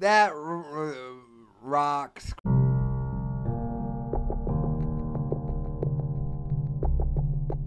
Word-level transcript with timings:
that 0.00 0.30
r- 0.32 0.64
r- 0.64 0.94
rocks. 1.62 2.32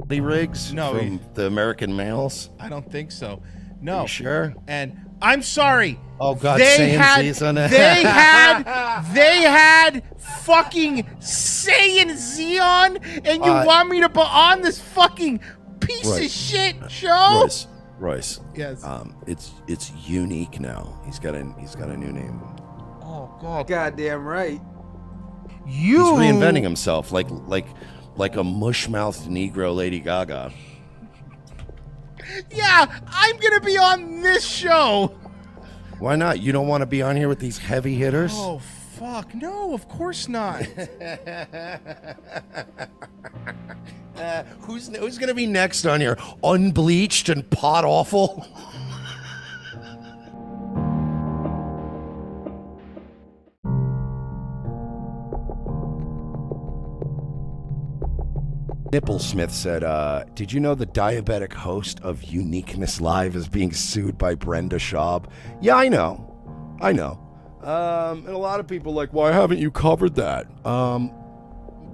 The 0.07 0.21
rigs 0.21 0.73
No, 0.73 0.93
from 0.95 1.11
he- 1.11 1.19
the 1.33 1.47
American 1.47 1.95
males. 1.95 2.49
I 2.59 2.69
don't 2.69 2.89
think 2.89 3.11
so. 3.11 3.41
No. 3.81 4.03
You 4.03 4.07
sure? 4.07 4.55
And 4.67 4.97
I'm 5.21 5.41
sorry. 5.41 5.99
Oh 6.19 6.33
God, 6.33 6.59
they 6.59 6.77
Saiyan 6.77 6.97
had 6.97 7.43
on 7.43 7.57
it. 7.57 7.69
they 7.69 8.01
had 8.03 9.01
they 9.13 9.41
had 9.41 10.03
fucking 10.17 11.03
Saiyan 11.19 12.15
Z 12.15 12.57
on, 12.59 12.97
and 12.97 13.43
you 13.45 13.51
Uh, 13.51 13.65
want 13.65 13.89
me 13.89 13.99
to 14.01 14.09
put 14.09 14.25
on 14.33 14.61
this 14.61 14.79
fucking 14.79 15.41
piece 15.79 16.17
of 16.17 16.23
shit 16.31 16.75
show? 16.89 17.41
Royce, 17.43 17.67
Royce. 17.99 18.39
Yes. 18.55 18.83
Um, 18.83 19.15
it's 19.25 19.51
it's 19.67 19.89
Yewneek 19.91 20.59
now. 20.59 20.99
He's 21.05 21.19
got 21.19 21.35
a 21.35 21.43
he's 21.59 21.75
got 21.75 21.89
a 21.89 21.97
new 21.97 22.11
name. 22.11 22.41
oh 23.01 23.35
God. 23.41 23.67
Goddamn 23.67 24.25
right. 24.25 24.61
You 25.65 26.17
He's 26.17 26.31
reinventing 26.31 26.63
himself, 26.63 27.11
like 27.11 27.27
like 27.47 27.67
like 28.15 28.35
a 28.35 28.43
mush-mouthed 28.43 29.27
Negro 29.29 29.75
Lady 29.75 29.99
Gaga. 29.99 30.51
Yeah, 32.51 32.99
I'm 33.07 33.37
gonna 33.37 33.61
be 33.61 33.77
on 33.77 34.21
this 34.21 34.45
show. 34.45 35.15
Why 35.99 36.15
not? 36.15 36.39
You 36.39 36.51
don't 36.51 36.67
want 36.67 36.81
to 36.81 36.85
be 36.85 37.01
on 37.01 37.15
here 37.15 37.27
with 37.27 37.39
these 37.39 37.57
heavy 37.57 37.95
hitters? 37.95 38.31
Oh 38.35 38.61
fuck 38.97 39.33
no! 39.35 39.73
Of 39.73 39.87
course 39.87 40.27
not. 40.27 40.67
Uh, 44.17 44.41
who's 44.61 44.87
who's 44.95 45.19
gonna 45.19 45.31
be 45.31 45.45
next 45.45 45.85
on 45.85 46.01
here? 46.01 46.17
Unbleached 46.43 47.29
and 47.29 47.47
pot 47.51 47.85
awful. 47.85 48.43
Nipplesmith 58.91 59.51
said, 59.51 59.83
uh, 59.83 60.23
Did 60.33 60.51
you 60.51 60.59
know 60.59 60.73
the 60.73 60.87
diabetic 60.87 61.53
host 61.53 61.99
of 61.99 62.23
Uniqueness 62.23 62.99
Live 62.99 63.35
is 63.35 63.47
being 63.47 63.71
sued 63.71 64.17
by 64.17 64.33
Brendan 64.33 64.79
Schaub? 64.79 65.25
Yeah, 65.61 65.75
I 65.75 65.89
know. 65.89 66.75
I 66.81 66.93
know. 66.93 67.26
Um, 67.67 68.19
and 68.19 68.29
a 68.29 68.37
lot 68.37 68.61
of 68.61 68.67
people 68.67 68.93
like, 68.93 69.11
Why 69.11 69.33
haven't 69.33 69.59
you 69.59 69.69
covered 69.71 70.15
that? 70.15 70.47
Um, 70.65 71.13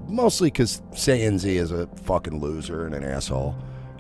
mostly 0.08 0.52
because 0.52 0.84
Z 0.96 1.12
is 1.58 1.72
a 1.72 1.88
fucking 2.04 2.40
loser 2.40 2.86
and 2.86 2.94
an 2.94 3.04
asshole. 3.04 3.56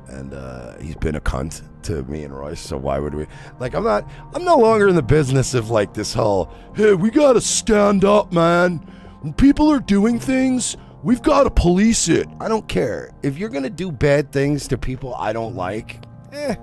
And 0.08 0.36
uh, 0.36 0.78
he's 0.78 0.96
been 0.98 1.16
a 1.16 1.22
cunt 1.22 1.64
to 1.84 2.04
me 2.04 2.24
and 2.24 2.38
Royce, 2.38 2.60
so 2.60 2.78
why 2.78 3.00
would 3.00 3.16
we? 3.16 3.26
Like, 3.60 3.74
I'm 3.74 3.84
not, 3.84 4.08
I'm 4.36 4.44
no 4.44 4.56
longer 4.58 4.88
in 4.88 4.94
the 4.94 5.02
business 5.02 5.56
of 5.56 5.72
like 5.72 5.96
this 5.96 6.14
whole, 6.14 6.54
hey, 6.76 6.94
we 6.94 7.10
gotta 7.10 7.42
stand 7.42 8.06
up, 8.06 8.32
man. 8.32 8.78
When 9.22 9.34
people 9.34 9.72
are 9.72 9.80
doing 9.80 10.20
things, 10.20 10.78
we've 11.02 11.24
gotta 11.24 11.50
police 11.50 12.08
it. 12.08 12.28
I 12.40 12.50
don't 12.50 12.68
care. 12.68 13.12
If 13.24 13.40
you're 13.40 13.50
gonna 13.50 13.72
do 13.72 13.92
bad 13.92 14.32
things 14.32 14.68
to 14.68 14.78
people 14.78 15.16
I 15.16 15.34
don't 15.34 15.56
like, 15.56 16.06
eh, 16.34 16.56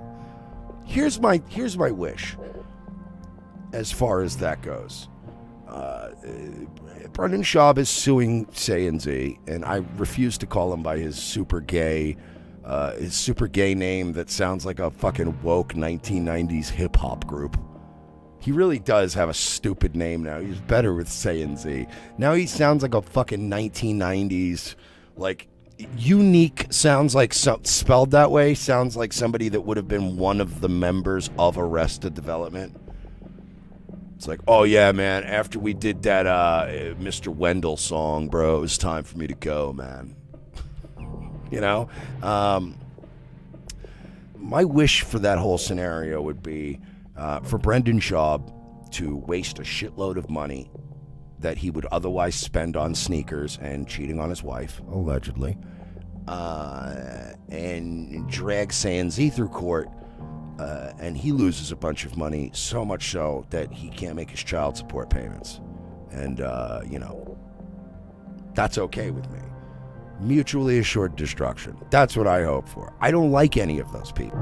here's 0.85 1.19
my, 1.19 1.41
here's 1.49 1.77
my 1.77 1.91
wish 1.91 2.37
as 3.73 3.91
far 3.91 4.21
as 4.21 4.37
that 4.37 4.61
goes. 4.61 5.07
Uh, 5.67 6.09
Brendan 7.13 7.43
Schaub 7.43 7.77
is 7.77 7.89
suing 7.89 8.47
Z, 8.53 9.39
and 9.47 9.65
I 9.65 9.77
refuse 9.97 10.37
to 10.39 10.45
call 10.45 10.73
him 10.73 10.83
by 10.83 10.97
his 10.97 11.17
super 11.17 11.61
gay, 11.61 12.17
uh, 12.65 12.93
his 12.95 13.15
super 13.15 13.47
gay 13.47 13.73
name 13.73 14.13
that 14.13 14.29
sounds 14.29 14.65
like 14.65 14.79
a 14.79 14.91
fucking 14.91 15.41
woke 15.41 15.73
1990s 15.73 16.69
hip 16.69 16.95
hop 16.95 17.25
group. 17.25 17.57
He 18.39 18.51
really 18.51 18.79
does 18.79 19.13
have 19.13 19.29
a 19.29 19.33
stupid 19.33 19.95
name 19.95 20.23
now. 20.23 20.39
He's 20.39 20.59
better 20.61 20.93
with 20.93 21.07
Saiyan 21.07 21.57
Z. 21.57 21.87
Now 22.17 22.33
he 22.33 22.47
sounds 22.47 22.81
like 22.81 22.95
a 22.95 23.01
fucking 23.01 23.49
1990s, 23.49 24.75
like 25.15 25.47
Yewneek. 25.77 26.73
Sounds 26.73 27.13
like 27.13 27.33
some, 27.33 27.63
spelled 27.65 28.11
that 28.11 28.31
way. 28.31 28.55
Sounds 28.55 28.97
like 28.97 29.13
somebody 29.13 29.49
that 29.49 29.61
would 29.61 29.77
have 29.77 29.87
been 29.87 30.17
one 30.17 30.41
of 30.41 30.61
the 30.61 30.69
members 30.69 31.29
of 31.37 31.57
Arrested 31.57 32.13
Development. 32.13 32.75
It's 34.21 34.27
like, 34.27 34.41
oh 34.47 34.65
yeah, 34.65 34.91
man. 34.91 35.23
After 35.23 35.57
we 35.57 35.73
did 35.73 36.03
that 36.03 36.27
uh, 36.27 36.67
Mr. 36.99 37.35
Wendal 37.35 37.75
song, 37.75 38.27
bro, 38.27 38.57
it 38.57 38.61
was 38.61 38.77
time 38.77 39.03
for 39.03 39.17
me 39.17 39.25
to 39.25 39.33
go, 39.33 39.73
man. 39.73 40.15
you 41.49 41.59
know, 41.59 41.89
um, 42.21 42.77
my 44.37 44.63
wish 44.63 45.01
for 45.01 45.17
that 45.17 45.39
whole 45.39 45.57
scenario 45.57 46.21
would 46.21 46.43
be 46.43 46.79
uh, 47.17 47.39
for 47.39 47.57
Brendan 47.57 47.99
Schaub 47.99 48.91
to 48.91 49.17
waste 49.17 49.57
a 49.57 49.63
shitload 49.63 50.17
of 50.17 50.29
money 50.29 50.69
that 51.39 51.57
he 51.57 51.71
would 51.71 51.87
otherwise 51.87 52.35
spend 52.35 52.77
on 52.77 52.93
sneakers 52.93 53.57
and 53.59 53.87
cheating 53.87 54.19
on 54.19 54.29
his 54.29 54.43
wife, 54.43 54.81
allegedly, 54.91 55.57
uh, 56.27 57.31
and 57.49 58.29
drag 58.29 58.69
Saiyan 58.69 59.09
Z 59.09 59.31
through 59.31 59.49
court 59.49 59.89
uh, 60.61 60.93
and 60.99 61.17
he 61.17 61.31
loses 61.31 61.71
a 61.71 61.75
bunch 61.75 62.05
of 62.05 62.15
money, 62.15 62.51
so 62.53 62.85
much 62.85 63.09
so 63.09 63.45
that 63.49 63.73
he 63.73 63.89
can't 63.89 64.15
make 64.15 64.29
his 64.29 64.43
child 64.43 64.77
support 64.77 65.09
payments. 65.09 65.59
And, 66.11 66.39
uh, 66.41 66.81
you 66.87 66.99
know, 66.99 67.35
that's 68.53 68.77
okay 68.77 69.09
with 69.09 69.27
me. 69.31 69.39
Mutually 70.19 70.77
assured 70.77 71.15
destruction. 71.15 71.75
That's 71.89 72.15
what 72.15 72.27
I 72.27 72.43
hope 72.43 72.69
for. 72.69 72.93
I 73.01 73.09
don't 73.09 73.31
like 73.31 73.57
any 73.57 73.79
of 73.79 73.91
those 73.91 74.11
people. 74.11 74.37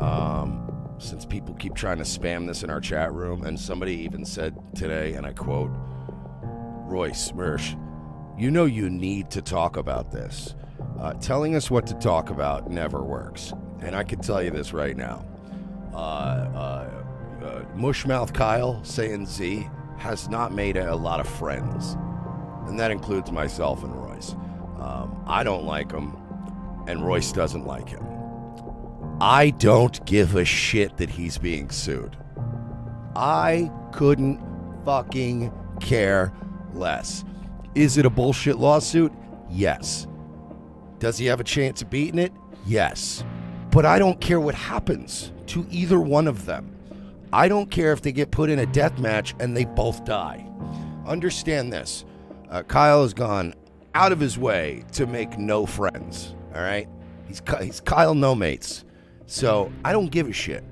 Um, 0.00 0.96
since 0.98 1.24
people 1.24 1.54
keep 1.54 1.74
trying 1.74 1.98
to 1.98 2.04
spam 2.04 2.48
this 2.48 2.64
in 2.64 2.70
our 2.70 2.80
chat 2.80 3.12
room, 3.12 3.44
and 3.44 3.58
somebody 3.58 3.94
even 3.94 4.24
said 4.24 4.56
today, 4.74 5.12
and 5.12 5.24
I 5.24 5.32
quote, 5.32 5.70
Royce, 6.84 7.32
Mersh, 7.32 7.80
you 8.38 8.50
know 8.50 8.64
you 8.64 8.90
need 8.90 9.30
to 9.30 9.42
talk 9.42 9.76
about 9.76 10.10
this. 10.10 10.54
Uh, 10.98 11.14
telling 11.14 11.54
us 11.54 11.70
what 11.70 11.86
to 11.86 11.94
talk 11.94 12.30
about 12.30 12.70
never 12.70 13.02
works. 13.02 13.52
And 13.80 13.94
I 13.94 14.04
can 14.04 14.20
tell 14.20 14.42
you 14.42 14.50
this 14.50 14.72
right 14.72 14.96
now. 14.96 15.24
Uh, 15.92 15.96
uh, 15.96 17.04
uh, 17.42 17.64
Mushmouth 17.76 18.32
Kyle 18.32 18.82
saying 18.84 19.26
Z 19.26 19.68
has 19.98 20.28
not 20.28 20.52
made 20.52 20.76
a, 20.76 20.94
lot 20.94 21.20
of 21.20 21.28
friends. 21.28 21.96
And 22.66 22.78
that 22.78 22.90
includes 22.90 23.30
myself 23.30 23.84
and 23.84 23.94
Royce. 23.94 24.32
Um, 24.78 25.22
I 25.26 25.44
don't 25.44 25.64
like 25.64 25.92
him, 25.92 26.16
and 26.86 27.04
Royce 27.04 27.32
doesn't 27.32 27.66
like 27.66 27.88
him. 27.88 28.04
I 29.20 29.50
don't 29.50 30.04
give 30.06 30.34
a 30.34 30.44
shit 30.44 30.96
that 30.96 31.10
he's 31.10 31.38
being 31.38 31.70
sued. 31.70 32.16
I 33.14 33.70
couldn't 33.92 34.40
fucking 34.84 35.52
care 35.80 36.32
less. 36.74 37.24
Is 37.74 37.98
it 37.98 38.06
a 38.06 38.10
bullshit 38.10 38.56
lawsuit? 38.56 39.12
Yes. 39.50 40.06
Does 40.98 41.18
he 41.18 41.26
have 41.26 41.40
a 41.40 41.44
chance 41.44 41.82
of 41.82 41.90
beating 41.90 42.18
it? 42.18 42.32
Yes. 42.66 43.24
But 43.70 43.84
I 43.84 43.98
don't 43.98 44.20
care 44.20 44.40
what 44.40 44.54
happens 44.54 45.32
to 45.48 45.66
either 45.70 46.00
one 46.00 46.28
of 46.28 46.46
them. 46.46 46.70
I 47.32 47.48
don't 47.48 47.70
care 47.70 47.92
if 47.92 48.00
they 48.00 48.12
get 48.12 48.30
put 48.30 48.48
in 48.48 48.60
a 48.60 48.66
death 48.66 48.98
match 48.98 49.34
and 49.40 49.56
they 49.56 49.64
both 49.64 50.04
die. 50.04 50.46
Understand 51.06 51.72
this 51.72 52.04
uh, 52.50 52.62
Kyle 52.62 53.02
has 53.02 53.12
gone 53.12 53.54
out 53.94 54.12
of 54.12 54.20
his 54.20 54.38
way 54.38 54.84
to 54.92 55.06
make 55.06 55.38
no 55.38 55.66
friends, 55.66 56.34
all 56.54 56.60
right? 56.60 56.88
He's, 57.26 57.42
he's 57.60 57.80
Kyle 57.80 58.14
no 58.14 58.34
mates. 58.34 58.84
So 59.26 59.72
I 59.84 59.92
don't 59.92 60.10
give 60.10 60.28
a 60.28 60.32
shit. 60.32 60.64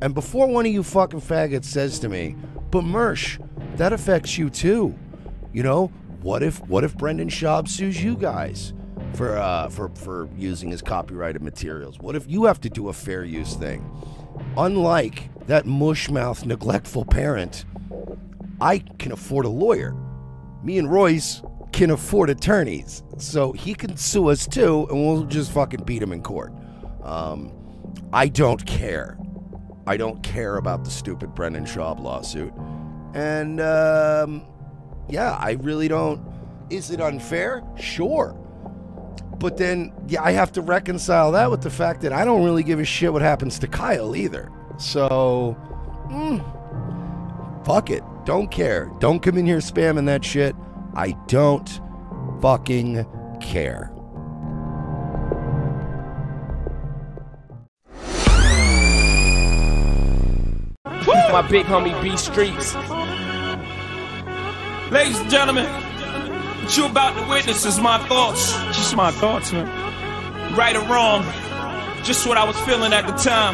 And 0.00 0.14
before 0.14 0.48
one 0.48 0.66
of 0.66 0.72
you 0.72 0.82
fucking 0.82 1.20
faggots 1.20 1.66
says 1.66 1.98
to 2.00 2.08
me, 2.08 2.36
but 2.70 2.82
Mersh, 2.84 3.38
that 3.76 3.92
affects 3.92 4.36
you 4.36 4.50
too. 4.50 4.96
You 5.58 5.64
know, 5.64 5.88
what 6.22 6.44
if 6.44 6.60
what 6.68 6.84
if 6.84 6.96
Brendan 6.96 7.28
Schaub 7.28 7.66
sues 7.66 8.00
you 8.00 8.16
guys 8.16 8.74
for 9.14 9.36
uh 9.36 9.68
for 9.68 9.88
for 9.96 10.28
using 10.36 10.70
his 10.70 10.80
copyrighted 10.80 11.42
materials? 11.42 11.98
What 11.98 12.14
if 12.14 12.28
you 12.28 12.44
have 12.44 12.60
to 12.60 12.70
do 12.70 12.90
a 12.90 12.92
fair 12.92 13.24
use 13.24 13.54
thing? 13.54 13.84
Unlike 14.56 15.46
that 15.48 15.64
mushmouth 15.64 16.46
neglectful 16.46 17.06
parent, 17.06 17.64
I 18.60 18.78
can 19.00 19.10
afford 19.10 19.46
a 19.46 19.48
lawyer. 19.48 19.96
Me 20.62 20.78
and 20.78 20.88
Royce 20.88 21.42
can 21.72 21.90
afford 21.90 22.30
attorneys. 22.30 23.02
So 23.16 23.50
he 23.50 23.74
can 23.74 23.96
sue 23.96 24.28
us 24.28 24.46
too 24.46 24.86
and 24.90 25.04
we'll 25.04 25.24
just 25.24 25.50
fucking 25.50 25.82
beat 25.82 26.00
him 26.00 26.12
in 26.12 26.22
court. 26.22 26.52
Um 27.02 27.52
I 28.12 28.28
don't 28.28 28.64
care. 28.64 29.18
I 29.88 29.96
don't 29.96 30.22
care 30.22 30.54
about 30.54 30.84
the 30.84 30.90
stupid 30.92 31.34
Brendan 31.34 31.64
Schaub 31.64 31.98
lawsuit. 31.98 32.52
And 33.12 33.60
um 33.60 34.46
yeah, 35.08 35.36
I 35.40 35.52
really 35.52 35.88
don't. 35.88 36.20
Is 36.70 36.90
it 36.90 37.00
unfair? 37.00 37.62
Sure. 37.78 38.34
But 39.38 39.56
then 39.56 39.92
yeah, 40.08 40.22
I 40.22 40.32
have 40.32 40.52
to 40.52 40.62
reconcile 40.62 41.32
that 41.32 41.50
with 41.50 41.62
the 41.62 41.70
fact 41.70 42.00
that 42.02 42.12
I 42.12 42.24
don't 42.24 42.44
really 42.44 42.62
give 42.62 42.80
a 42.80 42.84
shit 42.84 43.12
what 43.12 43.22
happens 43.22 43.58
to 43.60 43.68
Kyle 43.68 44.14
either. 44.16 44.50
So, 44.78 45.56
mm, 46.10 46.44
fuck 47.64 47.90
it. 47.90 48.02
Don't 48.24 48.50
care. 48.50 48.90
Don't 49.00 49.20
come 49.20 49.38
in 49.38 49.46
here 49.46 49.58
spamming 49.58 50.06
that 50.06 50.24
shit. 50.24 50.54
I 50.94 51.12
don't 51.28 51.80
fucking 52.40 53.06
care. 53.40 53.92
My 61.30 61.42
big 61.42 61.66
homie 61.66 62.02
B 62.02 62.16
Streets. 62.16 62.74
Ladies 64.90 65.20
and 65.20 65.30
gentlemen, 65.30 65.66
what 65.66 66.74
you 66.74 66.86
about 66.86 67.14
to 67.14 67.28
witness 67.28 67.66
is 67.66 67.78
my 67.78 67.98
thoughts. 68.08 68.52
Just 68.72 68.96
my 68.96 69.10
thoughts, 69.10 69.52
man. 69.52 69.66
Right 70.56 70.74
or 70.74 70.84
wrong, 70.88 71.24
just 72.04 72.26
what 72.26 72.38
I 72.38 72.44
was 72.44 72.58
feeling 72.60 72.94
at 72.94 73.06
the 73.06 73.12
time. 73.12 73.52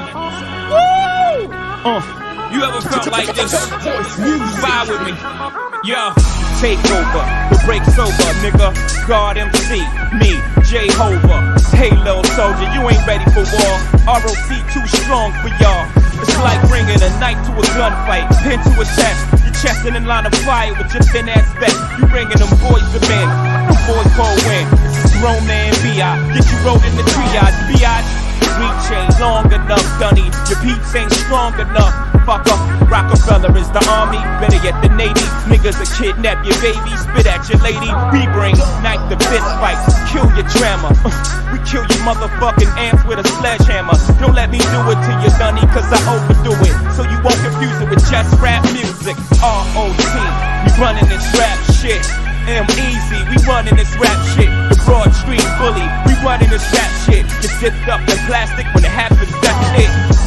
Woo! 0.71 1.51
Uh, 1.51 2.51
you 2.55 2.63
ever 2.63 2.81
felt 2.81 3.11
like 3.11 3.27
this? 3.35 3.53
Vibe 4.63 4.89
with 4.89 5.03
me. 5.03 5.91
Yo. 5.91 6.13
Take 6.63 6.79
over, 6.87 7.23
the 7.51 7.61
break's 7.67 7.99
over, 7.99 8.31
nigga. 8.41 8.71
God 9.09 9.37
MC, 9.37 9.83
me, 10.17 10.39
Jehovah. 10.63 11.59
Hey, 11.75 11.91
little 11.91 12.23
soldier, 12.23 12.71
you 12.73 12.81
ain't 12.89 13.05
ready 13.05 13.25
for 13.35 13.43
war. 13.43 13.75
ROC 14.07 14.49
too 14.73 14.87
strong 14.87 15.35
for 15.43 15.51
y'all. 15.61 15.85
It's 16.23 16.39
like 16.39 16.63
bringing 16.71 17.03
a 17.03 17.11
knife 17.19 17.43
to 17.47 17.53
a 17.59 17.65
gunfight, 17.75 18.31
pin 18.47 18.63
to 18.63 18.81
a 18.81 18.85
chest. 18.85 19.44
Chest 19.65 19.87
in 19.87 20.05
line 20.05 20.27
of 20.27 20.35
fire 20.45 20.75
with 20.77 20.93
your 20.93 21.03
thin 21.05 21.27
ass 21.27 21.49
vest. 21.57 21.73
You 21.97 22.05
bringing 22.13 22.37
them 22.37 22.53
boys 22.61 22.85
to 22.93 23.01
men. 23.09 23.29
The 23.65 23.81
boys 23.89 24.13
pull 24.13 24.37
in. 24.53 24.69
Grown 25.25 25.41
man 25.49 25.73
B.I. 25.81 26.37
Get 26.37 26.45
you 26.53 26.59
rolled 26.69 26.85
in 26.85 26.95
the 27.01 27.03
triage, 27.09 27.57
B.I. 27.73 28.05
Reach 28.61 28.93
ain't 28.93 29.19
long 29.19 29.51
enough, 29.51 29.81
Dunny. 29.99 30.29
Your 30.53 30.61
beats 30.61 30.95
ain't 30.95 31.11
strong 31.13 31.59
enough. 31.59 32.04
Fucker, 32.25 32.57
Rockefeller 32.89 33.53
is 33.61 33.69
the 33.69 33.85
army, 33.85 34.17
better 34.41 34.57
yet 34.65 34.73
the 34.81 34.89
Navy. 34.97 35.29
Niggas 35.45 35.77
that 35.77 35.93
kidnap 35.93 36.41
your 36.41 36.57
baby, 36.65 36.93
spit 36.97 37.29
at 37.29 37.45
your 37.53 37.61
lady. 37.61 37.93
We 38.17 38.25
bring 38.33 38.57
knife 38.81 39.05
to 39.13 39.17
fist 39.29 39.45
fight, 39.61 39.77
kill 40.09 40.25
your 40.33 40.49
drama. 40.57 40.89
Uh, 41.05 41.13
we 41.53 41.61
kill 41.69 41.85
your 41.85 42.01
motherfucking 42.09 42.73
ants 42.81 43.05
with 43.05 43.21
a 43.21 43.27
sledgehammer. 43.29 43.93
Don't 44.17 44.33
let 44.33 44.49
me 44.49 44.57
do 44.57 44.81
it 44.89 44.99
to 45.05 45.13
you, 45.21 45.29
Dunny, 45.37 45.69
cause 45.69 45.85
I 45.93 46.01
overdo 46.17 46.57
it. 46.65 46.77
So 46.97 47.05
you 47.05 47.21
won't 47.21 47.37
confuse 47.45 47.77
it 47.77 47.89
with 47.93 48.01
just 48.09 48.33
rap 48.41 48.65
music. 48.73 49.21
R.O.T. 49.45 50.09
We 50.65 50.71
running 50.81 51.05
this 51.13 51.29
rap 51.37 51.61
shit. 51.77 52.01
M 52.49 52.65
easy, 52.73 53.21
we 53.29 53.37
running 53.45 53.77
this 53.77 53.93
rap 54.01 54.17
shit. 54.33 54.49
The 54.73 54.81
Broad 54.89 55.13
Street 55.13 55.45
bully, 55.61 55.85
we 56.09 56.17
running 56.25 56.49
this 56.49 56.65
rap 56.73 56.89
shit. 57.05 57.29
Get 57.45 57.53
zipped 57.61 57.85
up 57.93 58.01
in 58.09 58.17
plastic 58.25 58.65
when 58.73 58.85
it 58.85 58.93
happens, 58.97 59.29
that's 59.45 59.69
it. 59.77 60.24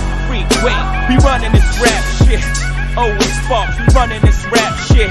Freeway, 0.57 0.73
we 1.09 1.15
running 1.17 1.51
this 1.51 1.79
rap 1.79 2.03
shit. 2.25 2.41
Owen 2.97 3.21
Sparks, 3.45 3.77
we 3.77 3.85
running 3.93 4.21
this 4.21 4.43
rap 4.45 4.73
shit. 4.89 5.09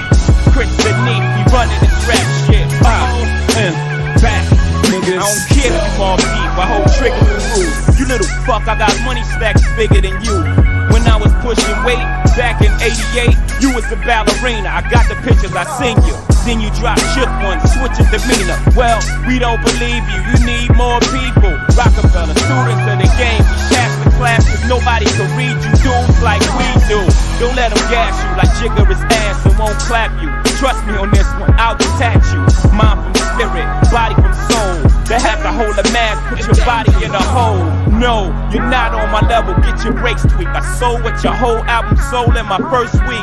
Chris 0.52 0.70
Beneath, 0.82 1.22
we 1.36 1.42
running 1.54 1.80
this 1.80 2.08
rap 2.08 2.26
shit. 2.46 2.66
Uh, 2.82 3.56
and 3.56 3.74
back. 4.20 4.44
Niggas. 4.86 5.18
I 5.18 5.26
don't 5.26 5.46
care 5.54 5.72
if 5.72 5.96
you 5.96 6.02
on 6.02 6.18
deep, 6.18 6.58
I 6.58 6.66
hold 6.66 6.92
trigger 6.98 7.40
through. 7.40 7.98
You 7.98 8.06
little 8.06 8.26
fuck, 8.44 8.66
I 8.66 8.76
got 8.76 8.92
money 9.04 9.22
stacks 9.22 9.62
bigger 9.76 10.00
than 10.00 10.20
you. 10.24 10.75
I 11.06 11.16
was 11.16 11.32
pushing 11.40 11.78
weight 11.86 12.02
back 12.36 12.60
in 12.60 12.70
88, 12.82 13.32
you 13.62 13.72
was 13.72 13.86
a 13.90 13.98
ballerina. 14.02 14.68
I 14.68 14.82
got 14.90 15.08
the 15.08 15.16
pictures, 15.22 15.54
I 15.54 15.64
seen 15.78 15.96
you. 16.04 16.16
Then 16.44 16.60
you 16.62 16.70
drop 16.78 16.98
shook 17.14 17.30
one, 17.42 17.58
switch 17.66 17.98
your 17.98 18.06
demeanor. 18.10 18.58
Well, 18.78 19.02
we 19.26 19.38
don't 19.38 19.58
believe 19.62 20.02
you, 20.06 20.20
you 20.30 20.38
need 20.46 20.68
more 20.78 21.00
people. 21.10 21.54
Rockefeller, 21.74 22.36
students 22.38 22.84
of 22.86 22.96
the 23.02 23.10
game, 23.18 23.42
we 23.42 23.58
pass 23.74 23.92
the 24.04 24.10
class 24.14 24.42
cause 24.46 24.64
nobody 24.70 25.06
can 25.18 25.26
read 25.34 25.56
you 25.58 25.72
dudes 25.82 26.18
like 26.22 26.42
we 26.54 26.68
do. 26.86 27.00
Don't 27.42 27.56
let 27.56 27.74
them 27.74 27.82
gas 27.90 28.14
you 28.14 28.30
like 28.38 28.52
Jigger 28.62 28.86
is 28.90 29.02
ass 29.26 29.46
and 29.46 29.58
won't 29.58 29.78
clap 29.86 30.14
you. 30.22 30.30
Trust 30.58 30.86
me 30.86 30.94
on 30.94 31.10
this 31.10 31.26
one, 31.42 31.50
I'll 31.58 31.76
detach 31.76 32.22
you. 32.30 32.42
Mind 32.70 33.02
from 33.02 33.14
spirit, 33.34 33.66
body 33.90 34.14
from 34.14 34.34
soul. 34.50 34.95
They 35.06 35.20
have 35.22 35.38
to 35.46 35.52
hold 35.54 35.78
a 35.78 35.86
mask, 35.94 36.18
put 36.34 36.42
your 36.42 36.66
body 36.66 36.90
in 37.04 37.14
a 37.14 37.22
hole. 37.22 37.62
No, 37.94 38.26
you're 38.50 38.66
not 38.66 38.90
on 38.90 39.06
my 39.14 39.22
level, 39.30 39.54
get 39.62 39.78
your 39.84 39.94
brakes 39.94 40.26
tweaked. 40.26 40.50
I 40.50 40.60
sold 40.82 41.04
what 41.04 41.22
your 41.22 41.32
whole 41.32 41.62
album 41.70 41.96
sold 42.10 42.34
in 42.34 42.46
my 42.46 42.58
first 42.74 42.98
week. 43.06 43.22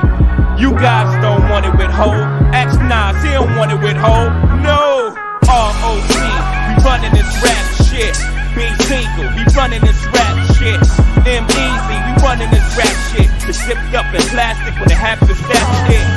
You 0.56 0.72
guys 0.80 1.12
don't 1.20 1.44
want 1.52 1.68
it 1.68 1.76
with 1.76 1.92
Ho. 1.92 2.16
X 2.56 2.80
Nas, 2.80 3.20
he 3.20 3.36
don't 3.36 3.52
want 3.60 3.76
it 3.76 3.82
with 3.84 4.00
Ho. 4.00 4.32
No, 4.64 5.12
R.O.C. 5.44 6.16
We 6.16 6.74
running 6.88 7.12
this 7.12 7.28
rap 7.44 7.68
shit. 7.84 8.16
B 8.56 8.64
single, 8.88 9.28
we 9.36 9.44
running 9.52 9.84
this 9.84 10.00
rap 10.08 10.40
shit. 10.56 10.80
M 11.28 11.44
easy, 11.44 11.98
we 12.00 12.12
running 12.24 12.48
this 12.48 12.64
rap 12.80 12.96
shit. 13.12 13.28
It's 13.44 13.60
zipped 13.60 13.92
up 13.92 14.08
in 14.16 14.24
plastic 14.32 14.72
when 14.80 14.88
it 14.88 14.96
happens, 14.96 15.36
that's 15.52 15.92
it. 15.92 16.08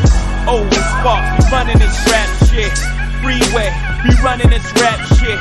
Owen 0.46 0.70
Sparks, 0.70 1.42
we 1.42 1.50
running 1.50 1.78
this 1.82 1.96
rap 2.06 2.30
shit. 2.46 2.70
Freeway, 3.18 3.72
we 4.04 4.14
running 4.22 4.50
this 4.50 4.66
rap 4.80 5.00
shit. 5.16 5.38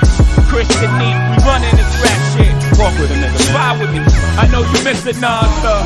Christian 0.48 0.92
Neat, 1.00 1.18
we 1.32 1.38
running 1.44 1.76
this 1.76 1.92
rap 2.04 2.22
shit. 2.34 2.54
Walk 2.80 2.94
with 3.00 3.12
a 3.12 3.16
nigga. 3.16 3.54
Ride 3.54 3.82
with 3.82 3.92
me. 3.92 4.00
I 4.38 4.48
know 4.48 4.62
you 4.62 4.84
miss 4.84 5.06
it, 5.06 5.20
non-stop. 5.20 5.84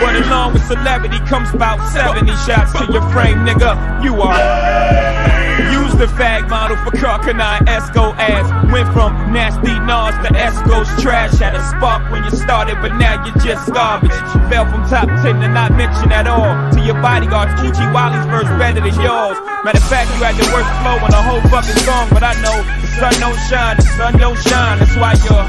But 0.00 0.16
along 0.26 0.54
with 0.54 0.66
celebrity 0.66 1.18
comes 1.26 1.52
about 1.52 1.78
70 1.92 2.30
shots 2.46 2.72
to 2.78 2.92
your 2.92 3.02
frame, 3.10 3.44
nigga. 3.44 4.02
You 4.02 4.20
are. 4.22 4.79
The 6.00 6.06
fag 6.16 6.48
model 6.48 6.78
for 6.78 6.96
Karl 6.96 7.18
Kani 7.18 7.60
Esco 7.68 8.16
ass. 8.16 8.48
Went 8.72 8.88
from 8.94 9.12
nasty 9.34 9.76
Nas 9.84 10.16
to 10.24 10.32
Esco's 10.32 10.88
trash. 11.02 11.36
Had 11.36 11.54
a 11.54 11.62
spark 11.68 12.10
when 12.10 12.24
you 12.24 12.30
started, 12.30 12.80
but 12.80 12.96
now 12.96 13.22
you're 13.22 13.36
just 13.44 13.70
garbage. 13.70 14.08
Fell 14.48 14.64
from 14.64 14.88
top 14.88 15.08
10 15.20 15.44
to 15.44 15.48
not 15.48 15.76
mention 15.76 16.10
at 16.10 16.26
all. 16.26 16.56
To 16.72 16.80
your 16.80 16.96
bodyguards, 17.02 17.52
Oochie 17.60 17.92
Wally's 17.92 18.24
verse 18.32 18.48
better 18.56 18.80
than 18.80 18.96
yours. 18.96 19.36
Matter 19.62 19.76
of 19.76 19.88
fact, 19.92 20.08
you 20.16 20.24
had 20.24 20.40
the 20.40 20.48
worst 20.56 20.72
flow 20.80 20.96
on 21.04 21.10
the 21.12 21.20
whole 21.20 21.44
fucking 21.52 21.76
song, 21.84 22.08
but 22.08 22.24
I 22.24 22.32
know 22.40 22.64
the 22.80 22.88
sun 22.96 23.12
don't 23.20 23.36
shine, 23.52 23.76
the 23.76 23.82
sun 23.82 24.16
don't 24.16 24.40
shine. 24.40 24.78
That's 24.78 24.96
why 24.96 25.12
your 25.28 25.44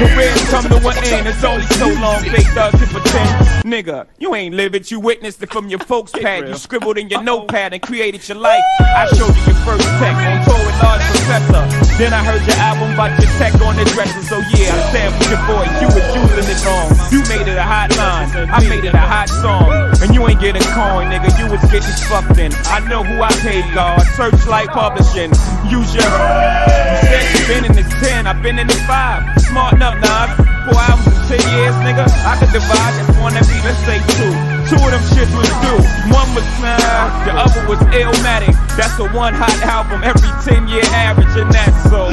career's 0.00 0.48
come 0.48 0.64
to 0.64 0.76
an 0.88 0.96
end. 1.12 1.28
It's 1.28 1.44
only 1.44 1.66
so 1.76 1.88
long 2.00 2.24
fake 2.24 2.48
thugs 2.56 2.80
can 2.80 2.88
pretend. 2.88 3.64
Nigga, 3.68 4.06
you 4.18 4.34
ain't 4.34 4.54
live 4.54 4.74
it, 4.74 4.90
you 4.90 4.98
witnessed 4.98 5.42
it 5.42 5.52
from 5.52 5.68
your 5.68 5.78
folks' 5.80 6.12
pad. 6.12 6.48
You 6.48 6.54
scribbled 6.54 6.96
in 6.96 7.10
your 7.10 7.22
notepad 7.22 7.74
and 7.74 7.82
created 7.82 8.26
your 8.26 8.38
life. 8.38 8.64
I 8.80 9.06
showed 9.16 9.34
you 9.34 9.44
your 9.50 9.60
first 9.66 9.86
text 9.98 10.22
on 10.22 10.38
tour 10.46 10.60
with 10.60 10.78
Large 10.82 11.04
Professor. 11.14 11.62
Then 12.00 12.12
I 12.12 12.24
heard 12.24 12.42
your 12.46 12.56
album 12.56 12.94
about 12.94 13.12
your 13.20 13.30
tech 13.36 13.54
on 13.60 13.76
the 13.76 13.84
dresser. 13.92 14.22
So 14.24 14.40
yeah, 14.56 14.72
I 14.72 14.80
sampled 14.92 15.28
your 15.28 15.42
voice. 15.44 15.72
You 15.80 15.88
was 15.92 16.06
using 16.16 16.48
it 16.48 16.60
wrong. 16.64 16.88
You 17.12 17.20
made 17.28 17.46
it 17.46 17.58
a 17.58 17.66
hot 17.66 17.92
line. 17.96 18.28
I 18.48 18.60
made 18.68 18.84
it 18.84 18.94
a 18.94 19.04
hot 19.04 19.28
song. 19.28 19.68
And 20.00 20.14
you 20.14 20.26
ain't 20.26 20.40
getting 20.40 20.64
coin, 20.72 21.12
nigga. 21.12 21.28
You 21.38 21.46
was 21.50 21.60
getting 21.68 21.96
fucked 22.08 22.38
in. 22.38 22.52
I 22.72 22.80
know 22.88 23.04
who 23.04 23.20
I 23.20 23.30
paid, 23.44 23.64
God. 23.74 24.00
Serchlight 24.16 24.68
Publishing. 24.72 25.30
Use 25.68 25.92
your. 25.92 26.08
You 26.08 26.96
said 27.04 27.24
you 27.36 27.42
been 27.46 27.64
in 27.68 27.72
this 27.76 27.90
10. 28.00 28.26
I've 28.26 28.42
been 28.42 28.58
in 28.58 28.66
this 28.66 28.80
5. 28.86 29.42
Smart 29.42 29.74
enough, 29.74 30.00
nah. 30.00 30.26
Four 30.66 30.80
albums 30.80 31.30
in 31.30 31.38
10 31.38 31.56
years, 31.56 31.76
nigga. 31.84 32.04
I 32.24 32.36
could 32.40 32.52
divide 32.52 32.94
that 32.96 33.16
one 33.20 33.36
every, 33.36 33.60
let's 33.60 33.80
say 33.84 33.98
two. 34.16 34.59
Two 34.70 34.78
of 34.78 34.94
them 34.94 35.02
shits 35.10 35.34
was 35.34 35.50
due. 35.66 35.82
One 36.14 36.30
was 36.30 36.46
nah, 36.62 37.10
the 37.26 37.34
other 37.34 37.66
was 37.66 37.82
Illmatic. 37.90 38.54
That's 38.78 38.94
a 39.02 39.10
one 39.10 39.34
hot 39.34 39.58
album 39.66 40.06
every 40.06 40.30
10 40.46 40.68
year 40.70 40.86
average, 40.94 41.34
and 41.34 41.50
that's 41.50 41.90
so. 41.90 42.06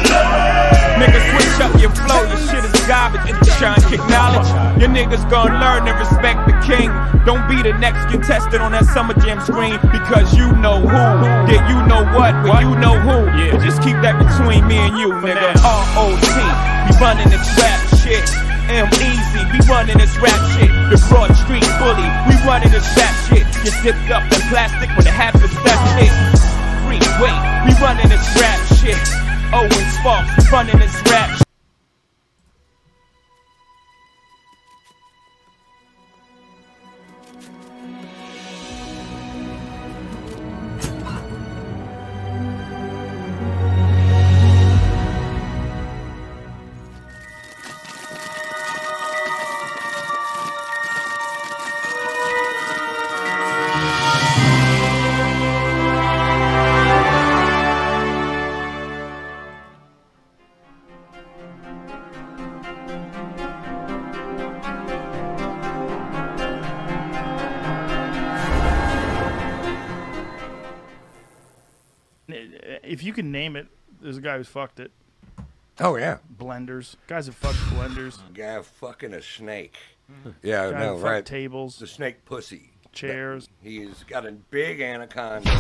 Nigga, 0.98 1.22
switch 1.30 1.62
up 1.62 1.70
your 1.78 1.94
flow, 1.94 2.26
your 2.26 2.42
shit 2.50 2.66
is 2.66 2.74
garbage. 2.90 3.30
If 3.30 3.38
you 3.46 3.54
trying 3.62 3.78
to 3.78 3.86
kick 3.86 4.02
knowledge, 4.10 4.50
your 4.82 4.90
niggas 4.90 5.22
gonna 5.30 5.54
learn 5.62 5.86
to 5.86 5.94
respect 6.02 6.50
the 6.50 6.58
king. 6.66 6.90
Don't 7.30 7.46
be 7.46 7.62
the 7.62 7.78
next 7.78 8.10
contestant 8.10 8.66
on 8.66 8.72
that 8.72 8.86
Summer 8.90 9.14
Jam 9.22 9.38
screen 9.46 9.78
because 9.94 10.34
you 10.34 10.50
know 10.58 10.82
who. 10.82 10.98
Yeah, 11.54 11.62
you 11.70 11.78
know 11.86 12.02
what, 12.18 12.34
but 12.42 12.66
you 12.66 12.74
know 12.82 12.98
who. 12.98 13.30
Yeah, 13.38 13.54
just 13.62 13.86
keep 13.86 14.02
that 14.02 14.18
between 14.18 14.66
me 14.66 14.82
and 14.82 14.98
you, 14.98 15.14
nigga. 15.22 15.62
R.O.T. 15.62 16.26
We 16.26 16.98
running 16.98 17.30
the 17.30 17.38
trap 17.54 17.86
shit. 18.02 18.47
M 18.70 18.88
easy, 19.00 19.42
we 19.52 19.60
running 19.68 19.98
this 19.98 20.16
rap 20.20 20.36
shit. 20.56 20.70
The 20.92 21.00
Broad 21.10 21.32
Street 21.36 21.64
bully, 21.80 22.08
we 22.28 22.36
running 22.44 22.72
this 22.72 22.88
rap 22.98 23.16
shit. 23.28 23.48
Get 23.64 23.74
zipped 23.82 24.12
up 24.12 24.24
in 24.24 24.42
plastic 24.52 24.90
when 24.96 25.08
it 25.08 25.16
happens, 25.16 25.54
that's 25.64 25.88
it. 26.04 26.14
Freeway, 26.84 27.36
we 27.64 27.72
running 27.80 28.10
this 28.10 28.28
rap 28.36 28.60
shit. 28.76 29.00
Owen 29.54 29.72
Sparks, 30.00 30.36
we 30.38 30.52
running 30.52 30.80
this 30.80 30.96
rap 31.10 31.30
shit. 31.38 31.47
It, 74.18 74.22
there's 74.22 74.26
a 74.26 74.30
guy 74.30 74.38
who's 74.38 74.48
fucked 74.48 74.80
it. 74.80 74.92
Oh 75.80 75.96
yeah, 75.96 76.18
Blenders. 76.36 76.96
Guys 77.08 77.28
have 77.28 77.36
fucked 77.36 77.58
blenders. 77.76 78.18
guy 78.34 78.62
fucking 78.62 79.14
a 79.14 79.22
snake. 79.22 79.76
Yeah, 80.42 80.72
Giant 80.72 80.80
no, 80.80 80.96
fuck 80.98 81.04
right. 81.06 81.26
tables, 81.26 81.78
The 81.80 81.88
snake 81.88 82.26
pussy. 82.26 82.72
chairs. 82.94 83.48
He's 83.62 84.04
got 84.04 84.26
a 84.26 84.32
big 84.32 84.82
anaconda. 84.82 85.52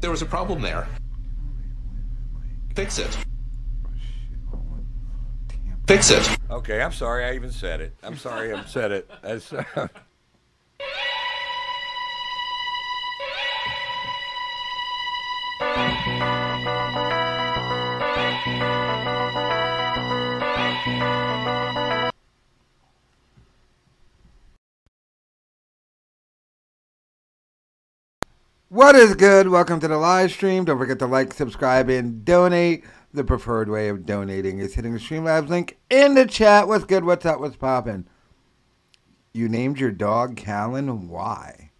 There 0.00 0.10
was 0.10 0.22
a 0.22 0.26
problem 0.26 0.62
there. 0.62 0.88
Fix 2.74 2.98
it. 2.98 3.16
Fix 5.86 6.10
it. 6.10 6.38
Okay, 6.50 6.80
I'm 6.80 6.92
sorry 6.92 7.24
I 7.24 7.34
even 7.34 7.50
said 7.50 7.80
it. 7.80 7.94
I'm 8.02 8.16
sorry 8.16 8.52
I 8.52 8.64
said 8.64 8.92
it. 8.92 9.10
That's, 9.22 9.52
What 28.72 28.96
is 28.96 29.14
good? 29.16 29.48
Welcome 29.48 29.80
to 29.80 29.88
the 29.88 29.98
live 29.98 30.32
stream. 30.32 30.64
Don't 30.64 30.78
forget 30.78 30.98
to 31.00 31.06
like, 31.06 31.34
subscribe, 31.34 31.90
and 31.90 32.24
donate. 32.24 32.84
The 33.12 33.22
preferred 33.22 33.68
way 33.68 33.90
of 33.90 34.06
donating 34.06 34.60
is 34.60 34.72
hitting 34.72 34.94
the 34.94 34.98
Streamlabs 34.98 35.50
link 35.50 35.76
in 35.90 36.14
the 36.14 36.24
chat. 36.24 36.66
What's 36.66 36.86
good? 36.86 37.04
What's 37.04 37.26
up? 37.26 37.38
What's 37.38 37.54
poppin'? 37.54 38.08
You 39.34 39.50
named 39.50 39.78
your 39.78 39.90
dog 39.90 40.38
Callan. 40.38 41.10
Why? 41.10 41.72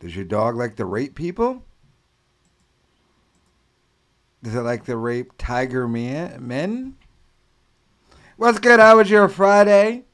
Does 0.00 0.16
your 0.16 0.24
dog 0.24 0.56
like 0.56 0.76
to 0.76 0.86
rape 0.86 1.14
people? 1.14 1.62
Does 4.42 4.54
it 4.54 4.62
like 4.62 4.86
to 4.86 4.96
rape 4.96 5.32
tiger 5.36 5.86
men? 5.86 6.96
What's 8.38 8.60
good? 8.60 8.80
How 8.80 8.96
was 8.96 9.10
your 9.10 9.28
Friday? 9.28 10.04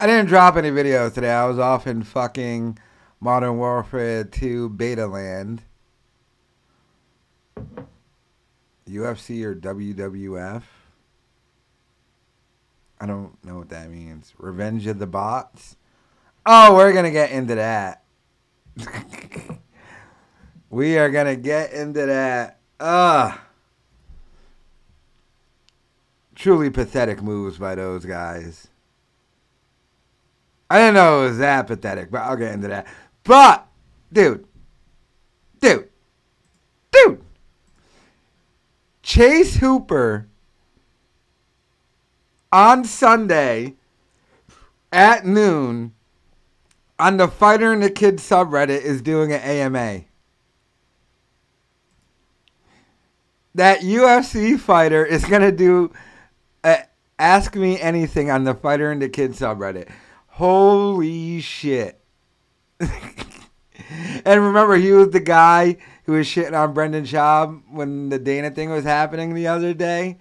I 0.00 0.06
didn't 0.06 0.28
drop 0.28 0.56
any 0.56 0.70
videos 0.70 1.12
today. 1.12 1.32
I 1.32 1.44
was 1.44 1.58
off 1.58 1.86
in 1.86 2.04
fucking 2.04 2.78
Modern 3.20 3.56
Warfare 3.58 4.24
2 4.24 4.70
Beta 4.70 5.06
Land. 5.06 5.62
UFC 8.88 9.42
or 9.44 9.54
WWF? 9.54 10.62
I 13.00 13.06
don't 13.06 13.42
know 13.44 13.58
what 13.58 13.68
that 13.70 13.90
means. 13.90 14.32
Revenge 14.38 14.86
of 14.86 14.98
the 14.98 15.06
Bots? 15.06 15.76
Oh, 16.44 16.74
we're 16.74 16.92
going 16.92 17.04
to 17.04 17.10
get 17.10 17.30
into 17.30 17.56
that. 17.56 18.04
we 20.70 20.96
are 20.96 21.10
going 21.10 21.26
to 21.26 21.36
get 21.36 21.72
into 21.72 22.06
that. 22.06 22.60
Ugh. 22.80 23.38
Truly 26.34 26.70
pathetic 26.70 27.22
moves 27.22 27.58
by 27.58 27.74
those 27.74 28.04
guys. 28.04 28.68
I 30.70 30.78
didn't 30.78 30.94
know 30.94 31.22
it 31.22 31.28
was 31.28 31.38
that 31.38 31.66
pathetic, 31.66 32.10
but 32.10 32.22
I'll 32.22 32.36
get 32.36 32.52
into 32.52 32.68
that. 32.68 32.86
But, 33.26 33.66
dude, 34.12 34.46
dude, 35.60 35.88
dude, 36.92 37.24
Chase 39.02 39.56
Hooper 39.56 40.28
on 42.52 42.84
Sunday 42.84 43.74
at 44.92 45.26
noon 45.26 45.92
on 46.98 47.16
the 47.16 47.28
Fighter 47.28 47.72
and 47.72 47.82
the 47.82 47.90
Kid 47.90 48.18
subreddit 48.18 48.80
is 48.80 49.02
doing 49.02 49.32
an 49.32 49.40
AMA. 49.40 50.02
That 53.54 53.80
UFC 53.80 54.58
fighter 54.58 55.04
is 55.04 55.24
going 55.24 55.42
to 55.42 55.52
do 55.52 55.92
a 56.62 56.84
Ask 57.18 57.56
Me 57.56 57.80
Anything 57.80 58.30
on 58.30 58.44
the 58.44 58.54
Fighter 58.54 58.90
and 58.90 59.00
the 59.00 59.08
Kid 59.08 59.32
subreddit. 59.32 59.88
Holy 60.28 61.40
shit. 61.40 62.00
and 64.24 64.42
remember, 64.42 64.76
he 64.76 64.92
was 64.92 65.10
the 65.10 65.20
guy 65.20 65.76
who 66.04 66.12
was 66.12 66.26
shitting 66.26 66.58
on 66.58 66.74
Brendan 66.74 67.04
Schaub 67.04 67.62
when 67.70 68.08
the 68.08 68.18
Dana 68.18 68.50
thing 68.50 68.70
was 68.70 68.84
happening 68.84 69.34
the 69.34 69.46
other 69.46 69.74
day. 69.74 70.18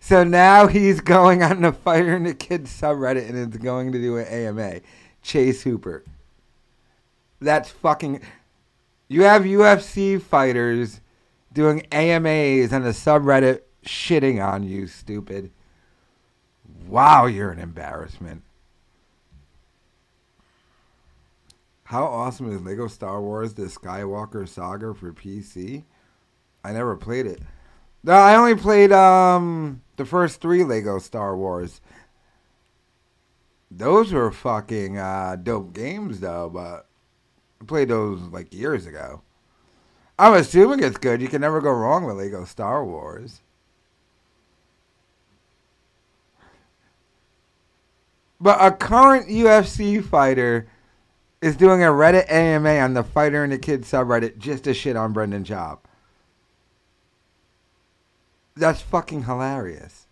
So 0.00 0.22
now 0.22 0.66
he's 0.66 1.00
going 1.00 1.42
on 1.42 1.62
the 1.62 1.72
Fighter 1.72 2.14
and 2.14 2.26
the 2.26 2.34
Kids 2.34 2.70
subreddit 2.70 3.28
and 3.28 3.36
is 3.36 3.58
going 3.60 3.92
to 3.92 3.98
do 3.98 4.16
an 4.16 4.26
AMA. 4.26 4.80
Chase 5.22 5.62
Hooper. 5.62 6.04
That's 7.40 7.70
fucking. 7.70 8.20
You 9.08 9.22
have 9.22 9.42
UFC 9.42 10.20
fighters 10.20 11.00
doing 11.52 11.86
AMAs 11.90 12.72
on 12.72 12.82
the 12.82 12.90
subreddit 12.90 13.62
shitting 13.84 14.44
on 14.44 14.62
you, 14.62 14.86
stupid. 14.86 15.50
Wow, 16.86 17.26
you're 17.26 17.50
an 17.50 17.58
embarrassment. 17.58 18.42
How 21.86 22.04
awesome 22.04 22.50
is 22.50 22.62
Lego 22.62 22.88
Star 22.88 23.22
Wars 23.22 23.54
The 23.54 23.66
Skywalker 23.66 24.48
Saga 24.48 24.92
for 24.92 25.12
PC? 25.12 25.84
I 26.64 26.72
never 26.72 26.96
played 26.96 27.26
it. 27.26 27.40
No, 28.02 28.12
I 28.12 28.34
only 28.34 28.56
played 28.56 28.90
um 28.90 29.82
the 29.96 30.04
first 30.04 30.40
three 30.40 30.64
Lego 30.64 30.98
Star 30.98 31.36
Wars. 31.36 31.80
Those 33.70 34.12
were 34.12 34.32
fucking 34.32 34.98
uh, 34.98 35.36
dope 35.40 35.74
games 35.74 36.18
though, 36.18 36.50
but 36.52 36.88
I 37.60 37.64
played 37.66 37.88
those 37.88 38.20
like 38.20 38.52
years 38.52 38.86
ago. 38.86 39.22
I'm 40.18 40.34
assuming 40.34 40.82
it's 40.82 40.98
good. 40.98 41.22
You 41.22 41.28
can 41.28 41.40
never 41.40 41.60
go 41.60 41.70
wrong 41.70 42.04
with 42.04 42.16
Lego 42.16 42.44
Star 42.46 42.84
Wars. 42.84 43.42
But 48.40 48.58
a 48.60 48.72
current 48.72 49.28
UFC 49.28 50.02
fighter 50.02 50.66
is 51.40 51.56
doing 51.56 51.82
a 51.82 51.88
Reddit 51.88 52.30
AMA 52.30 52.78
on 52.78 52.94
the 52.94 53.04
Fighter 53.04 53.44
and 53.44 53.52
the 53.52 53.58
Kid 53.58 53.82
subreddit 53.82 54.38
just 54.38 54.64
to 54.64 54.74
shit 54.74 54.96
on 54.96 55.12
Brendan 55.12 55.44
Schaub. 55.44 55.78
That's 58.56 58.80
fucking 58.80 59.24
hilarious. 59.24 60.06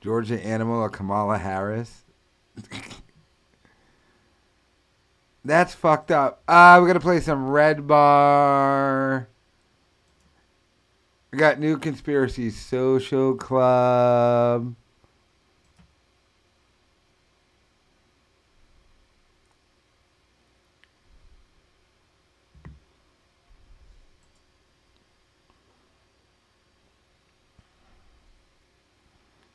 Georgia 0.00 0.44
Animal 0.44 0.80
or 0.80 0.88
Kamala 0.88 1.38
Harris. 1.38 2.02
That's 5.44 5.74
fucked 5.74 6.10
up. 6.10 6.42
Uh, 6.48 6.78
we're 6.80 6.86
gonna 6.86 7.00
play 7.00 7.20
some 7.20 7.50
Red 7.50 7.86
Bar. 7.86 9.28
We 11.30 11.38
got 11.38 11.60
New 11.60 11.78
Conspiracy 11.78 12.50
Social 12.50 13.34
Club. 13.34 14.74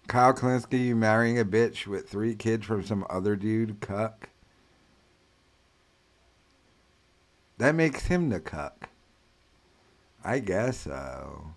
Kyle 0.07 0.33
Kulinski, 0.33 0.85
you 0.85 0.95
marrying 0.95 1.37
a 1.37 1.45
bitch 1.45 1.85
with 1.85 2.09
three 2.09 2.33
kids 2.33 2.65
from 2.65 2.83
some 2.83 3.05
other 3.09 3.35
dude, 3.35 3.81
cuck. 3.81 4.29
That 7.57 7.75
makes 7.75 8.05
him 8.05 8.29
the 8.29 8.39
cuck. 8.39 8.89
I 10.23 10.39
guess 10.39 10.77
so. 10.77 11.53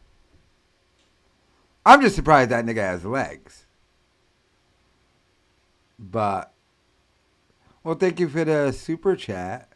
I'm 1.85 2.00
just 2.00 2.16
surprised 2.16 2.50
that 2.50 2.64
nigga 2.64 2.76
has 2.76 3.04
legs. 3.04 3.66
But, 5.99 6.52
well, 7.85 7.95
thank 7.95 8.19
you 8.19 8.28
for 8.28 8.45
the 8.45 8.73
super 8.73 9.16
chat. 9.16 9.70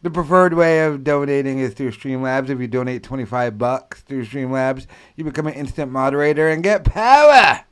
The 0.00 0.10
preferred 0.10 0.54
way 0.54 0.84
of 0.84 1.02
donating 1.02 1.58
is 1.58 1.74
through 1.74 1.90
Streamlabs. 1.90 2.50
If 2.50 2.60
you 2.60 2.68
donate 2.68 3.02
25 3.02 3.58
bucks 3.58 4.00
through 4.00 4.26
Streamlabs, 4.26 4.86
you 5.16 5.24
become 5.24 5.48
an 5.48 5.54
instant 5.54 5.90
moderator 5.90 6.48
and 6.48 6.62
get 6.62 6.84
power 6.84 7.64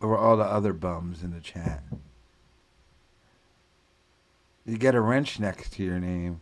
over 0.00 0.16
all 0.16 0.36
the 0.36 0.44
other 0.44 0.72
bums 0.72 1.22
in 1.22 1.32
the 1.32 1.40
chat. 1.40 1.84
You 4.66 4.78
get 4.78 4.96
a 4.96 5.00
wrench 5.00 5.38
next 5.38 5.74
to 5.74 5.84
your 5.84 6.00
name. 6.00 6.40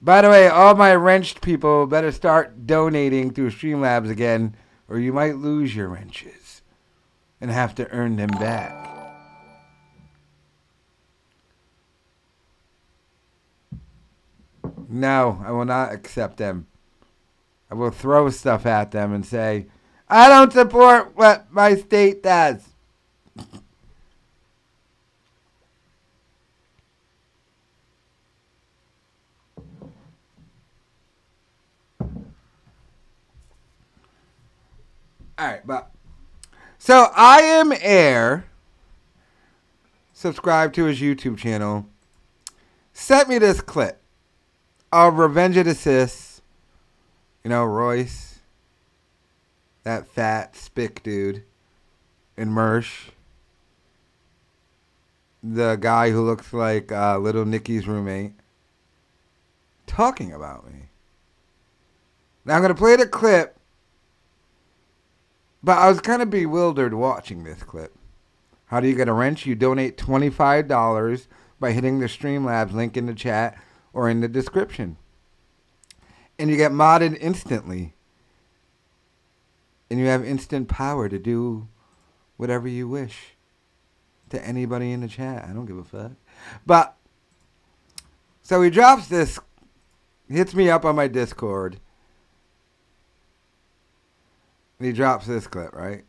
By 0.00 0.22
the 0.22 0.30
way, 0.30 0.48
all 0.48 0.74
my 0.74 0.94
wrenched 0.94 1.42
people 1.42 1.86
better 1.86 2.10
start 2.10 2.66
donating 2.66 3.32
through 3.32 3.50
Streamlabs 3.50 4.10
again, 4.10 4.54
or 4.88 4.98
you 4.98 5.12
might 5.12 5.36
lose 5.36 5.76
your 5.76 5.88
wrenches 5.88 6.43
and 7.44 7.52
have 7.52 7.74
to 7.74 7.86
earn 7.90 8.16
them 8.16 8.30
back. 8.30 8.72
No, 14.88 15.44
I 15.44 15.50
will 15.50 15.66
not 15.66 15.92
accept 15.92 16.38
them. 16.38 16.66
I 17.70 17.74
will 17.74 17.90
throw 17.90 18.30
stuff 18.30 18.64
at 18.64 18.92
them 18.92 19.12
and 19.12 19.26
say, 19.26 19.66
I 20.08 20.30
don't 20.30 20.54
support 20.54 21.14
what 21.16 21.52
my 21.52 21.74
state 21.74 22.22
does. 22.22 22.66
All 35.36 35.46
right, 35.46 35.66
but 35.66 35.93
so 36.84 37.10
I 37.16 37.40
am 37.40 37.72
Air. 37.80 38.44
Subscribe 40.12 40.74
to 40.74 40.84
his 40.84 41.00
YouTube 41.00 41.38
channel. 41.38 41.86
Sent 42.92 43.26
me 43.26 43.38
this 43.38 43.62
clip 43.62 44.02
of 44.92 45.16
Revenge 45.16 45.56
of 45.56 45.64
the 45.64 45.74
Cis. 45.74 46.42
You 47.42 47.48
know 47.48 47.64
Royce, 47.64 48.40
that 49.84 50.06
fat 50.06 50.56
spick 50.56 51.02
dude, 51.02 51.44
and 52.36 52.50
Mersh, 52.50 53.12
the 55.42 55.76
guy 55.76 56.10
who 56.10 56.20
looks 56.20 56.52
like 56.52 56.92
uh, 56.92 57.16
little 57.16 57.46
Nicky's 57.46 57.88
roommate, 57.88 58.34
talking 59.86 60.34
about 60.34 60.70
me. 60.70 60.90
Now 62.44 62.56
I'm 62.56 62.60
gonna 62.60 62.74
play 62.74 62.96
the 62.96 63.06
clip 63.06 63.56
but 65.64 65.78
I 65.78 65.88
was 65.88 66.00
kind 66.00 66.20
of 66.20 66.28
bewildered 66.28 66.92
watching 66.92 67.42
this 67.42 67.62
clip. 67.62 67.96
How 68.66 68.80
do 68.80 68.88
you 68.88 68.94
get 68.94 69.08
a 69.08 69.14
wrench? 69.14 69.46
You 69.46 69.54
donate 69.54 69.96
$25 69.96 71.26
by 71.58 71.72
hitting 71.72 72.00
the 72.00 72.06
Streamlabs 72.06 72.72
link 72.72 72.98
in 72.98 73.06
the 73.06 73.14
chat 73.14 73.56
or 73.94 74.10
in 74.10 74.20
the 74.20 74.28
description. 74.28 74.98
And 76.38 76.50
you 76.50 76.58
get 76.58 76.70
modded 76.70 77.16
instantly. 77.18 77.94
And 79.88 79.98
you 79.98 80.06
have 80.06 80.22
instant 80.24 80.68
power 80.68 81.08
to 81.08 81.18
do 81.18 81.68
whatever 82.36 82.68
you 82.68 82.86
wish 82.86 83.36
to 84.28 84.46
anybody 84.46 84.92
in 84.92 85.00
the 85.00 85.08
chat. 85.08 85.46
I 85.48 85.54
don't 85.54 85.66
give 85.66 85.78
a 85.78 85.84
fuck. 85.84 86.12
But 86.66 86.94
so 88.42 88.60
he 88.60 88.68
drops 88.68 89.08
this, 89.08 89.38
hits 90.28 90.54
me 90.54 90.68
up 90.68 90.84
on 90.84 90.96
my 90.96 91.08
Discord 91.08 91.80
and 94.73 94.73
he 94.84 94.92
drops 94.92 95.26
this 95.26 95.46
clip, 95.46 95.72
right? 95.74 96.04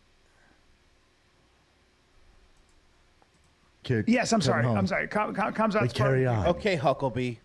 Kid, 3.83 4.05
Yes, 4.07 4.33
I'm 4.33 4.41
sorry. 4.41 4.63
home. 4.63 4.77
I'm 4.77 4.87
sorry. 4.87 5.07
Com, 5.07 5.33
com, 5.33 5.53
comes 5.53 5.75
out. 5.75 5.83
Like, 5.83 5.93
carry 5.93 6.25
on. 6.25 6.47
Okay, 6.47 6.75
Huckleberry. 6.75 7.39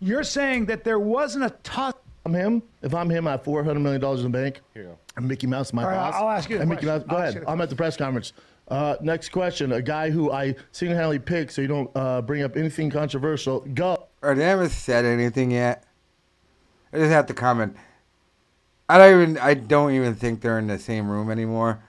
You're 0.00 0.24
saying 0.24 0.66
that 0.66 0.84
there 0.84 0.98
wasn't 0.98 1.44
a 1.44 1.50
toss. 1.62 1.94
I'm 2.24 2.34
him. 2.34 2.62
If 2.82 2.92
I'm 2.92 3.08
him, 3.08 3.28
I 3.28 3.32
have 3.32 3.44
400 3.44 3.78
million 3.78 4.00
dollars 4.00 4.24
in 4.24 4.32
the 4.32 4.36
bank. 4.38 4.60
Here 4.74 4.82
you 4.82 4.88
go. 4.90 4.98
And 5.16 5.28
Mickey 5.28 5.46
Mouse, 5.46 5.68
is 5.68 5.74
my 5.74 5.84
All 5.84 5.88
right, 5.90 5.96
boss. 6.10 6.14
I'll 6.16 6.28
ask 6.28 6.50
you 6.50 6.58
And 6.60 6.68
Mickey. 6.68 6.86
Mouse, 6.86 7.04
go 7.08 7.16
I'll 7.16 7.22
ahead. 7.22 7.44
I'm 7.46 7.60
at 7.60 7.70
the 7.70 7.76
press 7.76 7.96
conference. 7.96 8.32
Uh, 8.68 8.96
next 9.00 9.28
question. 9.28 9.70
A 9.72 9.80
guy 9.80 10.10
who 10.10 10.32
I 10.32 10.56
single-handedly 10.72 11.20
picked, 11.20 11.52
so 11.52 11.62
you 11.62 11.68
don't 11.68 11.88
uh, 11.94 12.20
bring 12.20 12.42
up 12.42 12.56
anything 12.56 12.90
controversial. 12.90 13.60
Go. 13.60 14.08
Or 14.22 14.34
they 14.34 14.42
haven't 14.44 14.70
said 14.70 15.04
anything 15.04 15.52
yet. 15.52 15.84
I 16.92 16.98
just 16.98 17.10
have 17.12 17.26
to 17.26 17.34
comment. 17.34 17.76
I 18.88 18.98
don't 18.98 19.20
even. 19.20 19.38
I 19.38 19.54
don't 19.54 19.92
even 19.92 20.14
think 20.14 20.40
they're 20.40 20.58
in 20.58 20.68
the 20.68 20.78
same 20.78 21.08
room 21.08 21.30
anymore. 21.30 21.82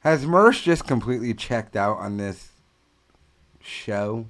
Has 0.00 0.24
Mersh 0.24 0.62
just 0.62 0.86
completely 0.86 1.34
checked 1.34 1.74
out 1.74 1.98
on 1.98 2.16
this 2.16 2.50
show? 3.60 4.26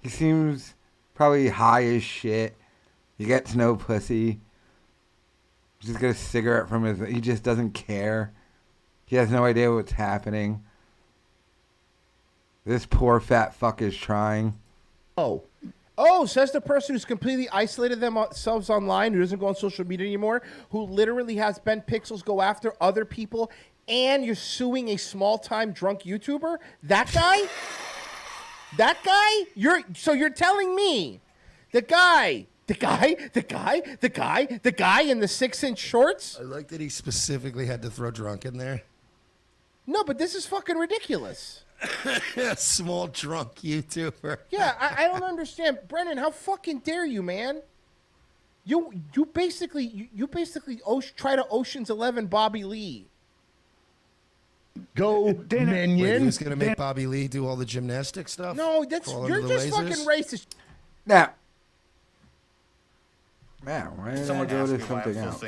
He 0.00 0.08
seems 0.08 0.74
probably 1.14 1.48
high 1.48 1.84
as 1.84 2.02
shit. 2.02 2.56
He 3.16 3.24
gets 3.24 3.54
no 3.54 3.76
pussy. 3.76 4.40
He's 5.78 5.90
just 5.90 6.00
got 6.00 6.10
a 6.10 6.14
cigarette 6.14 6.68
from 6.68 6.84
his. 6.84 7.08
He 7.08 7.20
just 7.20 7.42
doesn't 7.42 7.72
care. 7.72 8.32
He 9.06 9.16
has 9.16 9.30
no 9.30 9.44
idea 9.44 9.72
what's 9.72 9.92
happening. 9.92 10.62
This 12.64 12.86
poor 12.86 13.18
fat 13.18 13.54
fuck 13.54 13.82
is 13.82 13.96
trying. 13.96 14.58
Oh, 15.16 15.42
Oh, 15.98 16.24
says 16.24 16.52
the 16.52 16.60
person 16.60 16.94
who's 16.94 17.04
completely 17.04 17.48
isolated 17.50 18.00
themselves 18.00 18.70
online, 18.70 19.12
who 19.12 19.20
doesn't 19.20 19.38
go 19.38 19.46
on 19.46 19.54
social 19.54 19.86
media 19.86 20.06
anymore, 20.06 20.42
who 20.70 20.82
literally 20.84 21.36
has 21.36 21.58
Ben 21.58 21.82
Pixels 21.82 22.24
go 22.24 22.40
after 22.40 22.72
other 22.80 23.04
people, 23.04 23.50
and 23.88 24.24
you're 24.24 24.34
suing 24.34 24.88
a 24.90 24.96
small 24.96 25.38
time 25.38 25.72
drunk 25.72 26.02
YouTuber? 26.02 26.56
That 26.84 27.12
guy? 27.12 27.42
that 28.78 28.98
guy? 29.04 29.50
You're 29.54 29.82
so 29.94 30.12
you're 30.12 30.30
telling 30.30 30.74
me 30.74 31.20
the 31.72 31.82
guy, 31.82 32.46
the 32.66 32.74
guy, 32.74 33.16
the 33.34 33.42
guy, 33.42 33.82
the 34.00 34.08
guy, 34.08 34.60
the 34.62 34.72
guy 34.72 35.02
in 35.02 35.20
the 35.20 35.28
six 35.28 35.62
inch 35.62 35.78
shorts? 35.78 36.38
I 36.40 36.44
like 36.44 36.68
that 36.68 36.80
he 36.80 36.88
specifically 36.88 37.66
had 37.66 37.82
to 37.82 37.90
throw 37.90 38.10
drunk 38.10 38.46
in 38.46 38.56
there. 38.56 38.82
No, 39.86 40.04
but 40.04 40.16
this 40.16 40.34
is 40.34 40.46
fucking 40.46 40.76
ridiculous. 40.76 41.64
Small 42.56 43.08
drunk 43.08 43.56
YouTuber. 43.56 44.38
Yeah, 44.50 44.74
I, 44.78 45.04
I 45.04 45.08
don't 45.08 45.22
understand, 45.24 45.78
Brennan. 45.88 46.18
How 46.18 46.30
fucking 46.30 46.80
dare 46.80 47.04
you, 47.06 47.22
man? 47.22 47.62
You 48.64 48.92
you 49.14 49.24
basically 49.26 49.84
you, 49.84 50.06
you 50.14 50.26
basically 50.28 50.76
oce- 50.86 51.14
try 51.16 51.34
to 51.34 51.44
Ocean's 51.48 51.90
Eleven 51.90 52.26
Bobby 52.26 52.62
Lee. 52.62 53.06
go 54.94 55.32
Dana- 55.32 55.72
Wait, 55.72 55.80
he 55.88 55.96
minion. 55.96 56.26
was 56.26 56.38
gonna 56.38 56.54
make 56.56 56.76
Bobby 56.76 57.06
Lee 57.08 57.26
do 57.26 57.46
all 57.46 57.56
the 57.56 57.64
gymnastic 57.64 58.28
stuff. 58.28 58.56
No, 58.56 58.84
that's 58.88 59.10
Fall 59.10 59.26
you're 59.28 59.38
under 59.42 59.48
the 59.48 59.54
just 59.54 59.66
lasers? 59.68 59.88
fucking 59.88 60.06
racist. 60.06 60.46
Now, 61.04 61.32
man, 63.64 63.86
why 63.96 64.12
did 64.14 64.30
I 64.30 64.44
go 64.44 64.66
to 64.66 64.80
something 64.80 65.16
else? 65.16 65.40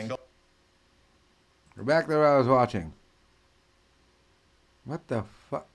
Go 1.77 1.83
back 1.85 2.09
to 2.09 2.16
what 2.16 2.27
I 2.27 2.37
was 2.38 2.49
watching. 2.49 2.92
What 4.85 5.07
the 5.07 5.23
fuck? 5.51 5.66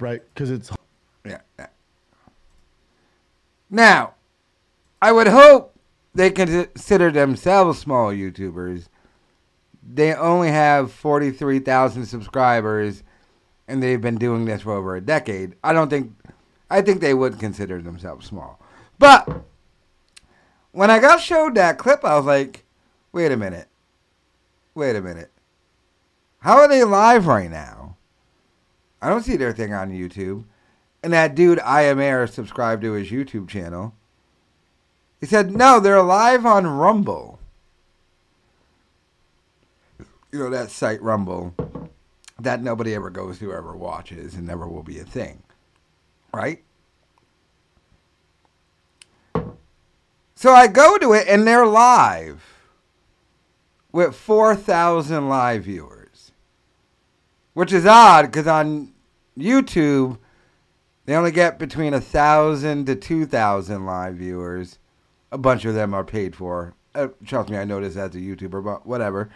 Right, 0.00 0.22
because 0.32 0.50
it's 0.50 0.70
Yeah. 1.24 1.40
Now, 3.70 4.14
I 5.02 5.12
would 5.12 5.28
hope 5.28 5.74
they 6.14 6.30
consider 6.30 7.10
themselves 7.10 7.78
small 7.78 8.10
YouTubers. 8.10 8.88
They 9.82 10.14
only 10.14 10.50
have 10.50 10.92
43,000 10.92 12.06
subscribers 12.06 13.02
and 13.68 13.82
they've 13.82 14.00
been 14.00 14.16
doing 14.16 14.46
this 14.46 14.62
for 14.62 14.72
over 14.72 14.96
a 14.96 15.00
decade. 15.00 15.54
I 15.62 15.72
don't 15.72 15.90
think, 15.90 16.12
I 16.70 16.80
think 16.80 17.00
they 17.00 17.14
would 17.14 17.38
consider 17.38 17.80
themselves 17.80 18.26
small. 18.26 18.58
But 18.98 19.28
when 20.72 20.90
I 20.90 20.98
got 20.98 21.20
showed 21.20 21.54
that 21.54 21.78
clip, 21.78 22.04
I 22.04 22.16
was 22.16 22.24
like, 22.24 22.64
wait 23.12 23.30
a 23.30 23.36
minute. 23.36 23.68
Wait 24.74 24.96
a 24.96 25.02
minute. 25.02 25.30
How 26.40 26.56
are 26.56 26.68
they 26.68 26.84
live 26.84 27.26
right 27.26 27.50
now? 27.50 27.96
I 29.00 29.08
don't 29.08 29.22
see 29.22 29.36
their 29.36 29.52
thing 29.52 29.72
on 29.72 29.92
YouTube. 29.92 30.44
And 31.02 31.12
that 31.12 31.34
dude, 31.34 31.60
I 31.60 31.82
am 31.82 32.00
Air, 32.00 32.26
subscribed 32.26 32.82
to 32.82 32.92
his 32.92 33.10
YouTube 33.10 33.48
channel. 33.48 33.94
He 35.20 35.26
said, 35.26 35.50
no, 35.50 35.80
they're 35.80 36.02
live 36.02 36.44
on 36.44 36.66
Rumble. 36.66 37.38
You 40.32 40.40
know, 40.40 40.50
that 40.50 40.70
site 40.70 41.02
Rumble 41.02 41.54
that 42.40 42.62
nobody 42.62 42.94
ever 42.94 43.10
goes 43.10 43.38
to, 43.38 43.52
ever 43.52 43.76
watches, 43.76 44.34
and 44.34 44.46
never 44.46 44.68
will 44.68 44.82
be 44.82 44.98
a 44.98 45.04
thing. 45.04 45.42
Right? 46.32 46.62
So 50.34 50.52
I 50.52 50.68
go 50.68 50.98
to 50.98 51.14
it, 51.14 51.26
and 51.26 51.46
they're 51.46 51.66
live 51.66 52.44
with 53.90 54.14
4,000 54.14 55.28
live 55.28 55.64
viewers. 55.64 55.97
Which 57.58 57.72
is 57.72 57.86
odd 57.86 58.26
because 58.26 58.46
on 58.46 58.92
YouTube, 59.36 60.18
they 61.06 61.16
only 61.16 61.32
get 61.32 61.58
between 61.58 61.92
a 61.92 62.00
thousand 62.00 62.86
to 62.86 62.94
two 62.94 63.26
thousand 63.26 63.84
live 63.84 64.14
viewers. 64.14 64.78
A 65.32 65.38
bunch 65.38 65.64
of 65.64 65.74
them 65.74 65.92
are 65.92 66.04
paid 66.04 66.36
for. 66.36 66.74
Uh, 66.94 67.08
trust 67.26 67.50
me, 67.50 67.56
I 67.56 67.64
know 67.64 67.80
this 67.80 67.96
as 67.96 68.14
a 68.14 68.18
YouTuber, 68.18 68.62
but 68.62 68.86
whatever. 68.86 69.28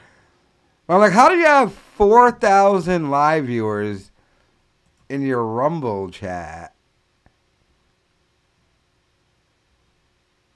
But 0.86 0.94
I'm 0.94 1.00
like, 1.00 1.10
how 1.10 1.30
do 1.30 1.34
you 1.34 1.46
have 1.46 1.72
four 1.72 2.30
thousand 2.30 3.10
live 3.10 3.46
viewers 3.46 4.12
in 5.08 5.22
your 5.22 5.44
Rumble 5.44 6.08
chat, 6.08 6.76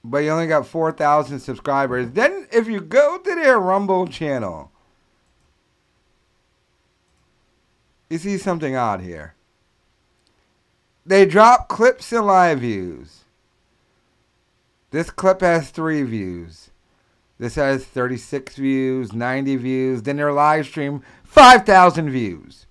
but 0.04 0.18
you 0.18 0.30
only 0.30 0.46
got 0.46 0.68
four 0.68 0.92
thousand 0.92 1.40
subscribers? 1.40 2.12
Then, 2.12 2.46
if 2.52 2.68
you 2.68 2.80
go 2.80 3.18
to 3.18 3.34
their 3.34 3.58
Rumble 3.58 4.06
channel, 4.06 4.70
you 8.08 8.18
see 8.18 8.38
something 8.38 8.76
odd 8.76 9.00
here. 9.00 9.34
They 11.04 11.24
drop 11.24 11.68
clips 11.68 12.12
and 12.12 12.26
live 12.26 12.60
views. 12.60 13.24
This 14.90 15.10
clip 15.10 15.40
has 15.40 15.70
three 15.70 16.02
views. 16.02 16.70
This 17.38 17.56
has 17.56 17.84
36 17.84 18.56
views, 18.56 19.12
90 19.12 19.56
views. 19.56 20.02
Then 20.02 20.16
their 20.16 20.32
live 20.32 20.66
stream, 20.66 21.02
5,000 21.24 22.10
views. 22.10 22.66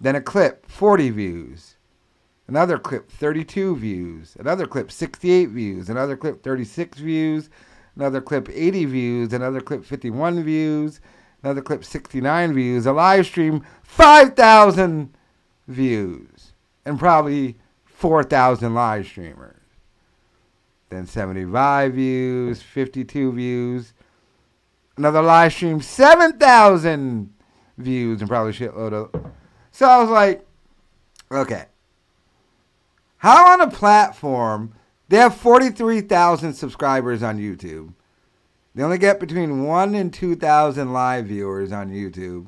Then 0.00 0.16
a 0.16 0.20
clip, 0.20 0.66
40 0.66 1.10
views. 1.10 1.76
Another 2.48 2.78
clip, 2.78 3.10
32 3.10 3.76
views. 3.76 4.36
Another 4.38 4.66
clip, 4.66 4.90
68 4.90 5.50
views. 5.50 5.88
Another 5.88 6.16
clip, 6.16 6.42
36 6.42 6.98
views. 6.98 7.50
Another 7.96 8.20
clip, 8.20 8.48
80 8.50 8.84
views. 8.86 9.32
Another 9.32 9.60
clip, 9.60 9.84
51 9.84 10.42
views. 10.42 11.00
Another 11.44 11.60
clip, 11.60 11.84
69 11.84 12.54
views. 12.54 12.86
A 12.86 12.92
live 12.92 13.26
stream, 13.26 13.66
5,000 13.82 15.14
views. 15.68 16.54
And 16.86 16.98
probably 16.98 17.56
4,000 17.84 18.74
live 18.74 19.06
streamers. 19.06 19.60
Then 20.88 21.06
75 21.06 21.92
views, 21.92 22.62
52 22.62 23.32
views. 23.32 23.92
Another 24.96 25.20
live 25.20 25.52
stream, 25.52 25.82
7,000 25.82 27.30
views 27.76 28.20
and 28.20 28.28
probably 28.30 28.52
shitload 28.52 28.92
of. 28.94 29.32
So 29.70 29.86
I 29.86 29.98
was 30.00 30.08
like, 30.08 30.46
okay. 31.30 31.66
How 33.18 33.52
on 33.52 33.60
a 33.60 33.70
platform, 33.70 34.74
they 35.10 35.18
have 35.18 35.34
43,000 35.36 36.54
subscribers 36.54 37.22
on 37.22 37.38
YouTube. 37.38 37.92
They 38.74 38.82
only 38.82 38.98
get 38.98 39.20
between 39.20 39.64
1 39.64 39.94
and 39.94 40.12
2,000 40.12 40.92
live 40.92 41.26
viewers 41.26 41.70
on 41.70 41.90
YouTube. 41.90 42.46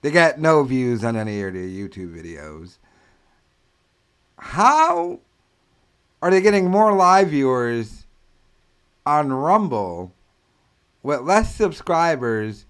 They 0.00 0.10
get 0.10 0.40
no 0.40 0.64
views 0.64 1.04
on 1.04 1.16
any 1.16 1.42
of 1.42 1.52
their 1.52 1.62
YouTube 1.62 2.16
videos. 2.16 2.78
How 4.38 5.20
are 6.22 6.30
they 6.30 6.40
getting 6.40 6.70
more 6.70 6.92
live 6.94 7.28
viewers 7.28 8.06
on 9.04 9.32
Rumble 9.32 10.14
with 11.02 11.20
less 11.20 11.54
subscribers, 11.54 12.64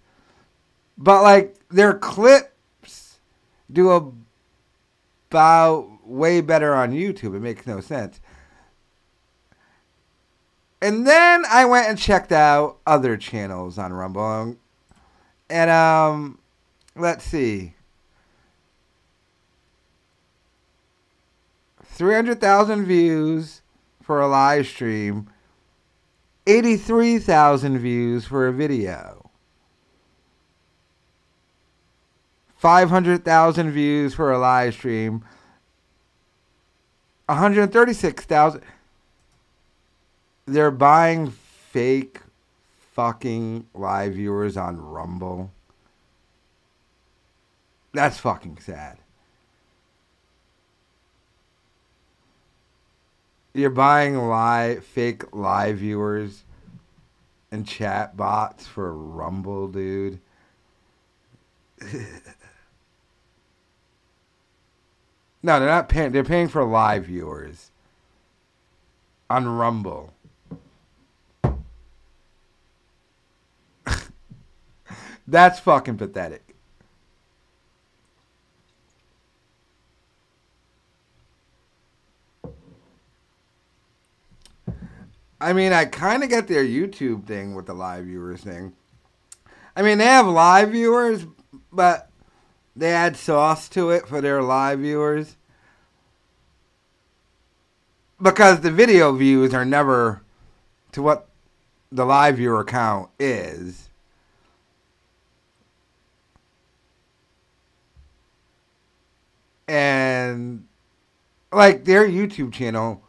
but 0.99 1.23
like 1.23 1.57
their 1.69 1.95
clips 1.95 3.21
do 3.71 3.91
about 5.31 5.89
way 6.05 6.41
better 6.41 6.75
on 6.75 6.93
YouTube? 6.93 7.37
It 7.37 7.41
makes 7.41 7.67
no 7.67 7.81
sense. 7.81 8.21
And 10.83 11.07
then 11.07 11.45
I 11.49 11.65
went 11.65 11.89
and 11.89 11.97
checked 11.97 12.33
out 12.33 12.79
other 12.85 13.17
channels 13.17 13.79
on 13.79 13.93
Rumble. 13.93 14.57
And 15.49 15.71
um 15.71 16.41
let's 16.97 17.25
see. 17.25 17.75
300,000 21.85 22.85
views 22.85 23.63
for 24.03 24.21
a 24.21 24.27
live 24.27 24.67
stream, 24.67 25.29
83,000 26.49 27.79
views 27.79 28.25
for 28.25 28.49
a 28.49 28.53
video. 28.53 29.31
500,000 32.57 33.71
views 33.71 34.15
for 34.15 34.33
a 34.33 34.39
live 34.39 34.75
stream, 34.75 35.25
136,000 37.27 38.63
they're 40.47 40.71
buying 40.71 41.31
fake 41.31 42.21
fucking 42.93 43.67
live 43.75 44.15
viewers 44.15 44.57
on 44.57 44.81
Rumble. 44.81 45.51
That's 47.93 48.19
fucking 48.19 48.59
sad. 48.59 48.99
You're 53.55 53.71
buying 53.71 54.17
live 54.17 54.85
fake 54.85 55.35
live 55.35 55.79
viewers 55.79 56.45
and 57.51 57.67
chat 57.67 58.17
bots 58.17 58.67
for 58.67 58.95
Rumble, 58.95 59.69
dude. 59.69 60.19
no, 65.43 65.61
they're 65.61 65.69
not 65.69 65.91
paying. 65.91 66.13
They're 66.13 66.25
paying 66.25 66.49
for 66.49 66.65
live 66.65 67.05
viewers 67.07 67.71
on 69.29 69.47
Rumble. 69.47 70.15
That's 75.33 75.59
fucking 75.61 75.97
pathetic. 75.97 76.55
I 85.41 85.55
mean, 85.55 85.73
I 85.73 85.87
kind 85.87 86.23
of 86.23 86.29
get 86.29 86.49
their 86.49 86.63
YouTube 86.63 87.25
thing 87.25 87.55
with 87.55 87.65
the 87.65 87.73
live 87.73 88.05
viewers 88.05 88.43
thing. 88.43 88.75
I 89.75 89.81
mean, 89.81 89.97
they 89.97 90.05
have 90.05 90.27
live 90.27 90.73
viewers, 90.73 91.25
but 91.73 92.11
they 92.77 92.93
add 92.93 93.17
sauce 93.17 93.71
to 93.71 93.89
it 93.89 94.07
for 94.07 94.21
their 94.21 94.43
live 94.43 94.81
viewers. 94.81 95.39
Because 98.21 98.61
the 98.61 98.71
video 98.71 99.13
views 99.13 99.55
are 99.55 99.65
never 99.65 100.21
to 100.93 101.01
what 101.01 101.27
the 101.91 102.05
live 102.05 102.37
viewer 102.37 102.65
count 102.65 103.09
is. 103.19 103.89
And 109.73 110.67
like 111.51 111.87
their 111.87 112.07
YouTube 112.07 112.53
channel 112.53 113.03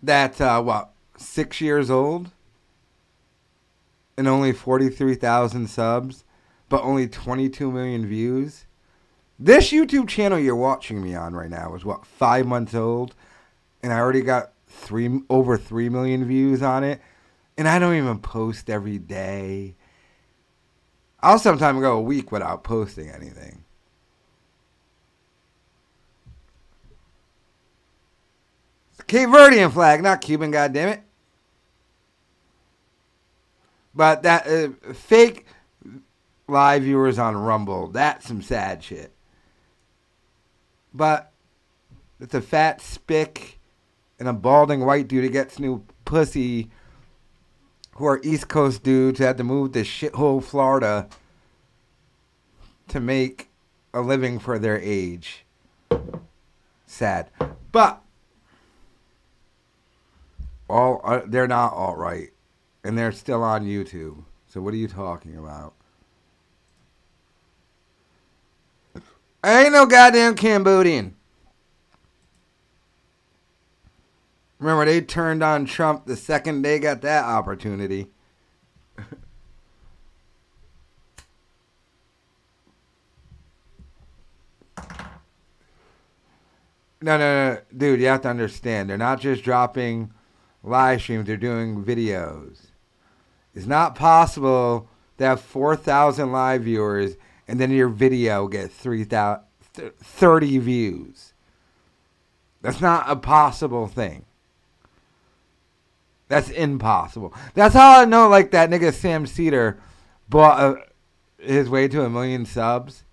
that's 0.00 0.40
uh, 0.40 0.62
what 0.62 0.92
six 1.16 1.60
years 1.60 1.90
old 1.90 2.30
and 4.16 4.28
only 4.28 4.52
43,000 4.52 5.66
subs, 5.66 6.22
but 6.68 6.84
only 6.84 7.08
22 7.08 7.72
million 7.72 8.06
views. 8.06 8.66
This 9.40 9.72
YouTube 9.72 10.06
channel 10.06 10.38
you're 10.38 10.54
watching 10.54 11.02
me 11.02 11.16
on 11.16 11.34
right 11.34 11.50
now 11.50 11.74
is 11.74 11.84
what 11.84 12.06
five 12.06 12.46
months 12.46 12.72
old, 12.72 13.16
and 13.82 13.92
I 13.92 13.98
already 13.98 14.20
got 14.20 14.52
three 14.68 15.20
over 15.28 15.58
three 15.58 15.88
million 15.88 16.24
views 16.24 16.62
on 16.62 16.84
it, 16.84 17.00
and 17.58 17.66
I 17.66 17.80
don't 17.80 17.96
even 17.96 18.20
post 18.20 18.70
every 18.70 18.98
day. 18.98 19.74
I'll 21.18 21.40
sometimes 21.40 21.80
go 21.80 21.96
a 21.96 22.00
week 22.00 22.30
without 22.30 22.62
posting 22.62 23.10
anything. 23.10 23.61
Cape 29.12 29.28
Verdean 29.28 29.70
flag, 29.70 30.02
not 30.02 30.22
Cuban, 30.22 30.50
goddammit. 30.50 31.02
But 33.94 34.22
that 34.22 34.46
uh, 34.46 34.94
fake 34.94 35.44
live 36.48 36.84
viewers 36.84 37.18
on 37.18 37.36
Rumble, 37.36 37.88
that's 37.88 38.26
some 38.26 38.40
sad 38.40 38.82
shit. 38.82 39.12
But 40.94 41.30
it's 42.20 42.32
a 42.32 42.40
fat 42.40 42.80
spick 42.80 43.58
and 44.18 44.28
a 44.28 44.32
balding 44.32 44.80
white 44.86 45.08
dude 45.08 45.26
that 45.26 45.32
gets 45.32 45.58
new 45.58 45.84
pussy 46.06 46.70
who 47.96 48.06
are 48.06 48.18
East 48.24 48.48
Coast 48.48 48.82
dudes 48.82 49.18
who 49.18 49.26
had 49.26 49.36
to 49.36 49.44
move 49.44 49.72
to 49.72 49.82
shithole 49.82 50.42
Florida 50.42 51.06
to 52.88 52.98
make 52.98 53.50
a 53.92 54.00
living 54.00 54.38
for 54.38 54.58
their 54.58 54.80
age. 54.80 55.44
Sad. 56.86 57.28
But 57.72 58.02
all 60.72 61.00
uh, 61.04 61.20
they're 61.26 61.46
not 61.46 61.74
all 61.74 61.96
right, 61.96 62.30
and 62.82 62.96
they're 62.96 63.12
still 63.12 63.42
on 63.42 63.64
YouTube. 63.64 64.24
So 64.46 64.60
what 64.60 64.74
are 64.74 64.78
you 64.78 64.88
talking 64.88 65.36
about? 65.36 65.74
Ain't 69.44 69.72
no 69.72 69.86
goddamn 69.86 70.34
Cambodian. 70.34 71.16
Remember, 74.58 74.84
they 74.84 75.00
turned 75.00 75.42
on 75.42 75.66
Trump 75.66 76.06
the 76.06 76.14
second 76.14 76.62
they 76.62 76.78
got 76.78 77.00
that 77.02 77.24
opportunity. 77.24 78.06
no, 79.00 79.04
no, 87.00 87.18
no, 87.18 87.58
dude, 87.76 88.00
you 88.00 88.06
have 88.06 88.22
to 88.22 88.28
understand. 88.28 88.88
They're 88.88 88.96
not 88.96 89.20
just 89.20 89.42
dropping 89.42 90.12
live 90.62 91.00
streams, 91.02 91.26
they're 91.26 91.36
doing 91.36 91.84
videos. 91.84 92.66
It's 93.54 93.66
not 93.66 93.94
possible 93.94 94.88
to 95.18 95.24
have 95.24 95.40
4,000 95.40 96.32
live 96.32 96.62
viewers 96.62 97.16
and 97.48 97.60
then 97.60 97.70
your 97.70 97.88
video 97.88 98.48
get 98.48 98.70
3,000, 98.70 99.42
30 99.74 100.58
views. 100.58 101.32
That's 102.62 102.80
not 102.80 103.04
a 103.08 103.16
possible 103.16 103.88
thing. 103.88 104.24
That's 106.28 106.48
impossible. 106.48 107.34
That's 107.54 107.74
how 107.74 108.00
I 108.00 108.04
know, 108.06 108.28
like, 108.28 108.52
that 108.52 108.70
nigga 108.70 108.92
Sam 108.94 109.26
Seder 109.26 109.78
bought 110.28 110.60
a, 110.60 111.44
his 111.44 111.68
way 111.68 111.88
to 111.88 112.04
a 112.04 112.08
million 112.08 112.46
subs, 112.46 113.04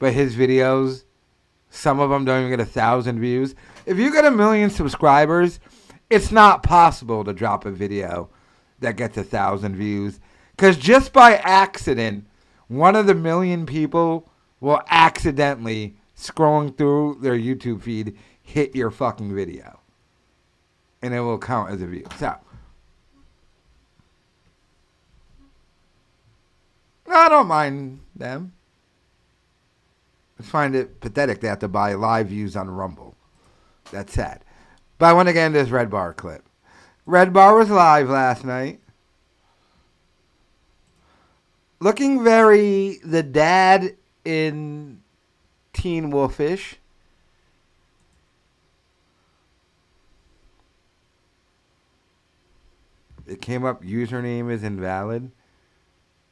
but 0.00 0.14
his 0.14 0.34
videos, 0.34 1.04
some 1.70 2.00
of 2.00 2.10
them 2.10 2.24
don't 2.24 2.40
even 2.40 2.50
get 2.50 2.60
a 2.60 2.68
thousand 2.68 3.20
views. 3.20 3.54
If 3.86 3.98
you 3.98 4.12
get 4.12 4.24
a 4.24 4.30
million 4.30 4.70
subscribers, 4.70 5.60
it's 6.10 6.30
not 6.30 6.62
possible 6.62 7.24
to 7.24 7.32
drop 7.32 7.64
a 7.64 7.70
video 7.70 8.28
that 8.80 8.96
gets 8.96 9.16
a 9.16 9.24
thousand 9.24 9.76
views. 9.76 10.20
Because 10.56 10.76
just 10.76 11.12
by 11.12 11.36
accident, 11.36 12.26
one 12.68 12.96
of 12.96 13.06
the 13.06 13.14
million 13.14 13.66
people 13.66 14.30
will 14.60 14.82
accidentally, 14.88 15.96
scrolling 16.16 16.76
through 16.76 17.18
their 17.20 17.36
YouTube 17.36 17.82
feed, 17.82 18.16
hit 18.42 18.74
your 18.74 18.90
fucking 18.90 19.34
video. 19.34 19.80
And 21.02 21.12
it 21.12 21.20
will 21.20 21.38
count 21.38 21.70
as 21.70 21.82
a 21.82 21.86
view. 21.86 22.06
So, 22.18 22.34
I 27.06 27.28
don't 27.28 27.46
mind 27.46 28.00
them. 28.14 28.52
I 30.38 30.42
find 30.42 30.74
it 30.74 31.00
pathetic 31.00 31.40
they 31.40 31.48
have 31.48 31.58
to 31.60 31.68
buy 31.68 31.94
live 31.94 32.28
views 32.28 32.56
on 32.56 32.68
Rumble. 32.68 33.16
That's 33.90 34.12
sad. 34.12 34.43
But 34.98 35.06
I 35.06 35.12
want 35.12 35.28
to 35.28 35.32
get 35.32 35.46
into 35.46 35.58
this 35.58 35.70
Red 35.70 35.90
Bar 35.90 36.14
clip. 36.14 36.44
Red 37.06 37.32
Bar 37.32 37.56
was 37.56 37.70
live 37.70 38.08
last 38.08 38.44
night. 38.44 38.80
Looking 41.80 42.24
very 42.24 42.98
the 43.04 43.22
dad 43.22 43.96
in 44.24 45.02
Teen 45.72 46.10
Wolfish. 46.10 46.76
It 53.26 53.40
came 53.40 53.64
up 53.64 53.82
username 53.82 54.50
is 54.50 54.62
invalid. 54.62 55.30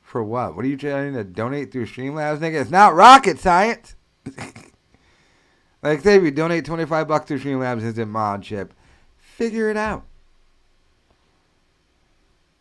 For 0.03 0.23
what? 0.23 0.55
What 0.55 0.65
are 0.65 0.69
you 0.69 0.77
trying 0.77 1.15
to 1.15 1.25
donate 1.25 1.73
through 1.73 1.87
Streamlabs, 1.87 2.39
nigga? 2.39 2.61
It's 2.61 2.71
not 2.71 2.95
rocket 2.95 3.39
science. 3.39 3.97
like 5.83 6.05
you 6.05 6.31
donate 6.31 6.65
twenty 6.65 6.87
five 6.87 7.09
bucks 7.09 7.27
to 7.29 7.39
Streamlabs 7.39 7.83
isn't 7.83 8.09
mod 8.09 8.43
chip. 8.43 8.73
Figure 9.19 9.71
it 9.71 9.77
out. 9.77 10.05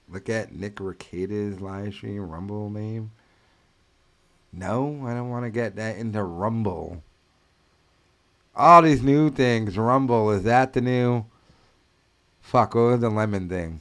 Look 0.09 0.29
at 0.29 0.53
Nick 0.53 0.75
Rekieta's 0.75 1.61
live 1.61 1.93
stream 1.93 2.29
Rumble 2.29 2.69
name. 2.69 3.11
No, 4.51 5.05
I 5.05 5.13
don't 5.13 5.29
want 5.29 5.45
to 5.45 5.49
get 5.49 5.77
that 5.77 5.97
into 5.97 6.21
Rumble. 6.23 7.03
All 8.53 8.81
these 8.81 9.01
new 9.01 9.29
things. 9.29 9.77
Rumble, 9.77 10.29
is 10.31 10.43
that 10.43 10.73
the 10.73 10.81
new? 10.81 11.25
Fuck, 12.41 12.75
what 12.75 12.81
was 12.81 12.99
the 12.99 13.09
lemon 13.09 13.47
thing? 13.47 13.79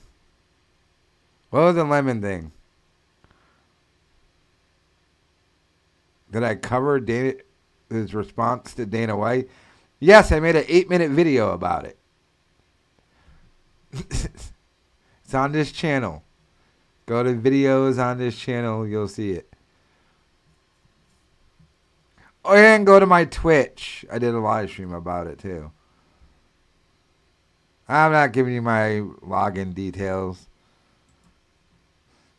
What 1.51 1.61
was 1.63 1.75
the 1.75 1.85
lemon 1.85 2.23
thing? 2.23 2.53
Did 6.31 6.45
I 6.45 6.55
cover 6.55 7.01
Dana, 7.01 7.33
his 7.91 8.15
response 8.15 8.75
to 8.75 8.87
Dana 8.87 9.17
White? 9.17 9.49
Yes, 9.99 10.33
I 10.33 10.41
made 10.41 10.57
an 10.57 10.65
eight 10.69 10.89
minute 10.89 11.11
video 11.11 11.53
about 11.53 11.85
it. 11.85 11.99
it's 13.93 15.35
on 15.35 15.53
this 15.53 15.73
channel. 15.73 16.23
Go 17.07 17.23
to 17.23 17.35
videos 17.35 18.03
on 18.03 18.19
this 18.19 18.39
channel, 18.39 18.87
you'll 18.87 19.09
see 19.09 19.33
it. 19.33 19.53
Oh, 22.45 22.55
and 22.55 22.87
go 22.87 22.99
to 22.99 23.07
my 23.07 23.25
Twitch. 23.27 24.05
I 24.11 24.19
did 24.19 24.35
a 24.35 24.39
live 24.39 24.71
stream 24.71 24.95
about 24.95 25.27
it 25.27 25.39
too. 25.39 25.73
I'm 27.89 28.13
not 28.13 28.33
giving 28.33 28.55
you 28.55 28.63
my 28.63 29.03
login 29.21 29.75
details. 29.75 30.47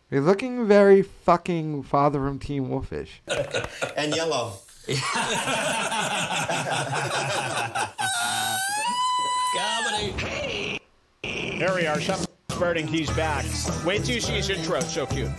You're 0.10 0.22
looking 0.22 0.68
very 0.68 1.02
fucking 1.02 1.84
father 1.84 2.20
from 2.20 2.40
Teen 2.40 2.70
Wolfish. 2.70 3.22
and 3.98 4.16
yellow. 4.16 4.54
Comedy. 9.56 10.80
There 11.24 11.74
we 11.76 11.86
are. 11.86 12.00
Sean 12.00 12.18
Birding, 12.60 12.88
he's 12.88 13.10
back. 13.12 13.46
Wait 13.86 14.04
till 14.04 14.16
you 14.16 14.22
see 14.22 14.34
his 14.34 14.50
intro. 14.50 14.80
So 14.82 15.06
cute. 15.06 15.30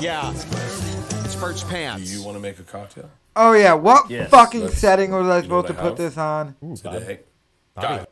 Yeah. 0.00 0.32
It's 0.32 1.34
Bert's 1.36 1.64
pants. 1.64 2.10
Do 2.10 2.16
you 2.18 2.24
want 2.24 2.36
to 2.36 2.40
make 2.40 2.58
a 2.58 2.62
cocktail? 2.62 3.10
Oh 3.36 3.52
yeah, 3.52 3.74
what 3.74 4.10
Yes. 4.10 4.30
fucking 4.30 4.68
setting 4.68 5.12
was 5.12 5.26
I 5.28 5.36
you 5.36 5.48
know 5.48 5.62
supposed 5.62 5.66
to 5.68 5.78
I 5.78 5.82
put 5.88 5.96
this 5.96 6.16
on? 6.18 6.56
Today. 6.76 7.20
Bobby 7.74 8.04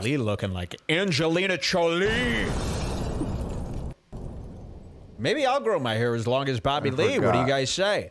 Lee 0.00 0.16
looking 0.16 0.52
like 0.52 0.76
Angelina 0.88 1.58
Jolie. 1.58 2.46
Maybe 5.18 5.46
I'll 5.46 5.60
grow 5.60 5.78
my 5.78 5.94
hair 5.94 6.14
as 6.14 6.26
long 6.26 6.48
as 6.48 6.60
Bobby 6.60 6.90
I 6.90 6.92
Lee. 6.92 7.18
What 7.18 7.32
do 7.32 7.38
you 7.40 7.46
guys 7.46 7.70
say? 7.70 8.10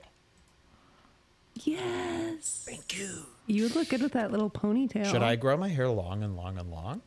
Yes. 1.55 2.63
Thank 2.67 2.97
you. 2.97 3.09
You 3.47 3.63
would 3.63 3.75
look 3.75 3.89
good 3.89 4.01
with 4.01 4.13
that 4.13 4.31
little 4.31 4.49
ponytail. 4.49 5.05
Should 5.05 5.23
I 5.23 5.35
grow 5.35 5.57
my 5.57 5.69
hair 5.69 5.89
long 5.89 6.23
and 6.23 6.35
long 6.35 6.57
and 6.57 6.71
long? 6.71 7.01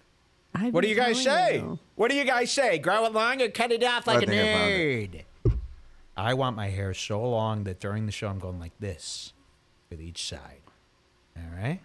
I've 0.55 0.73
What 0.73 0.83
do 0.83 0.89
you 0.89 0.95
guys 0.95 1.23
say? 1.23 1.57
you. 1.59 1.79
What 1.97 2.11
do 2.11 2.17
you 2.17 2.25
guys 2.25 2.51
say? 2.51 2.79
Grow 2.79 3.05
it 3.07 3.13
long 3.13 3.43
or 3.43 3.49
cut 3.49 3.73
it 3.73 3.83
off 3.85 4.07
like 4.07 4.19
I 4.19 4.23
a 4.23 4.27
think 4.27 4.33
I 4.33 5.51
nerd? 5.51 5.59
I 6.17 6.35
want 6.35 6.57
my 6.57 6.69
hair 6.69 6.95
so 6.95 7.23
long 7.29 7.65
that 7.65 7.81
during 7.81 8.07
the 8.07 8.13
show 8.13 8.29
I'm 8.29 8.39
going 8.39 8.59
like 8.59 8.73
this 8.81 9.33
with 9.91 10.01
each 10.01 10.27
side. 10.27 10.63
All 11.37 11.43
right? 11.61 11.81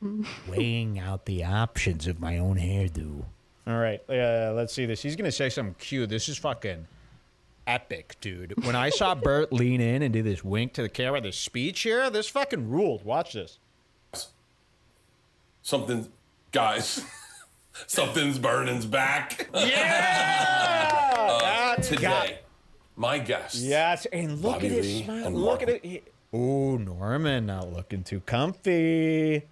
Weighing 0.48 0.98
out 0.98 1.26
the 1.26 1.44
options 1.44 2.06
of 2.06 2.20
my 2.20 2.38
own 2.38 2.56
hairdo. 2.56 3.24
All 3.66 3.78
right, 3.78 4.00
uh, 4.08 4.52
let's 4.54 4.72
see 4.72 4.86
this. 4.86 5.02
He's 5.02 5.16
going 5.16 5.24
to 5.24 5.32
say 5.32 5.48
something 5.48 5.74
cute. 5.78 6.08
This 6.08 6.28
is 6.28 6.38
fucking 6.38 6.86
epic, 7.66 8.16
dude. 8.20 8.64
When 8.64 8.76
I 8.76 8.90
saw 8.90 9.14
Bert 9.14 9.52
lean 9.52 9.80
in 9.80 10.02
and 10.02 10.12
do 10.12 10.22
this 10.22 10.44
wink 10.44 10.72
to 10.74 10.82
the 10.82 10.88
camera, 10.88 11.20
this 11.20 11.36
speech 11.38 11.80
here, 11.80 12.08
this 12.10 12.28
fucking 12.28 12.68
ruled. 12.70 13.04
Watch 13.04 13.32
this. 13.34 13.58
Something, 15.62 16.08
guys. 16.52 17.04
Something's 17.86 18.38
burning's 18.38 18.86
back. 18.86 19.48
Yeah! 19.54 21.12
Uh, 21.16 21.40
That's 21.40 21.88
today, 21.88 22.02
got- 22.02 22.30
my 22.94 23.18
guest. 23.18 23.56
Yes, 23.56 24.06
and 24.06 24.40
look 24.40 24.54
Bobby 24.54 24.66
at 24.68 24.72
his 24.72 24.86
Lee 24.86 25.04
smile. 25.04 25.26
and 25.26 25.36
Look 25.36 25.62
at 25.62 25.68
it. 25.68 25.84
He- 25.84 26.02
Ooh, 26.34 26.78
Norman 26.78 27.46
not 27.46 27.72
looking 27.72 28.02
too 28.04 28.20
comfy. 28.20 29.42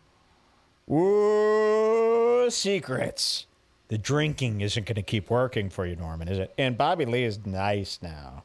Ooh, 0.90 2.46
secrets. 2.50 3.46
The 3.88 3.99
drinking 3.99 4.61
isn't 4.62 4.87
going 4.87 4.94
to 4.97 5.03
keep 5.03 5.29
working 5.31 5.68
for 5.70 5.87
you, 5.87 5.97
Norman, 5.97 6.29
is 6.29 6.38
it? 6.38 6.53
And 6.57 6.77
Bobby 6.79 7.05
Lee 7.05 7.25
is 7.25 7.44
nice 7.44 7.99
now. 8.03 8.44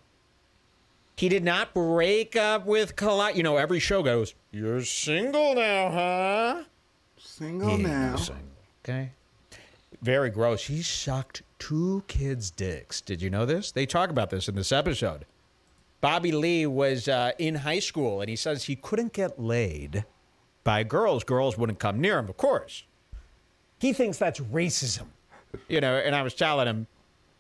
He 1.15 1.27
did 1.29 1.43
not 1.43 1.73
break 1.73 2.35
up 2.35 2.65
with 2.65 2.95
Kali. 2.95 3.33
You 3.35 3.43
know, 3.43 3.57
every 3.57 3.79
show 3.79 4.03
goes, 4.03 4.35
You're 4.51 4.83
single 4.83 5.55
now, 5.55 5.89
huh? 5.91 6.63
Single 7.17 7.77
Yeah, 7.79 7.87
now. 7.87 8.15
single, 8.15 8.43
Okay. 8.83 9.11
Very 10.01 10.29
gross. 10.29 10.65
He 10.67 10.81
sucked 10.81 11.41
two 11.57 12.03
kids' 12.07 12.51
dicks. 12.51 13.01
Did 13.01 13.21
you 13.21 13.29
know 13.29 13.45
this? 13.45 13.71
They 13.71 13.85
talk 13.85 14.09
about 14.09 14.29
this 14.29 14.47
in 14.47 14.55
this 14.55 14.71
episode. 14.71 15.25
Bobby 15.99 16.31
Lee 16.31 16.65
was 16.65 17.09
uh, 17.09 17.31
in 17.37 17.55
high 17.55 17.79
school 17.79 18.21
and 18.21 18.29
he 18.29 18.37
says 18.37 18.63
he 18.65 18.77
couldn't 18.77 19.11
get 19.11 19.37
laid 19.39 20.05
by 20.63 20.83
girls. 20.83 21.25
Girls 21.25 21.57
wouldn't 21.57 21.79
come 21.79 21.99
near 21.99 22.17
him, 22.19 22.29
of 22.29 22.37
course. 22.37 22.83
He 23.79 23.91
thinks 23.91 24.17
that's 24.17 24.39
racism. 24.39 25.07
You 25.67 25.81
know, 25.81 25.95
and 25.95 26.15
I 26.15 26.21
was 26.21 26.33
telling 26.33 26.67
him 26.67 26.87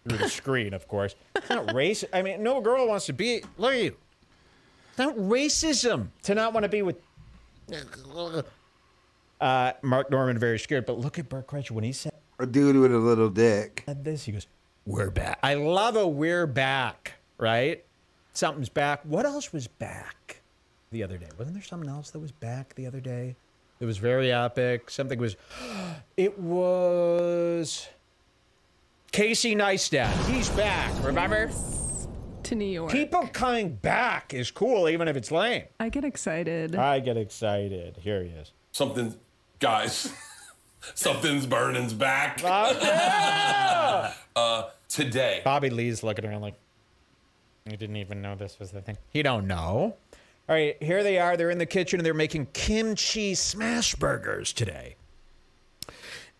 through 0.07 0.17
the 0.19 0.29
screen, 0.29 0.73
of 0.73 0.87
course. 0.87 1.15
It's 1.35 1.49
not 1.49 1.73
race. 1.73 2.03
I 2.13 2.21
mean, 2.21 2.41
no 2.41 2.61
girl 2.61 2.87
wants 2.87 3.05
to 3.07 3.13
be. 3.13 3.43
Look 3.57 3.73
at 3.73 3.81
you. 3.83 3.95
It's 4.89 4.97
not 4.97 5.15
racism 5.15 6.07
to 6.23 6.35
not 6.35 6.53
want 6.53 6.63
to 6.63 6.69
be 6.69 6.81
with. 6.81 6.97
Uh, 9.39 9.71
Mark 9.81 10.09
Normand 10.11 10.39
very 10.39 10.59
scared, 10.59 10.85
but 10.85 10.99
look 10.99 11.17
at 11.19 11.29
Bert 11.29 11.47
Kreischer 11.47 11.71
when 11.71 11.83
he 11.83 11.93
said 11.93 12.11
A 12.39 12.45
dude 12.45 12.75
with 12.75 12.93
a 12.93 12.97
little 12.97 13.29
dick. 13.29 13.83
this. 13.87 14.25
He 14.25 14.31
goes, 14.31 14.47
"We're 14.85 15.11
back." 15.11 15.39
I 15.43 15.53
love 15.53 15.95
a 15.95 16.07
"We're 16.07 16.47
back." 16.47 17.13
Right? 17.37 17.85
Something's 18.33 18.69
back. 18.69 19.01
What 19.05 19.25
else 19.25 19.53
was 19.53 19.67
back 19.67 20.41
the 20.91 21.03
other 21.03 21.17
day? 21.17 21.29
Wasn't 21.37 21.55
there 21.55 21.63
something 21.63 21.89
else 21.89 22.09
that 22.11 22.19
was 22.19 22.31
back 22.31 22.75
the 22.75 22.85
other 22.85 22.99
day? 22.99 23.35
It 23.79 23.85
was 23.85 23.97
very 23.97 24.31
epic. 24.31 24.89
Something 24.89 25.19
was. 25.19 25.35
It 26.17 26.37
was. 26.37 27.87
Casey 29.11 29.55
Neistat. 29.55 30.11
He's 30.25 30.49
back. 30.49 30.91
Remember? 31.03 31.49
To 32.43 32.55
New 32.55 32.65
York. 32.65 32.91
People 32.91 33.27
coming 33.33 33.75
back 33.75 34.33
is 34.33 34.51
cool, 34.51 34.89
even 34.89 35.07
if 35.07 35.15
it's 35.15 35.31
lame. 35.31 35.63
I 35.79 35.89
get 35.89 36.03
excited. 36.03 36.75
I 36.75 36.99
get 36.99 37.17
excited. 37.17 37.97
Here 37.97 38.23
he 38.23 38.29
is. 38.29 38.51
Something, 38.71 39.15
guys. 39.59 40.11
Something's 40.95 41.45
burning's 41.45 41.93
back. 41.93 42.41
uh, 44.35 44.69
today. 44.87 45.41
Bobby 45.43 45.69
Lee's 45.69 46.03
looking 46.03 46.25
around 46.25 46.41
like, 46.41 46.55
I 47.67 47.75
didn't 47.75 47.97
even 47.97 48.21
know 48.21 48.35
this 48.35 48.57
was 48.59 48.71
the 48.71 48.81
thing. 48.81 48.97
He 49.09 49.21
don't 49.21 49.45
know. 49.45 49.95
All 50.47 50.55
right, 50.55 50.81
here 50.81 51.03
they 51.03 51.19
are. 51.19 51.37
They're 51.37 51.51
in 51.51 51.59
the 51.59 51.65
kitchen 51.65 51.99
and 51.99 52.05
they're 52.05 52.13
making 52.13 52.47
kimchi 52.53 53.35
smash 53.35 53.93
burgers 53.95 54.51
today. 54.51 54.95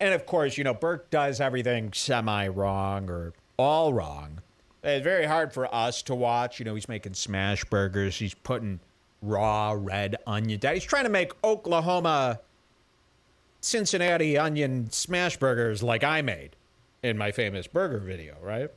And 0.00 0.14
of 0.14 0.24
course, 0.26 0.56
you 0.56 0.64
know, 0.64 0.74
Burke 0.74 1.10
does 1.10 1.40
everything 1.40 1.92
semi 1.92 2.48
wrong 2.48 3.10
or 3.10 3.34
all 3.58 3.92
wrong. 3.92 4.40
It's 4.82 5.04
very 5.04 5.26
hard 5.26 5.52
for 5.52 5.72
us 5.74 6.00
to 6.04 6.14
watch. 6.14 6.58
You 6.58 6.64
know, 6.64 6.74
he's 6.74 6.88
making 6.88 7.12
smash 7.14 7.64
burgers. 7.66 8.16
He's 8.18 8.32
putting 8.34 8.80
raw 9.20 9.76
red 9.78 10.16
onion 10.26 10.58
down. 10.58 10.72
He's 10.74 10.84
trying 10.84 11.04
to 11.04 11.10
make 11.10 11.32
Oklahoma 11.44 12.40
Cincinnati 13.60 14.38
onion 14.38 14.90
smash 14.90 15.36
burgers 15.36 15.82
like 15.82 16.02
I 16.02 16.22
made 16.22 16.56
in 17.02 17.18
my 17.18 17.30
famous 17.30 17.66
burger 17.66 17.98
video, 17.98 18.36
right? 18.40 18.70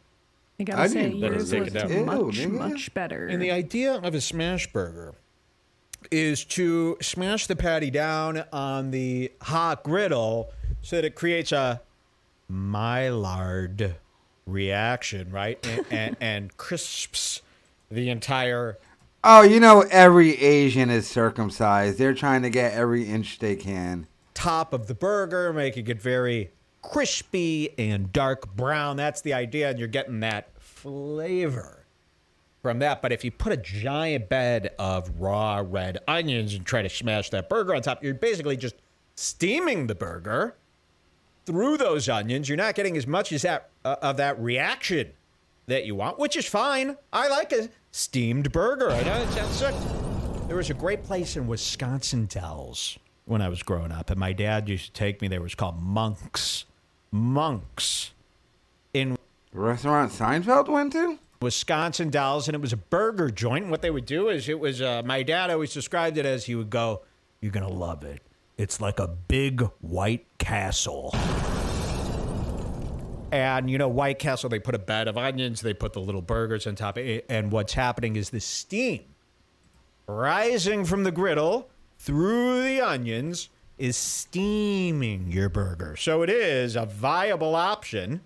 I 0.59 0.63
gotta 0.63 0.81
I 0.81 0.87
say, 0.87 1.03
didn't 1.03 1.19
let 1.21 1.31
it 1.31 1.35
yours 1.35 1.51
take 1.51 1.67
it 1.67 1.73
looked 1.73 1.89
down. 1.89 2.05
much, 2.05 2.37
Ew, 2.37 2.49
nigga. 2.49 2.69
much 2.69 2.93
better. 2.93 3.27
And 3.27 3.41
the 3.41 3.51
idea 3.51 3.93
of 3.95 4.13
a 4.13 4.19
smash 4.21 4.71
burger 4.73 5.13
is 6.11 6.43
to 6.43 6.97
smash 7.01 7.47
the 7.47 7.55
patty 7.55 7.89
down 7.89 8.43
on 8.51 8.91
the 8.91 9.31
hot 9.41 9.83
griddle 9.83 10.51
so 10.83 10.97
that 10.97 11.05
it 11.05 11.15
creates 11.15 11.51
a 11.51 11.81
Maillard 12.47 13.95
reaction, 14.45 15.31
right? 15.31 15.65
And, 15.65 15.85
and, 15.91 16.17
and 16.21 16.57
crisps 16.57 17.41
the 17.89 18.09
entire. 18.09 18.77
Oh, 19.23 19.41
you 19.41 19.59
know 19.59 19.85
every 19.89 20.37
Asian 20.39 20.89
is 20.89 21.07
circumcised. 21.07 21.97
They're 21.97 22.13
trying 22.13 22.43
to 22.43 22.49
get 22.49 22.73
every 22.73 23.05
inch 23.05 23.39
they 23.39 23.55
can. 23.55 24.07
top 24.33 24.73
of 24.73 24.87
the 24.87 24.93
burger, 24.93 25.53
making 25.53 25.87
it 25.87 26.01
very 26.01 26.51
crispy 26.81 27.73
and 27.79 28.11
dark 28.11 28.53
brown. 28.55 28.97
That's 28.97 29.21
the 29.21 29.33
idea, 29.33 29.69
and 29.69 29.79
you're 29.79 29.87
getting 29.87 30.19
that 30.19 30.49
flavor. 30.59 31.85
from 32.61 32.79
that. 32.79 33.01
But 33.01 33.13
if 33.13 33.23
you 33.23 33.31
put 33.31 33.53
a 33.53 33.57
giant 33.57 34.27
bed 34.27 34.71
of 34.77 35.09
raw 35.17 35.63
red 35.65 35.99
onions 36.07 36.53
and 36.53 36.65
try 36.65 36.81
to 36.81 36.89
smash 36.89 37.29
that 37.29 37.47
burger 37.47 37.73
on 37.73 37.81
top, 37.81 38.03
you're 38.03 38.13
basically 38.13 38.57
just 38.57 38.75
steaming 39.15 39.87
the 39.87 39.95
burger 39.95 40.55
through 41.45 41.77
those 41.77 42.09
onions. 42.09 42.49
You're 42.49 42.57
not 42.57 42.75
getting 42.75 42.97
as 42.97 43.07
much 43.07 43.31
as 43.31 43.41
that 43.43 43.69
uh, 43.83 43.95
of 44.01 44.17
that 44.17 44.39
reaction 44.39 45.11
that 45.67 45.85
you 45.85 45.95
want, 45.95 46.19
which 46.19 46.35
is 46.35 46.45
fine. 46.45 46.97
I 47.11 47.27
like 47.27 47.51
a 47.51 47.69
steamed 47.91 48.51
burger. 48.51 48.89
I 48.89 49.03
know 49.03 49.21
it 49.21 49.29
sounds 49.29 49.55
sick. 49.55 49.75
There 50.47 50.57
was 50.57 50.69
a 50.69 50.73
great 50.73 51.03
place 51.03 51.35
in 51.37 51.47
Wisconsin 51.47 52.25
Dells 52.25 52.97
when 53.25 53.41
I 53.41 53.49
was 53.49 53.63
growing 53.63 53.91
up, 53.91 54.09
and 54.09 54.19
my 54.19 54.33
dad 54.33 54.67
used 54.67 54.87
to 54.87 54.91
take 54.91 55.21
me 55.21 55.27
there. 55.27 55.39
It 55.39 55.43
was 55.43 55.55
called 55.55 55.81
Monks. 55.81 56.65
Monks 57.11 58.11
in 58.93 59.17
restaurant 59.53 60.11
Seinfeld 60.11 60.67
went 60.67 60.93
to? 60.93 61.19
Wisconsin 61.41 62.09
Dells, 62.09 62.47
and 62.47 62.55
it 62.55 62.61
was 62.61 62.73
a 62.73 62.77
burger 62.77 63.29
joint. 63.29 63.63
And 63.63 63.71
what 63.71 63.81
they 63.81 63.91
would 63.91 64.05
do 64.05 64.29
is 64.29 64.49
it 64.49 64.59
was 64.59 64.81
uh, 64.81 65.03
my 65.05 65.23
dad 65.23 65.49
always 65.49 65.73
described 65.73 66.17
it 66.17 66.25
as 66.25 66.45
he 66.45 66.55
would 66.55 66.69
go, 66.69 67.01
"You're 67.41 67.51
gonna 67.51 67.69
love 67.69 68.03
it. 68.03 68.21
It's 68.63 68.79
like 68.79 68.97
a 68.97 69.07
big 69.07 69.61
white 69.81 70.25
castle." 70.37 71.13
And 73.29 73.69
you 73.69 73.77
know, 73.77 73.89
White 73.89 74.19
Castle, 74.19 74.49
they 74.49 74.59
put 74.59 74.73
a 74.73 74.79
bed 74.79 75.09
of 75.09 75.17
onions, 75.17 75.59
they 75.61 75.73
put 75.73 75.91
the 75.91 75.99
little 75.99 76.21
burgers 76.21 76.65
on 76.65 76.75
top, 76.75 76.97
and 76.97 77.51
what's 77.51 77.73
happening 77.73 78.15
is 78.15 78.29
the 78.29 78.39
steam 78.39 79.03
rising 80.07 80.85
from 80.85 81.03
the 81.03 81.11
griddle 81.11 81.69
through 81.97 82.63
the 82.63 82.79
onions 82.79 83.49
is 83.77 83.97
steaming 83.97 85.31
your 85.31 85.49
burger. 85.49 85.95
So 85.97 86.21
it 86.21 86.29
is 86.29 86.77
a 86.77 86.85
viable 86.85 87.55
option. 87.55 88.21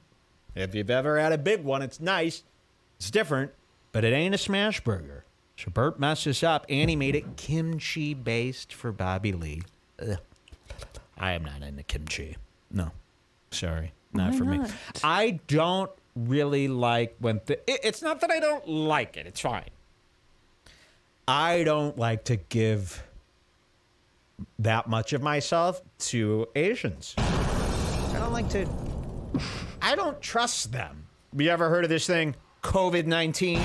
If 0.54 0.76
you've 0.76 0.90
ever 0.90 1.20
had 1.20 1.32
a 1.32 1.38
big 1.38 1.64
one, 1.64 1.82
it's 1.82 2.00
nice. 2.00 2.44
It's 2.98 3.10
different, 3.10 3.54
but 3.92 4.04
it 4.04 4.14
ain't 4.14 4.36
a 4.36 4.38
smash 4.38 4.84
burger. 4.84 5.26
So 5.56 5.72
Bert 5.72 6.00
messed 6.00 6.26
this 6.26 6.44
up, 6.44 6.66
and 6.70 6.90
he 6.90 6.96
made 6.96 7.16
it 7.16 7.38
kimchi 7.38 8.14
based 8.14 8.74
for 8.74 8.92
Bobby 8.92 9.32
Lee. 9.32 9.62
Ugh. 10.00 10.20
I 11.20 11.34
am 11.34 11.44
not 11.44 11.62
into 11.64 11.84
kimchi. 11.84 12.38
No, 12.72 12.92
sorry, 13.52 13.94
not 14.14 14.32
Why 14.32 14.38
for 14.38 14.46
me. 14.46 14.58
not? 14.60 14.72
I 15.04 15.40
don't 15.48 15.92
really 16.16 16.68
like 16.68 17.16
when 17.20 17.40
th- 17.42 17.60
it- 17.68 17.80
it's 17.84 18.02
not 18.02 18.22
that 18.22 18.32
I 18.32 18.40
don't 18.40 18.68
like 18.68 19.18
it. 19.18 19.26
It's 19.28 19.40
fine. 19.42 19.70
I 21.28 21.64
don't 21.64 21.98
like 21.98 22.24
to 22.26 22.38
give 22.38 23.04
that 24.60 24.88
much 24.88 25.14
of 25.14 25.22
myself 25.22 25.82
to 26.00 26.48
Asians. 26.56 27.14
I 27.18 28.14
don't 28.20 28.32
like 28.34 28.50
to. 28.50 28.68
I 29.82 29.96
don't 29.96 30.22
trust 30.22 30.72
them. 30.72 31.06
You 31.36 31.50
ever 31.50 31.70
heard 31.70 31.84
of 31.84 31.90
this 31.90 32.08
thing, 32.08 32.36
COVID 32.64 33.06
19? 33.06 33.60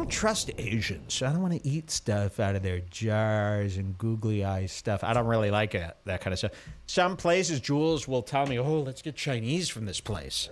I 0.00 0.02
don't 0.04 0.10
trust 0.12 0.50
Asians. 0.56 1.20
I 1.22 1.30
don't 1.30 1.42
want 1.42 1.62
to 1.62 1.68
eat 1.68 1.90
stuff 1.90 2.40
out 2.40 2.56
of 2.56 2.62
their 2.62 2.80
jars 2.90 3.76
and 3.76 3.98
googly 3.98 4.42
eye 4.42 4.64
stuff. 4.64 5.04
I 5.04 5.12
don't 5.12 5.26
really 5.26 5.50
like 5.50 5.74
it, 5.74 5.94
that 6.06 6.22
kind 6.22 6.32
of 6.32 6.38
stuff. 6.38 6.52
Some 6.86 7.18
places, 7.18 7.60
Jules 7.60 8.08
will 8.08 8.22
tell 8.22 8.46
me, 8.46 8.58
oh, 8.58 8.80
let's 8.80 9.02
get 9.02 9.14
Chinese 9.14 9.68
from 9.68 9.84
this 9.84 10.00
place. 10.00 10.48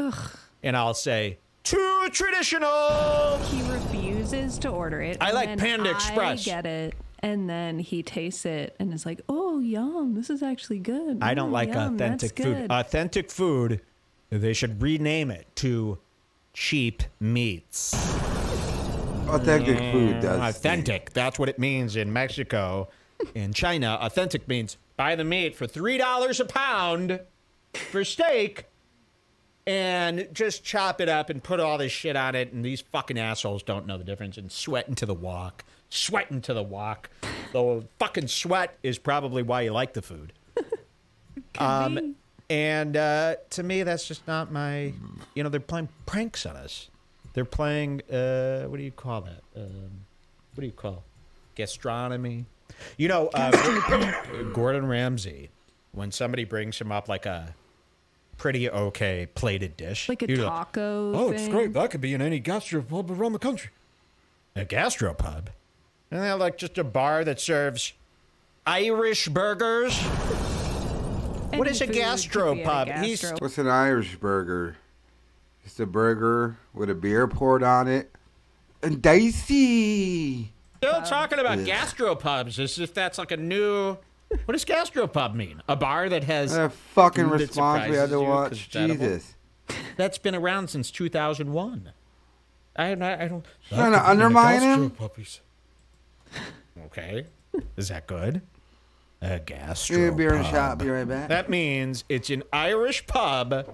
Ugh. 0.00 0.30
And 0.64 0.76
I'll 0.76 0.94
say, 0.94 1.38
too 1.62 2.08
traditional. 2.10 3.38
He 3.44 3.62
refuses 3.70 4.58
to 4.58 4.68
order 4.68 5.00
it. 5.00 5.18
I 5.20 5.30
like 5.30 5.50
then 5.50 5.58
Panda 5.60 5.90
Express. 5.92 6.42
I 6.42 6.50
get 6.50 6.66
it. 6.66 6.94
And 7.20 7.48
then 7.48 7.78
he 7.78 8.02
tastes 8.02 8.44
it 8.46 8.74
and 8.80 8.92
is 8.92 9.06
like, 9.06 9.20
oh, 9.28 9.60
yum, 9.60 10.14
this 10.16 10.28
is 10.28 10.42
actually 10.42 10.80
good. 10.80 11.18
I 11.22 11.34
don't 11.34 11.50
Mm, 11.50 11.52
like 11.52 11.68
yum, 11.68 11.94
authentic 11.94 12.34
that's 12.34 12.44
food. 12.48 12.56
good." 12.56 12.70
Authentic 12.72 13.30
food, 13.30 13.80
they 14.28 14.54
should 14.54 14.82
rename 14.82 15.30
it 15.30 15.46
to 15.56 15.98
cheap 16.52 17.04
meats. 17.20 17.94
Authentic 19.32 19.78
food 19.92 20.20
does. 20.20 20.40
Authentic. 20.40 21.12
That's 21.12 21.38
what 21.38 21.48
it 21.48 21.58
means 21.58 21.94
in 21.94 22.12
Mexico. 22.12 22.88
In 23.34 23.52
China, 23.52 23.96
authentic 24.00 24.48
means 24.48 24.76
buy 24.96 25.14
the 25.14 25.22
meat 25.22 25.54
for 25.54 25.68
$3 25.68 26.40
a 26.40 26.44
pound 26.46 27.20
for 27.72 28.04
steak 28.04 28.66
and 29.66 30.26
just 30.32 30.64
chop 30.64 31.00
it 31.00 31.08
up 31.08 31.30
and 31.30 31.42
put 31.42 31.60
all 31.60 31.78
this 31.78 31.92
shit 31.92 32.16
on 32.16 32.34
it. 32.34 32.52
And 32.52 32.64
these 32.64 32.80
fucking 32.80 33.18
assholes 33.18 33.62
don't 33.62 33.86
know 33.86 33.98
the 33.98 34.04
difference 34.04 34.36
and 34.36 34.50
sweat 34.50 34.88
into 34.88 35.06
the 35.06 35.14
wok. 35.14 35.64
Sweat 35.90 36.30
into 36.30 36.52
the 36.52 36.64
wok. 36.64 37.08
The 37.52 37.86
fucking 38.00 38.26
sweat 38.26 38.78
is 38.82 38.98
probably 38.98 39.44
why 39.44 39.62
you 39.62 39.72
like 39.72 39.92
the 39.92 40.02
food. 40.02 40.32
um, 41.58 42.16
and 42.48 42.96
uh, 42.96 43.36
to 43.50 43.62
me, 43.62 43.84
that's 43.84 44.08
just 44.08 44.26
not 44.26 44.50
my. 44.50 44.92
You 45.34 45.44
know, 45.44 45.48
they're 45.48 45.60
playing 45.60 45.88
pranks 46.04 46.46
on 46.46 46.56
us. 46.56 46.89
They're 47.32 47.44
playing. 47.44 48.02
Uh, 48.10 48.64
what 48.64 48.76
do 48.78 48.82
you 48.82 48.90
call 48.90 49.20
that? 49.22 49.42
Um, 49.56 49.90
what 50.54 50.60
do 50.62 50.66
you 50.66 50.72
call 50.72 51.04
gastronomy? 51.54 52.44
You 52.96 53.08
know, 53.08 53.28
uh, 53.34 53.50
Gordon 54.52 54.86
Ramsay. 54.86 55.50
When 55.92 56.12
somebody 56.12 56.44
brings 56.44 56.80
him 56.80 56.92
up 56.92 57.08
like 57.08 57.26
a 57.26 57.54
pretty 58.38 58.70
okay 58.70 59.26
plated 59.34 59.76
dish, 59.76 60.08
Like 60.08 60.22
a 60.22 60.26
he's 60.26 60.38
taco 60.38 61.12
oh, 61.14 61.30
it's 61.30 61.42
thing." 61.42 61.50
great. 61.50 61.72
That 61.72 61.90
could 61.90 62.00
be 62.00 62.14
in 62.14 62.22
any 62.22 62.40
gastropub 62.40 63.10
around 63.10 63.32
the 63.32 63.38
country. 63.40 63.70
A 64.54 64.64
gastropub? 64.64 65.46
And 66.10 66.22
they're 66.22 66.36
like 66.36 66.58
just 66.58 66.78
a 66.78 66.84
bar 66.84 67.24
that 67.24 67.40
serves 67.40 67.92
Irish 68.66 69.28
burgers. 69.28 69.96
what 69.98 71.66
Any 71.66 71.70
is 71.70 71.80
a 71.80 71.86
food 71.86 71.94
could 71.94 72.02
gastropub? 72.02 73.02
He's 73.02 73.20
gastro- 73.22 73.38
What's 73.40 73.58
an 73.58 73.66
Irish 73.68 74.16
burger? 74.16 74.76
Just 75.70 75.78
a 75.78 75.86
burger 75.86 76.56
with 76.74 76.90
a 76.90 76.96
beer 76.96 77.28
poured 77.28 77.62
on 77.62 77.86
it. 77.86 78.10
And 78.82 79.00
dicey. 79.00 80.50
still 80.78 81.02
talking 81.02 81.38
about 81.38 81.60
Ugh. 81.60 81.64
gastropubs 81.64 82.58
as 82.58 82.76
if 82.80 82.92
that's 82.92 83.18
like 83.18 83.30
a 83.30 83.36
new. 83.36 83.96
What 84.46 84.52
does 84.52 84.64
gastropub 84.64 85.36
mean? 85.36 85.62
A 85.68 85.76
bar 85.76 86.08
that 86.08 86.24
has 86.24 86.58
uh, 86.58 86.62
A 86.62 86.70
fucking 86.70 87.28
response 87.28 87.88
we 87.88 87.94
had 87.94 88.10
to 88.10 88.20
watch. 88.20 88.68
Jesus. 88.68 89.36
That's 89.96 90.18
been 90.18 90.34
around 90.34 90.70
since 90.70 90.90
2001. 90.90 91.92
I, 92.74 92.86
I, 92.90 93.24
I 93.24 93.28
don't. 93.28 93.46
Trying 93.68 93.92
to 93.92 94.10
undermine 94.10 94.62
him? 94.62 94.90
Puppies. 94.90 95.40
Okay, 96.86 97.26
is 97.76 97.90
that 97.90 98.08
good? 98.08 98.42
A 99.22 99.38
gastropub. 99.38 100.16
Beer 100.16 100.34
and 100.34 100.46
shot. 100.46 100.78
Be 100.78 100.88
right 100.88 101.06
back. 101.06 101.28
That 101.28 101.48
means 101.48 102.02
it's 102.08 102.28
an 102.28 102.42
Irish 102.52 103.06
pub 103.06 103.72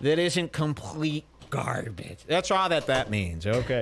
that 0.00 0.18
isn't 0.18 0.52
complete 0.52 1.24
garbage. 1.50 2.18
That's 2.26 2.50
all 2.50 2.68
that 2.68 2.86
that 2.86 3.10
means. 3.10 3.46
Okay. 3.46 3.80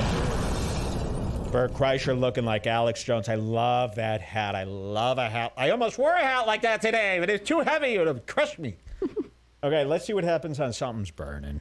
Bert 1.50 1.72
Kreischer 1.72 2.18
looking 2.18 2.44
like 2.44 2.66
Alex 2.66 3.02
Jones. 3.04 3.28
I 3.28 3.36
love 3.36 3.94
that 3.94 4.20
hat. 4.20 4.56
I 4.56 4.64
love 4.64 5.18
a 5.18 5.28
hat. 5.28 5.52
I 5.56 5.70
almost 5.70 5.98
wore 5.98 6.12
a 6.12 6.18
hat 6.18 6.46
like 6.48 6.62
that 6.62 6.82
today, 6.82 7.18
but 7.20 7.30
it's 7.30 7.46
too 7.48 7.60
heavy. 7.60 7.94
It 7.94 7.98
would 7.98 8.08
have 8.08 8.26
crushed 8.26 8.58
me. 8.58 8.76
okay, 9.62 9.84
let's 9.84 10.04
see 10.04 10.14
what 10.14 10.24
happens 10.24 10.58
on 10.58 10.72
Something's 10.72 11.12
Burning. 11.12 11.60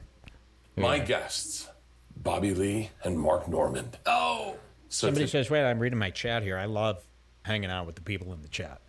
My 0.76 0.98
guests, 0.98 1.68
Bobby 2.16 2.54
Lee 2.54 2.90
and 3.04 3.16
Mark 3.16 3.46
Normand. 3.46 3.96
Oh, 4.06 4.56
so 4.88 5.06
Somebody 5.06 5.26
to- 5.26 5.30
says, 5.30 5.48
wait, 5.48 5.64
I'm 5.64 5.78
reading 5.78 5.98
my 5.98 6.10
chat 6.10 6.42
here. 6.42 6.58
I 6.58 6.64
love 6.64 7.00
hanging 7.44 7.70
out 7.70 7.86
with 7.86 7.94
the 7.94 8.00
people 8.02 8.32
in 8.32 8.42
the 8.42 8.48
chat. 8.48 8.80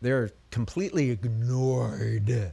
They're 0.00 0.30
completely 0.50 1.10
ignored 1.10 2.52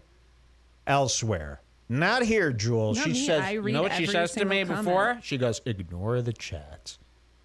elsewhere. 0.86 1.62
Not 1.90 2.24
here, 2.24 2.52
Jules. 2.52 2.98
Not 2.98 3.06
she 3.06 3.14
me. 3.14 3.26
says, 3.26 3.42
I 3.44 3.52
you 3.52 3.62
read 3.62 3.74
know 3.74 3.82
what 3.84 3.92
she 3.94 4.04
every 4.04 4.08
says 4.14 4.32
to 4.34 4.46
me 4.46 4.58
single 4.58 4.78
before? 4.78 5.06
comment. 5.08 5.24
She 5.26 5.38
goes, 5.38 5.62
ignore 5.66 6.22
the 6.22 6.34
chats. 6.34 7.00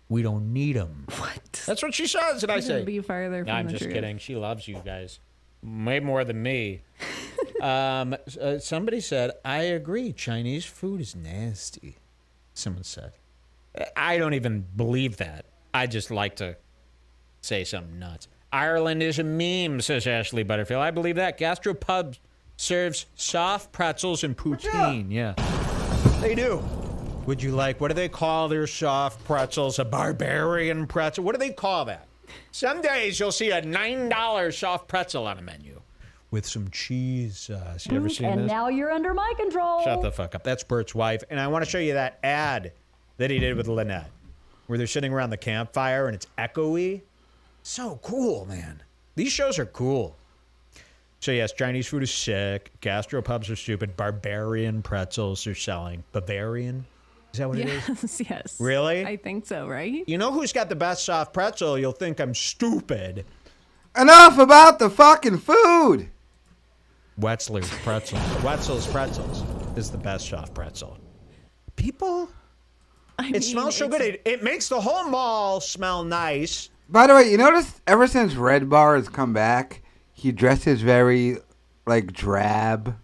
We 0.08 0.22
don't 0.22 0.52
need 0.52 0.76
them. 0.76 1.06
What? 1.16 1.62
That's 1.66 1.82
what 1.82 1.94
she 1.94 2.06
says. 2.06 2.42
And 2.42 2.50
I 2.52 2.56
Couldn't 2.56 2.68
say, 2.68 2.84
be 2.84 3.00
farther 3.00 3.44
from 3.44 3.54
I'm 3.54 3.66
the 3.66 3.72
just 3.72 3.84
truth. 3.84 3.94
kidding. 3.94 4.18
She 4.18 4.36
loves 4.36 4.66
you 4.68 4.80
guys 4.84 5.20
way 5.62 6.00
more 6.00 6.24
than 6.24 6.42
me. 6.42 6.82
um, 7.62 8.14
uh, 8.40 8.58
somebody 8.58 9.00
said, 9.00 9.30
I 9.44 9.58
agree. 9.62 10.12
Chinese 10.12 10.64
food 10.64 11.00
is 11.00 11.14
nasty. 11.14 11.96
Someone 12.54 12.84
said. 12.84 13.12
I 13.96 14.18
don't 14.18 14.34
even 14.34 14.66
believe 14.76 15.16
that. 15.18 15.46
I 15.72 15.86
just 15.86 16.10
like 16.10 16.36
to 16.36 16.56
say 17.40 17.64
something 17.64 17.98
nuts. 17.98 18.28
Ireland 18.52 19.02
is 19.02 19.18
a 19.18 19.24
meme, 19.24 19.80
says 19.80 20.06
Ashley 20.06 20.42
Butterfield. 20.42 20.82
I 20.82 20.90
believe 20.90 21.16
that. 21.16 21.38
Gastropub 21.38 22.18
serves 22.62 23.06
soft 23.16 23.72
pretzels 23.72 24.22
and 24.22 24.36
poutine. 24.36 25.10
Yeah. 25.10 25.34
They 26.20 26.36
do. 26.36 26.62
Would 27.26 27.42
you 27.42 27.50
like, 27.50 27.80
what 27.80 27.88
do 27.88 27.94
they 27.94 28.08
call 28.08 28.48
their 28.48 28.68
soft 28.68 29.24
pretzels? 29.24 29.80
A 29.80 29.84
barbarian 29.84 30.86
pretzel? 30.86 31.24
What 31.24 31.34
do 31.34 31.38
they 31.38 31.52
call 31.52 31.84
that? 31.86 32.06
Some 32.52 32.80
days 32.80 33.18
you'll 33.18 33.32
see 33.32 33.50
a 33.50 33.60
$9 33.60 34.54
soft 34.54 34.86
pretzel 34.86 35.26
on 35.26 35.38
a 35.38 35.42
menu 35.42 35.80
with 36.30 36.46
some 36.46 36.70
cheese 36.70 37.50
uh, 37.50 37.78
sauce. 37.78 37.86
You 37.90 37.96
ever 37.96 38.08
mm, 38.08 38.16
seen 38.16 38.26
and 38.26 38.40
this? 38.42 38.50
now 38.50 38.68
you're 38.68 38.92
under 38.92 39.12
my 39.12 39.32
control. 39.36 39.82
Shut 39.82 40.00
the 40.00 40.12
fuck 40.12 40.34
up. 40.36 40.44
That's 40.44 40.62
Bert's 40.62 40.94
wife. 40.94 41.24
And 41.30 41.40
I 41.40 41.48
want 41.48 41.64
to 41.64 41.70
show 41.70 41.78
you 41.78 41.94
that 41.94 42.20
ad 42.22 42.72
that 43.18 43.30
he 43.30 43.40
did 43.40 43.56
with 43.56 43.66
Lynette, 43.66 44.10
where 44.68 44.78
they're 44.78 44.86
sitting 44.86 45.12
around 45.12 45.30
the 45.30 45.36
campfire 45.36 46.06
and 46.06 46.14
it's 46.14 46.26
echoey. 46.38 47.02
So 47.64 47.98
cool, 48.02 48.46
man. 48.46 48.82
These 49.16 49.32
shows 49.32 49.58
are 49.58 49.66
cool. 49.66 50.16
So, 51.22 51.30
yes, 51.30 51.52
Chinese 51.52 51.86
food 51.86 52.02
is 52.02 52.12
sick. 52.12 52.72
Gastropubs 52.80 53.48
are 53.48 53.54
stupid. 53.54 53.96
Barbarian 53.96 54.82
pretzels 54.82 55.46
are 55.46 55.54
selling. 55.54 56.02
Bavarian? 56.10 56.84
Is 57.32 57.38
that 57.38 57.48
what 57.48 57.60
it 57.60 57.68
is? 57.68 57.88
Yes, 57.88 58.22
yes. 58.28 58.60
Really? 58.60 59.06
I 59.06 59.16
think 59.18 59.46
so, 59.46 59.68
right? 59.68 60.02
You 60.08 60.18
know 60.18 60.32
who's 60.32 60.52
got 60.52 60.68
the 60.68 60.74
best 60.74 61.04
soft 61.04 61.32
pretzel? 61.32 61.78
You'll 61.78 61.92
think 61.92 62.18
I'm 62.18 62.34
stupid. 62.34 63.24
Enough 63.96 64.40
about 64.40 64.80
the 64.80 64.90
fucking 64.90 65.38
food. 65.38 66.10
Wetzler's 67.20 67.70
pretzels. 67.84 68.20
Wetzel's 68.42 68.88
pretzels 68.88 69.44
is 69.78 69.92
the 69.92 69.98
best 69.98 70.28
soft 70.28 70.54
pretzel. 70.54 70.98
People, 71.76 72.30
I 73.16 73.28
it 73.28 73.32
mean, 73.32 73.42
smells 73.42 73.76
so 73.76 73.86
good. 73.86 74.00
It, 74.00 74.22
it 74.24 74.42
makes 74.42 74.68
the 74.68 74.80
whole 74.80 75.04
mall 75.08 75.60
smell 75.60 76.02
nice. 76.02 76.68
By 76.88 77.06
the 77.06 77.14
way, 77.14 77.30
you 77.30 77.38
notice 77.38 77.80
ever 77.86 78.08
since 78.08 78.34
Red 78.34 78.68
Bar 78.68 78.96
has 78.96 79.08
come 79.08 79.32
back, 79.32 79.81
he 80.22 80.30
dresses 80.30 80.82
very 80.82 81.36
like 81.84 82.12
drab. 82.12 82.96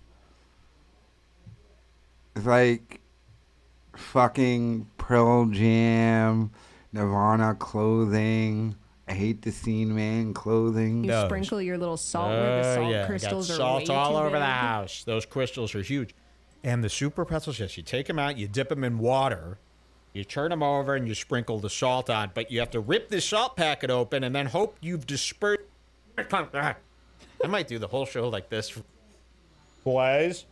It's 2.36 2.46
like 2.46 3.00
fucking 3.96 4.86
Pearl 4.98 5.46
Jam, 5.46 6.52
Nirvana 6.92 7.56
clothing. 7.56 8.76
I 9.08 9.14
hate 9.14 9.42
the 9.42 9.50
scene 9.50 9.92
man 9.96 10.32
clothing. 10.32 11.02
You 11.02 11.10
sprinkle 11.24 11.60
your 11.60 11.76
little 11.76 11.96
salt 11.96 12.28
where 12.28 12.62
the 12.62 12.68
Oh, 12.68 12.74
salt 12.76 12.92
yeah, 12.92 13.06
crystals 13.06 13.48
got 13.48 13.54
are 13.54 13.56
salt 13.56 13.88
way 13.88 13.94
all 13.96 14.12
too 14.12 14.18
over 14.18 14.38
the 14.38 14.44
house. 14.44 15.02
Those 15.02 15.26
crystals 15.26 15.74
are 15.74 15.82
huge. 15.82 16.14
And 16.62 16.84
the 16.84 16.88
super 16.88 17.24
pretzels, 17.24 17.58
yes, 17.58 17.76
you 17.76 17.82
take 17.82 18.06
them 18.06 18.20
out, 18.20 18.36
you 18.38 18.46
dip 18.46 18.68
them 18.68 18.84
in 18.84 18.98
water, 18.98 19.58
you 20.12 20.22
turn 20.22 20.50
them 20.50 20.62
over, 20.62 20.94
and 20.94 21.08
you 21.08 21.14
sprinkle 21.14 21.58
the 21.58 21.70
salt 21.70 22.10
on. 22.10 22.30
But 22.32 22.52
you 22.52 22.60
have 22.60 22.70
to 22.72 22.80
rip 22.80 23.08
the 23.08 23.20
salt 23.20 23.56
packet 23.56 23.90
open 23.90 24.22
and 24.22 24.36
then 24.36 24.46
hope 24.46 24.76
you've 24.80 25.06
dispersed. 25.06 25.62
I 27.42 27.46
might 27.46 27.68
do 27.68 27.78
the 27.78 27.86
whole 27.86 28.06
show 28.06 28.28
like 28.28 28.48
this. 28.48 28.76
Boys. 29.84 30.44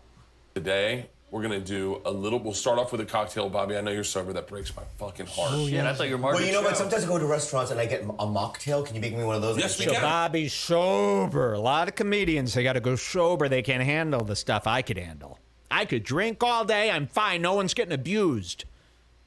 Today, 0.55 1.07
we're 1.31 1.43
gonna 1.43 1.61
do 1.61 2.01
a 2.05 2.11
little. 2.11 2.39
We'll 2.39 2.55
start 2.55 2.79
off 2.79 2.93
with 2.93 3.01
a 3.01 3.05
cocktail, 3.05 3.49
Bobby. 3.51 3.77
I 3.77 3.81
know 3.81 3.91
you're 3.91 4.05
sober. 4.05 4.33
That 4.33 4.47
breaks 4.47 4.75
my 4.75 4.85
fucking 4.99 5.27
heart. 5.27 5.51
Oh, 5.53 5.67
yeah. 5.67 5.91
I 5.91 5.93
thought 5.93 6.09
you 6.09 6.17
were 6.17 6.23
Well, 6.23 6.41
you 6.41 6.53
know 6.53 6.63
what? 6.63 6.77
Sometimes 6.77 7.05
I 7.05 7.09
go 7.09 7.19
to 7.19 7.27
restaurants 7.27 7.71
and 7.71 7.81
I 7.81 7.87
get 7.87 8.03
a 8.03 8.07
mocktail. 8.27 8.87
Can 8.87 8.95
you 8.95 9.01
make 9.01 9.17
me 9.17 9.25
one 9.25 9.37
of 9.37 9.43
those? 9.43 9.59
Yes, 9.59 9.79
we 9.79 9.87
So 9.87 9.93
can. 9.93 10.03
Bobby's 10.03 10.55
sober. 10.55 11.53
A 11.53 11.59
lot 11.61 11.89
of 11.89 11.95
comedians, 11.97 12.55
they 12.55 12.63
got 12.63 12.75
to 12.75 12.81
go 12.81 12.97
sober. 12.97 13.49
They 13.49 13.63
can't 13.63 13.83
handle 13.83 14.25
the 14.25 14.37
stuff 14.37 14.67
I 14.67 14.83
could 14.83 14.97
handle. 14.99 15.39
I 15.71 15.85
could 15.85 16.05
drink 16.05 16.43
all 16.43 16.65
day. 16.65 16.91
I'm 16.91 17.09
fine. 17.09 17.43
No 17.43 17.55
one's 17.55 17.75
getting 17.75 17.93
abused. 17.93 18.65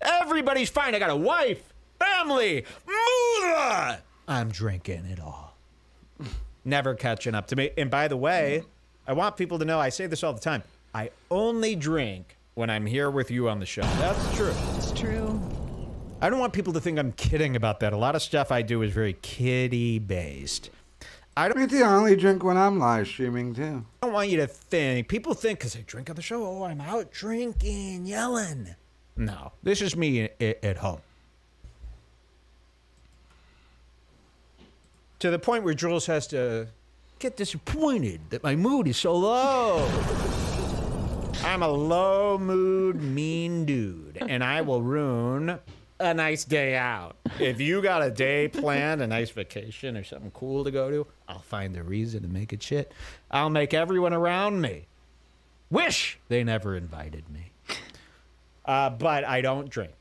Everybody's 0.02 0.70
fine. 0.70 0.96
I 0.96 1.00
got 1.00 1.10
a 1.10 1.16
wife, 1.16 1.62
family, 2.00 2.66
mother. 2.88 4.02
I'm 4.28 4.50
drinking 4.50 5.06
it 5.06 5.20
all. 5.20 5.49
Never 6.70 6.94
catching 6.94 7.34
up 7.34 7.48
to 7.48 7.56
me. 7.56 7.72
And 7.80 7.90
by 7.90 8.08
the 8.08 8.16
way, 8.16 8.62
I 9.08 9.14
want 9.14 9.38
people 9.38 9.58
to 9.58 9.66
know 9.66 9.80
I 9.80 9.90
say 9.90 10.06
this 10.06 10.24
all 10.24 10.34
the 10.34 10.40
time. 10.40 10.62
I 10.94 11.10
only 11.32 11.76
drink 11.76 12.38
when 12.54 12.70
I'm 12.70 12.86
here 12.86 13.10
with 13.10 13.32
you 13.32 13.50
on 13.50 13.60
the 13.60 13.66
show. 13.66 13.82
That's 13.82 14.36
true. 14.38 14.54
It's 14.78 14.92
true. 14.92 15.42
I 16.22 16.30
don't 16.30 16.38
want 16.38 16.54
people 16.54 16.74
to 16.74 16.80
think 16.80 17.00
I'm 17.00 17.12
kidding 17.14 17.56
about 17.56 17.80
that. 17.80 17.92
A 17.92 17.98
lot 17.98 18.14
of 18.14 18.22
stuff 18.22 18.52
I 18.52 18.62
do 18.62 18.84
is 18.84 18.92
very 18.92 19.14
kiddie 19.14 19.98
based. 19.98 20.70
I 21.36 21.48
don't, 21.48 21.58
Me 21.58 21.66
too. 21.66 21.84
I 21.84 21.96
only 21.96 22.16
drink 22.16 22.44
when 22.44 22.56
I'm 22.56 22.78
live 22.78 23.08
streaming 23.08 23.56
too. 23.56 23.84
I 24.04 24.06
don't 24.06 24.14
want 24.14 24.30
you 24.30 24.38
to 24.38 24.48
think. 24.48 25.08
People 25.08 25.34
think 25.34 25.58
because 25.58 25.76
I 25.76 25.84
drink 25.88 26.12
on 26.12 26.18
the 26.18 26.22
show, 26.22 26.46
oh, 26.46 26.66
I'm 26.66 26.82
out 26.82 27.12
drinking, 27.12 28.06
yelling. 28.06 28.76
No, 29.18 29.54
this 29.64 29.82
is 29.82 29.96
me 29.96 30.22
at, 30.22 30.64
at 30.64 30.78
home. 30.78 31.00
To 35.20 35.30
the 35.30 35.40
point 35.40 35.64
where 35.64 35.74
Jules 35.74 36.06
has 36.06 36.28
to 36.28 36.68
get 37.20 37.36
disappointed 37.36 38.22
that 38.30 38.42
my 38.42 38.56
mood 38.56 38.88
is 38.88 38.98
so 38.98 39.16
low. 39.16 39.86
I'm 41.44 41.62
a 41.62 41.68
low 41.68 42.38
mood, 42.38 43.02
mean 43.02 43.66
dude, 43.66 44.18
and 44.22 44.44
I 44.44 44.62
will 44.62 44.82
ruin 44.82 45.60
a 46.00 46.14
nice 46.14 46.46
day 46.46 46.76
out. 46.76 47.18
If 47.40 47.60
you 47.60 47.82
got 47.82 48.02
a 48.02 48.10
day 48.10 48.48
planned, 48.48 49.02
a 49.02 49.08
nice 49.08 49.30
vacation 49.30 49.98
or 49.98 50.04
something 50.04 50.32
cool 50.32 50.64
to 50.64 50.72
go 50.72 50.90
to, 50.90 51.08
I'll 51.28 51.40
find 51.40 51.76
a 51.76 51.84
reason 51.84 52.22
to 52.22 52.30
make 52.30 52.54
it 52.54 52.64
shit. 52.64 52.94
I'll 53.30 53.50
make 53.50 53.74
everyone 53.74 54.14
around 54.14 54.62
me 54.62 54.88
wish 55.70 56.18
they 56.30 56.44
never 56.44 56.76
invited 56.76 57.30
me. 57.30 57.52
Uh, 58.66 58.90
but 58.90 59.24
I 59.24 59.42
don't 59.42 59.70
drink. 59.70 59.99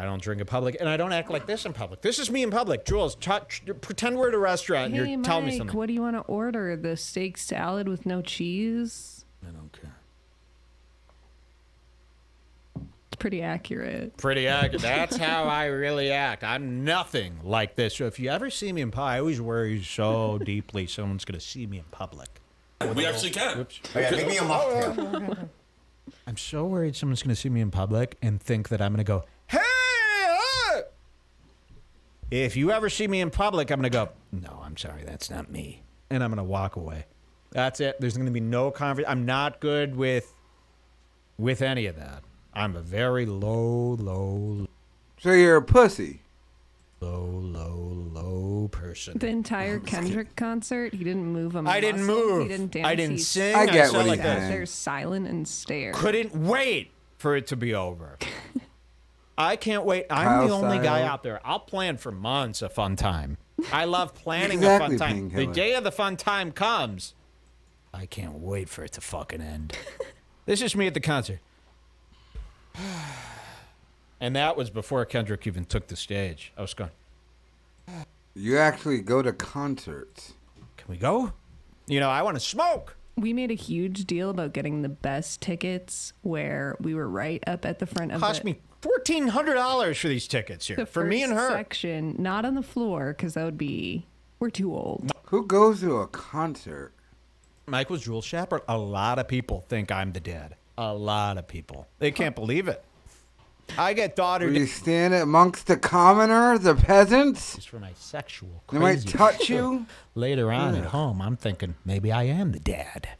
I 0.00 0.04
don't 0.04 0.22
drink 0.22 0.40
in 0.40 0.46
public, 0.46 0.78
and 0.80 0.88
I 0.88 0.96
don't 0.96 1.12
act 1.12 1.30
like 1.30 1.44
this 1.46 1.66
in 1.66 1.74
public. 1.74 2.00
This 2.00 2.18
is 2.18 2.30
me 2.30 2.42
in 2.42 2.50
public. 2.50 2.86
Jules, 2.86 3.16
touch, 3.16 3.62
pretend 3.82 4.16
we're 4.16 4.28
at 4.28 4.34
a 4.34 4.38
restaurant 4.38 4.86
and 4.86 4.94
Hey, 4.94 5.10
you're 5.12 5.22
telling 5.22 5.44
me 5.44 5.50
Mike, 5.50 5.58
something. 5.58 5.76
what 5.76 5.88
do 5.88 5.92
you 5.92 6.00
want 6.00 6.16
to 6.16 6.22
order? 6.22 6.74
The 6.74 6.96
steak 6.96 7.36
salad 7.36 7.86
with 7.86 8.06
no 8.06 8.22
cheese? 8.22 9.26
I 9.46 9.50
don't 9.50 9.70
care. 9.78 9.96
It's 12.76 13.16
pretty 13.18 13.42
accurate. 13.42 14.16
Pretty 14.16 14.48
accurate. 14.48 14.80
That's 14.80 15.18
how 15.18 15.44
I 15.44 15.66
really 15.66 16.10
act. 16.10 16.44
I'm 16.44 16.82
nothing 16.82 17.38
like 17.44 17.76
this. 17.76 17.96
So 17.96 18.06
if 18.06 18.18
you 18.18 18.30
ever 18.30 18.48
see 18.48 18.72
me 18.72 18.80
in 18.80 18.90
public, 18.90 19.12
I 19.12 19.18
always 19.18 19.38
worry 19.38 19.82
so 19.82 20.38
deeply 20.38 20.86
someone's 20.86 21.26
going 21.26 21.38
to 21.38 21.44
see 21.44 21.66
me 21.66 21.76
in 21.76 21.84
public. 21.90 22.28
We 22.96 23.04
actually 23.04 23.32
can. 23.32 23.66
Oh, 23.94 23.98
yeah, 24.00 24.10
make 24.12 24.26
me 24.28 24.38
a 24.38 24.40
mocktail. 24.40 25.48
I'm 26.26 26.38
so 26.38 26.64
worried 26.64 26.96
someone's 26.96 27.22
going 27.22 27.34
to 27.34 27.40
see 27.40 27.50
me 27.50 27.60
in 27.60 27.70
public 27.70 28.16
and 28.22 28.40
think 28.40 28.70
that 28.70 28.80
I'm 28.80 28.92
going 28.94 29.04
to 29.04 29.04
go, 29.04 29.18
hey! 29.20 29.26
uh!" 29.26 29.39
If 32.30 32.56
you 32.56 32.70
ever 32.70 32.88
see 32.88 33.08
me 33.08 33.20
in 33.20 33.30
public, 33.30 33.70
I'm 33.70 33.80
going 33.80 33.90
to 33.90 33.96
go, 33.96 34.10
no, 34.32 34.60
I'm 34.64 34.76
sorry, 34.76 35.02
that's 35.04 35.30
not 35.30 35.50
me. 35.50 35.82
And 36.10 36.22
I'm 36.22 36.30
going 36.30 36.38
to 36.38 36.44
walk 36.44 36.76
away. 36.76 37.06
That's 37.50 37.80
it. 37.80 37.96
There's 38.00 38.14
going 38.16 38.26
to 38.26 38.32
be 38.32 38.40
no 38.40 38.70
conversation. 38.70 39.10
I'm 39.10 39.26
not 39.26 39.60
good 39.60 39.96
with 39.96 40.32
with 41.38 41.62
any 41.62 41.86
of 41.86 41.96
that. 41.96 42.22
I'm 42.54 42.76
a 42.76 42.80
very 42.82 43.26
low, 43.26 43.94
low, 43.98 44.66
So 45.20 45.32
you're 45.32 45.56
a 45.56 45.62
pussy. 45.62 46.20
low, 47.00 47.24
low, 47.24 48.06
low 48.12 48.68
person. 48.68 49.18
The 49.18 49.28
entire 49.28 49.78
Kendrick 49.86 50.36
concert, 50.36 50.92
he 50.94 51.02
didn't 51.02 51.24
move 51.26 51.56
a 51.56 51.62
muscle. 51.62 51.76
I 51.76 51.80
didn't 51.80 52.04
move. 52.04 52.42
He 52.42 52.48
didn't 52.48 52.72
dance. 52.72 52.86
I 52.86 52.94
didn't 52.94 53.16
He 53.16 53.22
sing. 53.22 53.54
I 53.56 53.66
get 53.66 53.92
what 53.92 54.00
he's 54.02 54.08
like 54.08 54.18
sat 54.18 54.24
that. 54.26 54.38
saying. 54.38 54.50
there 54.50 54.66
silent 54.66 55.28
and 55.28 55.48
stare. 55.48 55.92
Couldn't 55.92 56.36
wait 56.36 56.90
for 57.18 57.34
it 57.36 57.46
to 57.48 57.56
be 57.56 57.74
over. 57.74 58.18
I 59.40 59.56
can't 59.56 59.86
wait. 59.86 60.04
I'm 60.10 60.26
Kyle 60.26 60.46
the 60.48 60.54
only 60.54 60.78
guy 60.78 61.02
out 61.02 61.22
there. 61.22 61.40
I'll 61.44 61.60
plan 61.60 61.96
for 61.96 62.12
months 62.12 62.60
a 62.60 62.68
fun 62.68 62.94
time. 62.94 63.38
I 63.72 63.86
love 63.86 64.14
planning 64.14 64.58
Exactly, 64.58 64.96
a 64.96 64.98
fun 64.98 65.08
time. 65.08 65.28
The 65.30 65.46
day 65.46 65.74
of 65.74 65.82
the 65.84 65.90
fun 65.90 66.18
time 66.18 66.52
comes. 66.52 67.14
I 67.92 68.04
can't 68.04 68.34
wait 68.34 68.68
for 68.68 68.84
it 68.84 68.92
to 68.92 69.00
fucking 69.00 69.40
end. 69.40 69.76
this 70.46 70.60
is 70.60 70.76
me 70.76 70.86
at 70.86 70.94
the 70.94 71.00
concert. 71.00 71.40
And 74.22 74.36
that 74.36 74.54
was 74.54 74.68
before 74.68 75.02
Kendrick 75.06 75.46
even 75.46 75.64
took 75.64 75.86
the 75.86 75.96
stage. 75.96 76.52
I 76.54 76.60
was 76.60 76.74
going, 76.74 76.90
You 78.34 78.58
actually 78.58 79.00
go 79.00 79.22
to 79.22 79.32
concerts. 79.32 80.34
can 80.76 80.88
we 80.88 80.98
go? 80.98 81.32
You 81.86 82.00
know, 82.00 82.10
I 82.10 82.20
want 82.20 82.36
to 82.36 82.40
smoke. 82.40 82.98
We 83.16 83.32
made 83.32 83.50
a 83.50 83.54
huge 83.54 84.04
deal 84.04 84.28
about 84.28 84.52
getting 84.52 84.82
the 84.82 84.90
best 84.90 85.40
tickets 85.40 86.12
where 86.20 86.76
we 86.80 86.92
were 86.92 87.08
right 87.08 87.42
up 87.46 87.64
at 87.64 87.78
the 87.78 87.86
front 87.86 88.12
of 88.12 88.20
Cost 88.20 88.42
the, 88.42 88.50
me 88.50 88.58
fourteen 88.80 89.28
hundred 89.28 89.54
dollars 89.54 89.98
for 89.98 90.08
these 90.08 90.26
tickets 90.28 90.66
here 90.66 90.76
the 90.76 90.86
for 90.86 91.04
me 91.04 91.22
and 91.22 91.32
her. 91.32 91.50
section, 91.50 92.16
not 92.18 92.44
on 92.44 92.54
the 92.54 92.62
floor 92.62 93.14
because 93.16 93.34
that 93.34 93.44
would 93.44 93.58
be 93.58 94.06
we're 94.38 94.50
too 94.50 94.74
old. 94.74 95.10
Who 95.26 95.46
goes 95.46 95.80
to 95.80 95.96
a 95.98 96.06
concert? 96.06 96.92
Mike 97.66 97.90
was 97.90 98.02
Jules 98.02 98.24
Shepard. 98.24 98.62
A 98.68 98.76
lot 98.78 99.18
of 99.18 99.28
people 99.28 99.60
think 99.68 99.92
I'm 99.92 100.12
the 100.12 100.20
dad. 100.20 100.56
A 100.76 100.92
lot 100.94 101.38
of 101.38 101.46
people. 101.46 101.86
They 101.98 102.10
can't 102.10 102.34
believe 102.34 102.66
it. 102.68 102.82
I 103.78 103.92
get 103.92 104.16
daughter 104.16 104.46
Where 104.46 104.54
you 104.56 104.66
stand 104.66 105.14
amongst 105.14 105.68
the 105.68 105.76
commoner, 105.76 106.58
the 106.58 106.74
peasants? 106.74 107.54
days 107.54 107.64
for 107.64 107.78
my 107.78 107.92
sexual. 107.94 108.64
They 108.72 108.78
might 108.78 109.06
touch 109.06 109.38
shit. 109.44 109.48
you. 109.56 109.86
Later 110.16 110.50
on 110.50 110.74
at 110.74 110.86
home, 110.86 111.22
I'm 111.22 111.36
thinking 111.36 111.76
maybe 111.84 112.10
I 112.10 112.24
am 112.24 112.50
the 112.50 112.58
dad. 112.58 113.10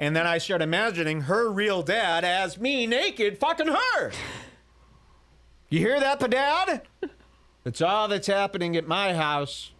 And 0.00 0.16
then 0.16 0.26
I 0.26 0.38
start 0.38 0.62
imagining 0.62 1.20
her 1.22 1.50
real 1.50 1.82
dad 1.82 2.24
as 2.24 2.58
me 2.58 2.86
naked 2.86 3.38
fucking 3.38 3.68
her. 3.68 4.10
You 5.68 5.78
hear 5.78 6.00
that, 6.00 6.18
dad? 6.30 6.82
That's 7.62 7.82
all 7.82 8.08
that's 8.08 8.26
happening 8.26 8.76
at 8.76 8.88
my 8.88 9.12
house. 9.14 9.72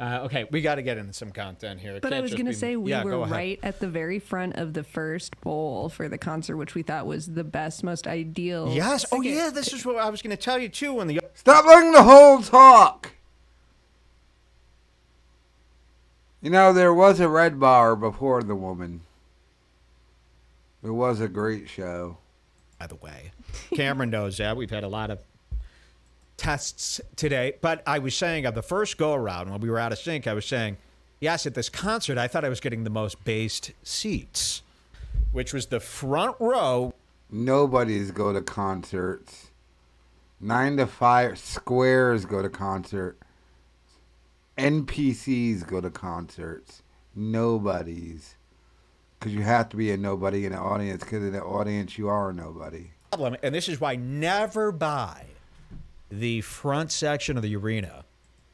Uh, 0.00 0.20
okay, 0.22 0.46
we 0.50 0.62
got 0.62 0.76
to 0.76 0.82
get 0.82 0.96
into 0.96 1.12
some 1.12 1.30
content 1.30 1.80
here. 1.80 1.96
It 1.96 2.02
But 2.02 2.14
I 2.14 2.20
was 2.20 2.32
going 2.32 2.46
to 2.46 2.52
be- 2.52 2.56
say 2.56 2.76
we 2.76 2.90
Yeah, 2.90 3.02
were 3.04 3.10
go 3.10 3.26
right 3.26 3.60
at 3.62 3.80
the 3.80 3.88
very 3.88 4.18
front 4.18 4.56
of 4.56 4.72
the 4.72 4.84
first 4.84 5.38
bowl 5.40 5.88
for 5.88 6.08
the 6.08 6.16
concert, 6.18 6.56
which 6.56 6.74
we 6.74 6.82
thought 6.82 7.06
was 7.06 7.26
the 7.26 7.44
best, 7.44 7.84
most 7.84 8.06
ideal. 8.06 8.72
Yes. 8.72 9.04
Oh, 9.12 9.20
yeah. 9.20 9.50
This 9.50 9.72
is 9.72 9.84
what 9.84 9.96
I 9.96 10.08
was 10.08 10.22
going 10.22 10.34
to 10.34 10.42
tell 10.42 10.58
you 10.58 10.68
too. 10.68 10.94
When 10.94 11.06
the 11.08 11.20
Stop 11.34 11.66
letting 11.66 11.92
the 11.92 12.02
whole 12.04 12.40
talk. 12.42 13.12
You 16.40 16.50
know, 16.50 16.72
there 16.72 16.94
was 16.94 17.20
a 17.20 17.28
red 17.28 17.60
bar 17.60 17.94
before 17.96 18.42
the 18.42 18.54
woman. 18.54 19.02
It 20.82 20.90
was 20.90 21.20
a 21.20 21.28
great 21.28 21.68
show. 21.68 22.18
by 22.78 22.86
the 22.86 22.94
way, 22.96 23.32
Cameron 23.74 24.10
knows 24.10 24.36
that 24.38 24.56
we've 24.56 24.70
had 24.70 24.84
a 24.84 24.88
lot 24.88 25.10
of 25.10 25.18
tests 26.36 27.00
today. 27.16 27.54
But 27.60 27.82
I 27.86 27.98
was 27.98 28.14
saying 28.14 28.46
on 28.46 28.54
the 28.54 28.62
first 28.62 28.96
go 28.96 29.14
around 29.14 29.50
when 29.50 29.60
we 29.60 29.70
were 29.70 29.78
out 29.78 29.92
of 29.92 29.98
sync, 29.98 30.26
I 30.26 30.34
was 30.34 30.46
saying, 30.46 30.76
yes, 31.20 31.46
at 31.46 31.54
this 31.54 31.68
concert, 31.68 32.16
I 32.16 32.28
thought 32.28 32.44
I 32.44 32.48
was 32.48 32.60
getting 32.60 32.84
the 32.84 32.90
most 32.90 33.24
based 33.24 33.72
seats, 33.82 34.62
which 35.32 35.52
was 35.52 35.66
the 35.66 35.80
front 35.80 36.36
row 36.38 36.94
Nobody's 37.30 38.10
go 38.10 38.32
to 38.32 38.40
concerts. 38.40 39.50
Nine 40.40 40.78
to 40.78 40.86
five 40.86 41.38
squares 41.38 42.24
go 42.24 42.40
to 42.40 42.48
concert. 42.48 43.18
NPCs 44.56 45.66
go 45.66 45.80
to 45.82 45.90
concerts. 45.90 46.82
Nobodies. 47.14 48.36
Because 49.18 49.34
you 49.34 49.42
have 49.42 49.68
to 49.70 49.76
be 49.76 49.90
a 49.90 49.96
nobody 49.96 50.46
in 50.46 50.52
the 50.52 50.58
audience. 50.58 51.02
Because 51.02 51.22
in 51.22 51.32
the 51.32 51.42
audience, 51.42 51.98
you 51.98 52.08
are 52.08 52.30
a 52.30 52.32
nobody. 52.32 52.90
problem, 53.10 53.36
and 53.42 53.54
this 53.54 53.68
is 53.68 53.80
why 53.80 53.96
never 53.96 54.70
buy 54.72 55.24
the 56.10 56.40
front 56.42 56.92
section 56.92 57.36
of 57.36 57.42
the 57.42 57.54
arena. 57.56 58.04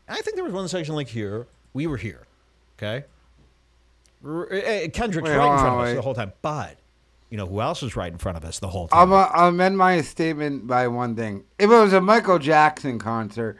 I 0.08 0.20
think 0.20 0.36
there 0.36 0.44
was 0.44 0.52
one 0.52 0.68
section 0.68 0.94
like 0.94 1.08
here. 1.08 1.46
We 1.72 1.86
were 1.86 1.96
here, 1.96 2.26
okay. 2.78 3.04
R- 4.24 4.48
eh, 4.52 4.88
Kendrick's 4.88 5.28
Wait, 5.28 5.36
right 5.36 5.52
in 5.52 5.58
front 5.58 5.68
on, 5.68 5.74
of 5.74 5.80
us 5.80 5.88
wait. 5.88 5.94
the 5.94 6.02
whole 6.02 6.14
time, 6.14 6.32
but 6.40 6.76
you 7.30 7.36
know 7.36 7.46
who 7.46 7.60
else 7.60 7.82
was 7.82 7.96
right 7.96 8.12
in 8.12 8.18
front 8.18 8.36
of 8.36 8.44
us 8.44 8.58
the 8.58 8.68
whole 8.68 8.88
time? 8.88 9.00
I'm 9.00 9.12
a, 9.12 9.30
I'll 9.32 9.48
amend 9.48 9.76
my 9.76 10.00
statement 10.02 10.66
by 10.66 10.88
one 10.88 11.16
thing. 11.16 11.44
If 11.58 11.66
it 11.66 11.74
was 11.74 11.92
a 11.92 12.00
Michael 12.00 12.38
Jackson 12.38 12.98
concert, 12.98 13.58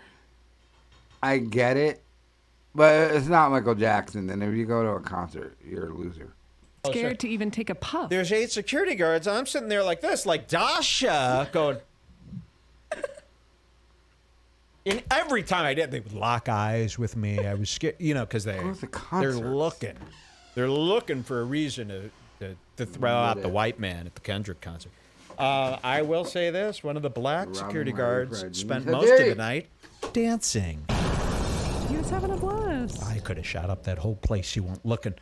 I 1.23 1.39
get 1.39 1.77
it. 1.77 2.01
But 2.77 3.13
it's 3.13 3.29
not 3.29 3.53
Michael 3.53 3.77
Jackson. 3.77 4.27
Then 4.27 4.43
if 4.43 4.55
you 4.55 4.67
go 4.67 4.83
to 4.83 4.89
a 4.91 5.01
concert, 5.01 5.57
you're 5.65 5.91
a 5.91 5.95
loser. 5.95 6.35
Scared 6.87 7.21
to 7.21 7.29
even 7.29 7.51
take 7.51 7.71
a 7.71 7.75
puff. 7.75 8.11
There's 8.11 8.33
eight 8.33 8.51
security 8.51 8.95
guards. 8.95 9.27
I'm 9.27 9.47
sitting 9.47 9.69
there 9.69 9.83
like 9.83 10.01
this, 10.01 10.27
like 10.27 10.49
Dasha, 10.49 11.49
going. 11.53 11.79
And 14.87 15.03
every 15.11 15.43
time 15.43 15.65
I 15.65 15.73
did, 15.73 15.91
they 15.91 16.01
would 16.01 16.13
lock 16.13 16.51
eyes 16.51 16.99
with 16.99 17.17
me. 17.17 17.39
I 17.39 17.55
was 17.55 17.71
scared, 17.71 17.97
you 17.99 18.13
know, 18.13 18.27
because 18.27 18.45
they 18.45 18.61
they're 19.13 19.33
looking, 19.33 19.95
they're 20.55 20.69
looking 20.69 21.23
for 21.23 21.41
a 21.41 21.45
reason 21.45 21.89
to 21.89 22.11
to, 22.41 22.57
to 22.77 22.85
throw 22.85 23.11
out 23.11 23.41
the 23.41 23.49
white 23.49 23.79
man 23.79 24.07
at 24.07 24.15
the 24.15 24.21
Kendrick 24.21 24.61
concert. 24.61 24.93
Uh, 25.39 25.79
I 25.83 26.03
will 26.03 26.27
say 26.27 26.51
this: 26.51 26.85
one 26.85 26.99
of 26.99 27.03
the 27.03 27.09
black 27.09 27.47
Robbing 27.47 27.55
security 27.55 27.93
guards 27.93 28.41
friend. 28.41 28.55
spent 28.55 28.87
most 28.87 29.11
of 29.11 29.27
the 29.27 29.35
night 29.35 29.69
dancing. 30.13 30.85
He 31.89 31.97
was 31.97 32.11
having 32.11 32.31
a 32.31 32.37
blast. 32.37 33.03
I 33.05 33.21
could 33.21 33.39
have 33.39 33.47
shot 33.47 33.71
up 33.71 33.85
that 33.85 33.97
whole 33.97 34.17
place. 34.17 34.55
You 34.55 34.65
weren't 34.65 34.85
looking. 34.85 35.15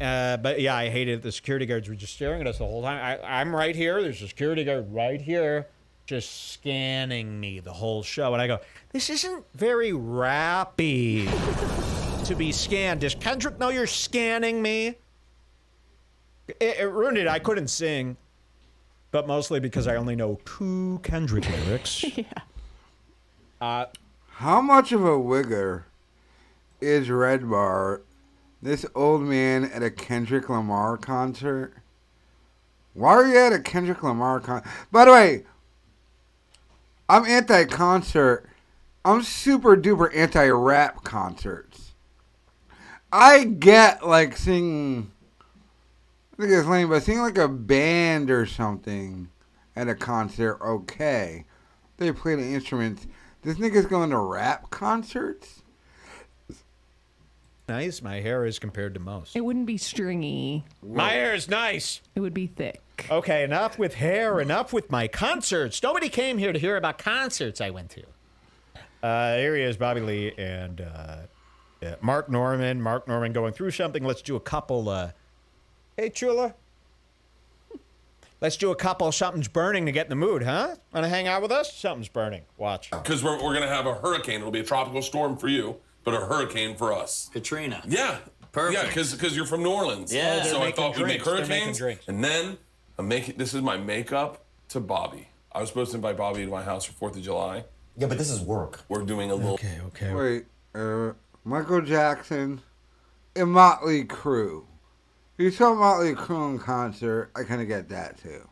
Uh, 0.00 0.38
but 0.38 0.60
yeah, 0.60 0.74
I 0.74 0.88
hated 0.88 1.18
it. 1.18 1.22
The 1.22 1.32
security 1.32 1.66
guards 1.66 1.88
were 1.88 1.94
just 1.94 2.14
staring 2.14 2.40
at 2.40 2.46
us 2.46 2.58
the 2.58 2.64
whole 2.64 2.82
time. 2.82 3.20
I, 3.22 3.40
I'm 3.40 3.54
right 3.54 3.76
here. 3.76 4.00
There's 4.00 4.22
a 4.22 4.28
security 4.28 4.64
guard 4.64 4.92
right 4.92 5.20
here, 5.20 5.66
just 6.06 6.52
scanning 6.52 7.38
me 7.38 7.60
the 7.60 7.72
whole 7.72 8.02
show. 8.02 8.32
And 8.32 8.40
I 8.40 8.46
go, 8.46 8.60
this 8.92 9.10
isn't 9.10 9.44
very 9.54 9.92
rappy 9.92 11.26
to 12.24 12.34
be 12.34 12.50
scanned. 12.50 13.00
Does 13.02 13.14
Kendrick 13.14 13.58
know 13.58 13.68
you're 13.68 13.86
scanning 13.86 14.62
me? 14.62 14.96
It, 16.48 16.78
it 16.80 16.90
ruined 16.90 17.18
it. 17.18 17.28
I 17.28 17.38
couldn't 17.38 17.68
sing, 17.68 18.16
but 19.10 19.26
mostly 19.26 19.60
because 19.60 19.86
I 19.86 19.96
only 19.96 20.16
know 20.16 20.40
two 20.46 21.00
Kendrick 21.02 21.46
lyrics. 21.66 22.04
yeah. 22.16 22.24
Uh, 23.60 23.84
How 24.30 24.62
much 24.62 24.92
of 24.92 25.04
a 25.04 25.10
wigger 25.18 25.82
is 26.80 27.10
Red 27.10 27.48
Bar? 27.50 28.00
This 28.62 28.84
old 28.94 29.22
man 29.22 29.64
at 29.64 29.82
a 29.82 29.90
Kendrick 29.90 30.48
Lamar 30.48 30.96
concert. 30.98 31.74
Why 32.92 33.14
are 33.14 33.26
you 33.26 33.38
at 33.38 33.52
a 33.52 33.60
Kendrick 33.60 34.02
Lamar 34.02 34.40
concert? 34.40 34.70
By 34.92 35.06
the 35.06 35.12
way, 35.12 35.44
I'm 37.08 37.24
anti-concert. 37.24 38.46
I'm 39.04 39.22
super 39.22 39.76
duper 39.76 40.14
anti-rap 40.14 41.02
concerts. 41.04 41.92
I 43.10 43.44
get 43.44 44.06
like 44.06 44.36
singing. 44.36 45.10
I 46.34 46.42
think 46.42 46.52
it's 46.52 46.68
lame, 46.68 46.90
but 46.90 47.02
singing 47.02 47.22
like 47.22 47.38
a 47.38 47.48
band 47.48 48.30
or 48.30 48.46
something 48.46 49.30
at 49.74 49.88
a 49.88 49.94
concert, 49.94 50.58
okay. 50.62 51.44
They 51.96 52.12
play 52.12 52.34
the 52.34 52.42
instruments. 52.42 53.06
This 53.42 53.58
nigga's 53.58 53.86
going 53.86 54.10
to 54.10 54.18
rap 54.18 54.70
concerts? 54.70 55.59
Nice 57.70 58.02
my 58.02 58.18
hair 58.18 58.44
is 58.46 58.58
compared 58.58 58.94
to 58.94 59.00
most. 59.00 59.36
It 59.36 59.42
wouldn't 59.42 59.66
be 59.66 59.76
stringy. 59.76 60.64
My 60.82 61.10
hair 61.10 61.34
is 61.34 61.48
nice. 61.48 62.00
It 62.16 62.20
would 62.20 62.34
be 62.34 62.48
thick. 62.48 62.82
Okay, 63.08 63.44
enough 63.44 63.78
with 63.78 63.94
hair, 63.94 64.40
enough 64.40 64.72
with 64.72 64.90
my 64.90 65.06
concerts. 65.06 65.80
Nobody 65.80 66.08
came 66.08 66.38
here 66.38 66.52
to 66.52 66.58
hear 66.58 66.76
about 66.76 66.98
concerts 66.98 67.60
I 67.60 67.70
went 67.70 67.90
to. 67.90 68.02
Uh, 69.04 69.36
here 69.36 69.54
he 69.54 69.62
is, 69.62 69.76
Bobby 69.76 70.00
Lee 70.00 70.32
and 70.36 70.80
uh, 70.80 71.16
yeah, 71.80 71.94
Mark 72.00 72.28
Normand. 72.28 72.82
Mark 72.82 73.06
Normand 73.06 73.34
going 73.34 73.52
through 73.52 73.70
something. 73.70 74.02
Let's 74.02 74.22
do 74.22 74.34
a 74.34 74.40
couple. 74.40 74.88
Uh, 74.88 75.12
hey, 75.96 76.10
Chula. 76.10 76.56
Let's 78.40 78.56
do 78.56 78.72
a 78.72 78.76
couple. 78.76 79.12
Something's 79.12 79.46
burning 79.46 79.86
to 79.86 79.92
get 79.92 80.06
in 80.06 80.10
the 80.10 80.16
mood, 80.16 80.42
huh? 80.42 80.74
Want 80.92 81.04
to 81.04 81.08
hang 81.08 81.28
out 81.28 81.40
with 81.40 81.52
us? 81.52 81.72
Something's 81.72 82.08
burning. 82.08 82.42
Watch. 82.56 82.90
Because 82.90 83.22
we're, 83.22 83.36
we're 83.36 83.54
going 83.54 83.62
to 83.62 83.68
have 83.68 83.86
a 83.86 83.94
hurricane. 83.94 84.40
It'll 84.40 84.50
be 84.50 84.58
a 84.58 84.64
tropical 84.64 85.02
storm 85.02 85.36
for 85.36 85.46
you, 85.46 85.76
but 86.04 86.14
a 86.14 86.26
hurricane 86.26 86.76
for 86.76 86.92
us. 86.92 87.30
Katrina. 87.32 87.82
Yeah. 87.86 88.18
Perfect. 88.52 88.96
Yeah, 88.96 89.06
because 89.12 89.36
you're 89.36 89.46
from 89.46 89.62
New 89.62 89.70
Orleans. 89.70 90.12
Yeah. 90.12 90.42
So 90.42 90.56
I 90.56 90.66
making 90.66 90.74
thought 90.76 90.96
we'd 90.96 91.06
make 91.06 91.22
drinks. 91.22 91.78
They're 91.78 91.88
hurricanes. 91.88 92.08
And 92.08 92.24
then 92.24 92.58
I'm 92.98 93.06
making 93.06 93.36
this 93.36 93.54
is 93.54 93.62
my 93.62 93.76
makeup 93.76 94.44
to 94.70 94.80
Bobby. 94.80 95.28
I 95.52 95.60
was 95.60 95.68
supposed 95.68 95.92
to 95.92 95.96
invite 95.96 96.16
Bobby 96.16 96.44
to 96.44 96.50
my 96.50 96.62
house 96.62 96.84
for 96.84 96.92
Fourth 96.92 97.16
of 97.16 97.22
July. 97.22 97.64
Yeah, 97.96 98.06
but 98.06 98.18
this 98.18 98.30
is 98.30 98.40
work. 98.40 98.80
We're 98.88 99.02
doing 99.02 99.30
a 99.30 99.34
little. 99.34 99.54
Okay, 99.54 99.78
okay. 99.88 100.14
Wait, 100.14 100.44
uh, 100.74 101.12
Michael 101.44 101.80
Jackson 101.80 102.60
and 103.36 103.50
Motley 103.50 104.04
Crue. 104.04 104.64
You 105.38 105.50
saw 105.50 105.74
Motley 105.74 106.14
Crue 106.14 106.52
in 106.52 106.58
concert. 106.58 107.30
I 107.36 107.44
kind 107.44 107.62
of 107.62 107.68
get 107.68 107.88
that 107.90 108.18
too. 108.18 108.48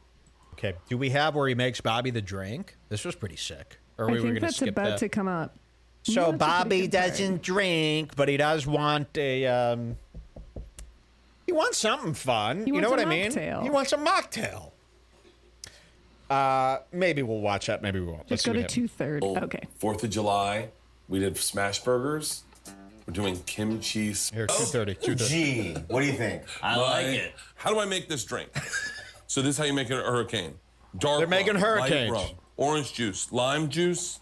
Okay. 0.54 0.74
Do 0.88 0.96
we 0.98 1.10
have 1.10 1.34
where 1.34 1.48
he 1.48 1.54
makes 1.54 1.80
Bobby 1.80 2.10
the 2.10 2.22
drink? 2.22 2.76
This 2.88 3.04
was 3.04 3.14
pretty 3.14 3.36
sick. 3.36 3.78
Or 3.96 4.06
I 4.06 4.12
we 4.12 4.12
were 4.12 4.18
think 4.18 4.22
going 4.22 4.34
to 4.36 4.40
that's 4.40 4.56
skip 4.56 4.68
about 4.70 4.84
that. 4.90 4.98
to 4.98 5.08
come 5.08 5.28
up. 5.28 5.56
So 6.04 6.26
that's 6.26 6.38
Bobby 6.38 6.88
doesn't 6.88 7.42
drink, 7.42 8.16
but 8.16 8.28
he 8.28 8.36
does 8.36 8.66
want 8.66 9.16
a. 9.18 9.46
Um, 9.46 9.96
he 11.46 11.52
wants 11.52 11.78
something 11.78 12.14
fun. 12.14 12.66
He 12.66 12.72
you 12.72 12.80
know 12.80 12.90
what 12.90 13.00
I 13.00 13.04
mean? 13.04 13.30
mocktail. 13.32 13.62
He 13.62 13.70
wants 13.70 13.92
a 13.92 13.96
mocktail. 13.96 14.72
Uh, 16.30 16.78
maybe 16.92 17.22
we'll 17.22 17.40
watch 17.40 17.66
that. 17.66 17.82
Maybe 17.82 18.00
we 18.00 18.06
won't. 18.06 18.30
Let's 18.30 18.42
Just 18.42 18.46
go 18.46 18.52
to 18.52 18.60
what 18.60 18.68
two 18.68 18.88
third. 18.88 19.22
Oh, 19.24 19.36
Okay. 19.36 19.62
Fourth 19.78 20.04
of 20.04 20.10
July, 20.10 20.68
we 21.08 21.18
did 21.20 21.36
smash 21.38 21.82
burgers. 21.82 22.42
We're 23.06 23.14
doing 23.14 23.40
kimchi. 23.46 24.12
Here, 24.12 24.46
two 24.46 24.64
thirty. 24.64 24.94
Two 24.94 25.16
thirty. 25.16 25.28
Gee, 25.30 25.74
what 25.88 26.00
do 26.00 26.06
you 26.06 26.12
think? 26.12 26.42
I 26.62 26.76
like 26.76 27.06
it. 27.06 27.32
How 27.54 27.70
do 27.70 27.78
I 27.80 27.86
make 27.86 28.08
this 28.08 28.24
drink? 28.24 28.50
so 29.26 29.40
this 29.40 29.50
is 29.52 29.58
how 29.58 29.64
you 29.64 29.72
make 29.72 29.88
a 29.88 29.96
hurricane. 29.96 30.54
Dark. 30.98 31.20
They're 31.20 31.26
making 31.26 31.54
rum, 31.54 31.62
light 31.62 31.90
hurricanes. 31.90 32.12
rum, 32.12 32.26
orange 32.58 32.92
juice, 32.92 33.32
lime 33.32 33.70
juice, 33.70 34.20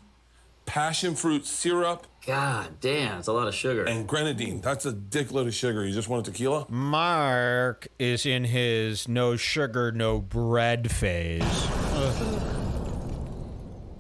passion 0.67 1.15
fruit 1.15 1.47
syrup, 1.47 2.07
God 2.27 2.81
damn, 2.81 3.19
it's 3.21 3.29
a 3.29 3.33
lot 3.33 3.49
of 3.49 3.55
sugar. 3.55 3.85
and 3.85 4.07
grenadine. 4.07 4.61
That's 4.61 4.85
a 4.85 4.93
dickload 4.93 5.47
of 5.47 5.55
sugar. 5.55 5.87
You 5.87 5.95
just 5.95 6.09
want 6.09 6.27
a 6.27 6.31
tequila? 6.33 6.67
Mark 6.69 7.89
is 7.99 8.27
in 8.27 8.45
his 8.45 9.07
no 9.09 9.37
sugar, 9.37 9.93
no 9.93 10.21
bread 10.21 10.91
phase. 10.91 11.43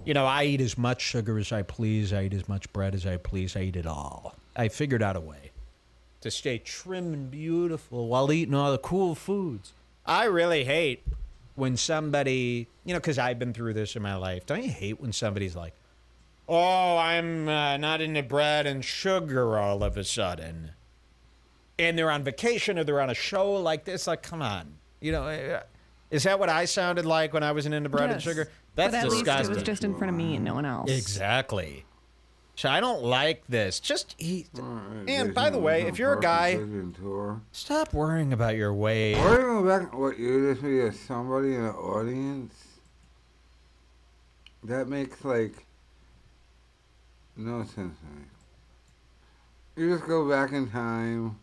You 0.04 0.14
know, 0.14 0.26
I 0.26 0.44
eat 0.44 0.60
as 0.60 0.78
much 0.78 1.00
sugar 1.02 1.38
as 1.38 1.50
I 1.52 1.62
please. 1.62 2.12
I 2.12 2.24
eat 2.24 2.34
as 2.34 2.48
much 2.48 2.72
bread 2.72 2.94
as 2.94 3.06
I 3.06 3.16
please. 3.16 3.56
I 3.56 3.62
eat 3.62 3.76
it 3.76 3.86
all. 3.86 4.36
I 4.54 4.68
figured 4.68 5.02
out 5.02 5.16
a 5.16 5.20
way 5.20 5.50
to 6.20 6.30
stay 6.30 6.58
trim 6.58 7.12
and 7.12 7.30
beautiful 7.30 8.08
while 8.08 8.30
eating 8.32 8.54
all 8.54 8.70
the 8.72 8.78
cool 8.78 9.14
foods. 9.14 9.72
I 10.04 10.24
really 10.24 10.64
hate 10.64 11.04
when 11.56 11.76
somebody, 11.76 12.68
you 12.84 12.92
know, 12.92 13.00
because 13.00 13.18
I've 13.18 13.38
been 13.38 13.52
through 13.52 13.74
this 13.74 13.96
in 13.96 14.02
my 14.02 14.14
life. 14.14 14.46
Don't 14.46 14.62
you 14.62 14.70
hate 14.70 15.00
when 15.00 15.12
somebody's 15.12 15.56
like, 15.56 15.74
oh, 16.48 16.96
I'm 16.96 17.48
uh, 17.48 17.76
not 17.76 18.00
into 18.00 18.22
bread 18.22 18.66
and 18.66 18.84
sugar 18.84 19.58
all 19.58 19.82
of 19.82 19.96
a 19.96 20.04
sudden? 20.04 20.72
and 21.78 21.98
they're 21.98 22.10
on 22.10 22.22
vacation 22.22 22.78
or 22.78 22.84
they're 22.84 23.00
on 23.00 23.10
a 23.10 23.14
show 23.14 23.52
like 23.52 23.84
this. 23.84 24.06
Like, 24.06 24.22
come 24.22 24.42
on, 24.42 24.76
you 25.00 25.12
know, 25.12 25.24
uh, 25.24 25.62
is 26.10 26.22
that 26.22 26.38
what 26.38 26.48
I 26.48 26.64
sounded 26.64 27.04
like 27.04 27.32
when 27.32 27.42
I 27.42 27.52
wasn't 27.52 27.74
into 27.74 27.88
bread 27.88 28.10
and 28.10 28.22
sugar? 28.22 28.48
That's 28.74 28.92
but 28.92 28.98
at 28.98 29.04
disgusting. 29.10 29.36
least 29.36 29.50
it 29.50 29.54
was 29.54 29.62
just 29.62 29.84
in 29.84 29.94
front 29.96 30.10
of 30.10 30.16
me 30.16 30.36
and 30.36 30.44
no 30.44 30.54
one 30.54 30.64
else. 30.64 30.90
exactly. 30.90 31.84
So 32.54 32.70
I 32.70 32.80
don't 32.80 33.02
like 33.02 33.46
this. 33.48 33.80
Just 33.80 34.14
eat. 34.18 34.48
And 35.06 35.34
by 35.34 35.50
the 35.50 35.58
way, 35.58 35.82
if 35.82 35.98
you're 35.98 36.14
a 36.14 36.20
guy, 36.20 36.54
Tour. 36.54 37.42
stop 37.52 37.92
worrying 37.92 38.32
about 38.32 38.56
your 38.56 38.72
weight. 38.72 39.18
Or 39.18 39.40
even 39.40 39.66
back, 39.68 39.92
what 39.94 40.18
you 40.18 40.54
just 40.54 40.62
be 40.62 40.90
somebody 41.06 41.54
in 41.54 41.64
the 41.64 41.72
audience 41.72 42.54
that 44.64 44.88
makes 44.88 45.22
like 45.22 45.65
no 47.36 47.62
sense 47.62 47.96
to 47.98 48.06
me. 48.06 48.24
You 49.76 49.94
just 49.94 50.08
go 50.08 50.28
back 50.28 50.52
in 50.52 50.70
time 50.70 51.38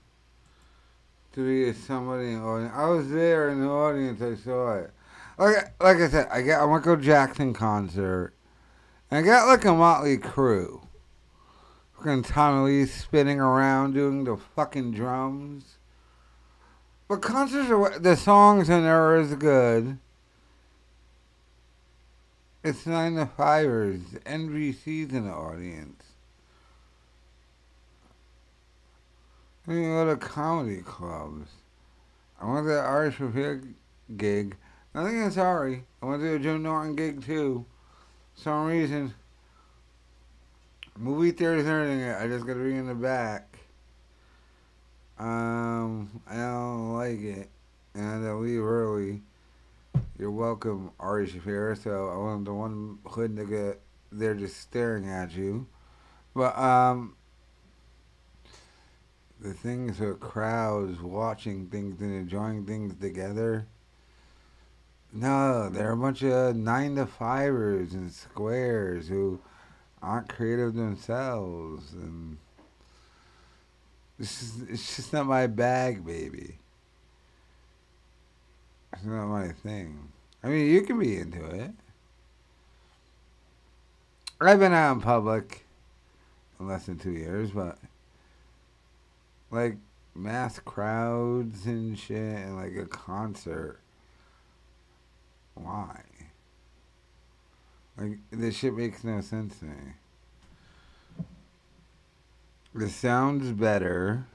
to 1.33 1.45
be 1.45 1.71
somebody 1.73 2.29
in 2.29 2.39
the 2.39 2.45
audience. 2.45 2.73
I 2.75 2.85
was 2.87 3.09
there 3.09 3.49
in 3.49 3.61
the 3.61 3.69
audience. 3.69 4.21
I 4.21 4.35
saw 4.35 4.75
it. 4.75 4.91
Like, 5.37 5.73
like 5.79 5.97
I 5.97 6.07
said, 6.07 6.27
I 6.31 6.41
got 6.41 6.63
a 6.63 6.67
Michael 6.67 6.97
Jackson 6.97 7.53
concert, 7.53 8.33
and 9.09 9.19
I 9.19 9.21
got 9.27 9.47
like 9.47 9.65
a 9.65 9.73
Motley 9.73 10.17
Crue. 10.17 10.87
Fucking 11.97 12.23
Tommy 12.23 12.69
Lee 12.69 12.85
spinning 12.85 13.39
around 13.39 13.93
doing 13.93 14.23
the 14.23 14.37
fucking 14.37 14.91
drums. 14.91 15.77
But 17.07 17.21
concerts 17.21 17.69
are 17.69 17.99
the 17.99 18.15
songs 18.15 18.69
in 18.69 18.83
there 18.83 19.15
is 19.17 19.35
good. 19.35 19.97
It's 22.63 22.85
nine 22.85 23.15
to 23.15 23.25
fivers. 23.25 23.99
NPCs 24.25 25.09
the 25.09 25.29
audience. 25.29 26.01
I 29.67 29.71
mean, 29.71 29.83
go 29.89 30.05
to 30.05 30.15
comedy 30.15 30.81
clubs. 30.81 31.49
I 32.39 32.49
went 32.49 32.65
to 32.65 32.69
the 32.69 32.79
Ari 32.79 33.11
Shaffir 33.11 33.73
gig. 34.15 34.55
Nothing 34.95 35.17
against 35.17 35.35
sorry. 35.35 35.83
I 36.01 36.05
went 36.05 36.21
to 36.21 36.35
a 36.35 36.39
Joe 36.39 36.57
Norton 36.57 36.95
gig 36.95 37.25
too. 37.25 37.65
some 38.35 38.67
reason, 38.67 39.13
movie 40.97 41.31
theaters 41.31 41.65
and 41.65 41.69
everything, 41.69 42.09
I 42.09 42.27
just 42.27 42.47
got 42.47 42.53
to 42.53 42.63
be 42.63 42.75
in 42.75 42.87
the 42.87 42.95
back. 42.95 43.57
Um, 45.19 46.21
I 46.27 46.35
don't 46.35 46.93
like 46.93 47.19
it, 47.19 47.49
and 47.93 48.07
I 48.07 48.13
had 48.13 48.21
to 48.21 48.35
leave 48.35 48.63
early. 48.63 49.21
You're 50.23 50.31
welcome, 50.31 50.91
Ari 51.01 51.27
Shaffir. 51.27 51.77
So 51.77 52.07
I 52.07 52.15
wasn't 52.15 52.45
the 52.45 52.53
one 52.53 52.99
hood 53.05 53.35
nigga 53.35 53.75
there 54.09 54.33
just 54.33 54.55
staring 54.55 55.09
at 55.09 55.35
you. 55.35 55.67
But 56.33 56.57
um, 56.57 57.17
the 59.41 59.53
things 59.53 59.99
with 59.99 60.21
crowds 60.21 61.01
watching 61.01 61.67
things 61.67 61.99
and 61.99 62.15
enjoying 62.15 62.65
things 62.65 62.95
together. 62.95 63.67
No, 65.11 65.67
they're 65.67 65.91
a 65.91 65.97
bunch 65.97 66.23
of 66.23 66.55
nine 66.55 66.95
to 66.95 67.05
fivers 67.05 67.93
and 67.93 68.09
squares 68.09 69.09
who 69.09 69.41
aren't 70.01 70.29
creative 70.29 70.73
themselves, 70.73 71.91
and 71.91 72.37
it's 74.17 74.39
just, 74.39 74.69
it's 74.69 74.95
just 74.95 75.11
not 75.11 75.25
my 75.25 75.47
bag, 75.47 76.05
baby. 76.05 76.59
It's 79.03 79.11
not 79.11 79.27
my 79.27 79.49
thing. 79.49 80.13
I 80.41 80.47
mean, 80.47 80.71
you 80.71 80.81
can 80.83 80.97
be 80.97 81.17
into 81.17 81.43
it. 81.43 81.71
I've 84.39 84.59
been 84.59 84.71
out 84.71 84.93
in 84.93 85.01
public 85.01 85.65
in 86.57 86.69
less 86.69 86.85
than 86.85 86.99
two 86.99 87.11
years, 87.11 87.51
but 87.51 87.77
like 89.51 89.75
mass 90.15 90.57
crowds 90.59 91.65
and 91.65 91.99
shit, 91.99 92.15
and 92.17 92.55
like 92.55 92.77
a 92.77 92.85
concert. 92.85 93.81
Why? 95.55 95.99
Like 97.97 98.19
this 98.31 98.55
shit 98.55 98.73
makes 98.73 99.03
no 99.03 99.19
sense 99.19 99.59
to 99.59 99.65
me. 99.65 99.75
It 102.79 102.89
sounds 102.89 103.51
better 103.51 104.27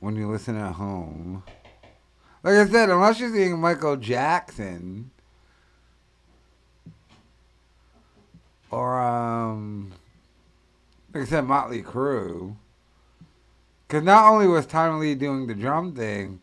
when 0.00 0.14
you 0.14 0.30
listen 0.30 0.58
at 0.58 0.74
home. 0.74 1.42
Like 2.44 2.56
I 2.56 2.66
said, 2.66 2.90
unless 2.90 3.18
you're 3.18 3.32
seeing 3.32 3.58
Michael 3.58 3.96
Jackson 3.96 5.10
or 8.70 9.00
um, 9.00 9.92
like 11.14 11.22
I 11.22 11.26
said, 11.26 11.46
Motley 11.46 11.82
Crue. 11.82 12.56
Because 13.88 14.04
not 14.04 14.30
only 14.30 14.46
was 14.46 14.66
Tommy 14.66 15.00
Lee 15.00 15.14
doing 15.14 15.46
the 15.46 15.54
drum 15.54 15.94
thing, 15.94 16.42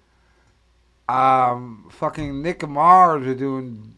um, 1.07 1.87
fucking 1.91 2.33
Mick 2.33 2.67
Mars 2.67 3.23
was 3.23 3.37
doing 3.37 3.95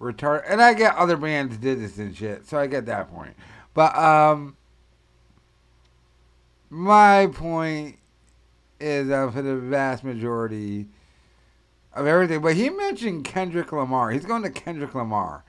retard. 0.00 0.44
And 0.48 0.62
I 0.62 0.74
get 0.74 0.94
other 0.94 1.16
bands 1.16 1.56
did 1.56 1.80
this 1.80 1.98
and 1.98 2.16
shit, 2.16 2.46
so 2.46 2.56
I 2.56 2.68
get 2.68 2.86
that 2.86 3.10
point. 3.10 3.34
But 3.74 3.96
um, 3.96 4.56
my 6.70 7.26
point 7.32 7.96
is 8.78 9.10
uh, 9.10 9.28
for 9.32 9.42
the 9.42 9.56
vast 9.56 10.04
majority 10.04 10.86
of 11.96 12.06
everything. 12.06 12.42
But 12.42 12.54
he 12.54 12.70
mentioned 12.70 13.24
Kendrick 13.24 13.72
Lamar. 13.72 14.10
He's 14.10 14.26
going 14.26 14.42
to 14.42 14.50
Kendrick 14.50 14.94
Lamar. 14.94 15.42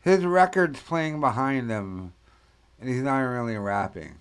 His 0.00 0.24
record's 0.24 0.80
playing 0.80 1.20
behind 1.20 1.68
him, 1.68 2.14
and 2.80 2.88
he's 2.88 3.02
not 3.02 3.18
really 3.18 3.58
rapping. 3.58 4.14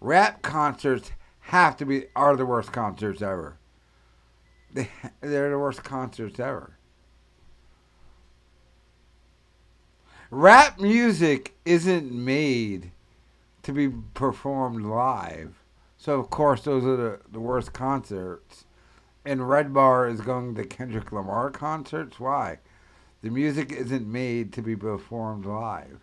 Rap 0.00 0.42
concerts 0.42 1.10
have 1.40 1.76
to 1.78 1.84
be 1.84 2.04
are 2.14 2.36
the 2.36 2.46
worst 2.46 2.72
concerts 2.72 3.20
ever. 3.20 3.56
They 4.72 4.88
they're 5.20 5.50
the 5.50 5.58
worst 5.58 5.82
concerts 5.82 6.38
ever. 6.38 6.76
Rap 10.30 10.78
music 10.78 11.56
isn't 11.64 12.12
made 12.12 12.92
to 13.64 13.72
be 13.72 13.88
performed 14.14 14.86
live. 14.86 15.56
So 15.98 16.20
of 16.20 16.30
course 16.30 16.62
those 16.62 16.84
are 16.84 16.96
the, 16.96 17.20
the 17.32 17.40
worst 17.40 17.72
concerts. 17.72 18.64
And 19.24 19.48
Red 19.48 19.74
Bar 19.74 20.08
is 20.08 20.20
going 20.20 20.54
to 20.54 20.64
Kendrick 20.64 21.12
Lamar 21.12 21.50
concerts. 21.50 22.18
Why? 22.18 22.58
The 23.22 23.30
music 23.30 23.70
isn't 23.72 24.06
made 24.06 24.52
to 24.54 24.62
be 24.62 24.74
performed 24.74 25.44
live. 25.44 26.00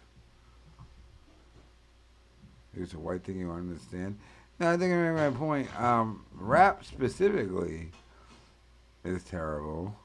It's 2.76 2.94
a 2.94 3.00
white 3.00 3.24
thing 3.24 3.40
you 3.40 3.52
understand. 3.52 4.20
No, 4.60 4.72
I 4.72 4.78
think 4.78 4.94
I 4.94 4.98
made 4.98 5.32
my 5.32 5.36
point. 5.36 5.82
Um, 5.82 6.26
rap 6.34 6.86
specifically 6.86 7.90
is 9.04 9.24
terrible. 9.24 9.96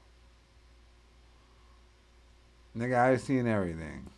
Nigga, 2.75 2.97
I've 2.97 3.21
seen 3.21 3.45
everything. 3.45 4.09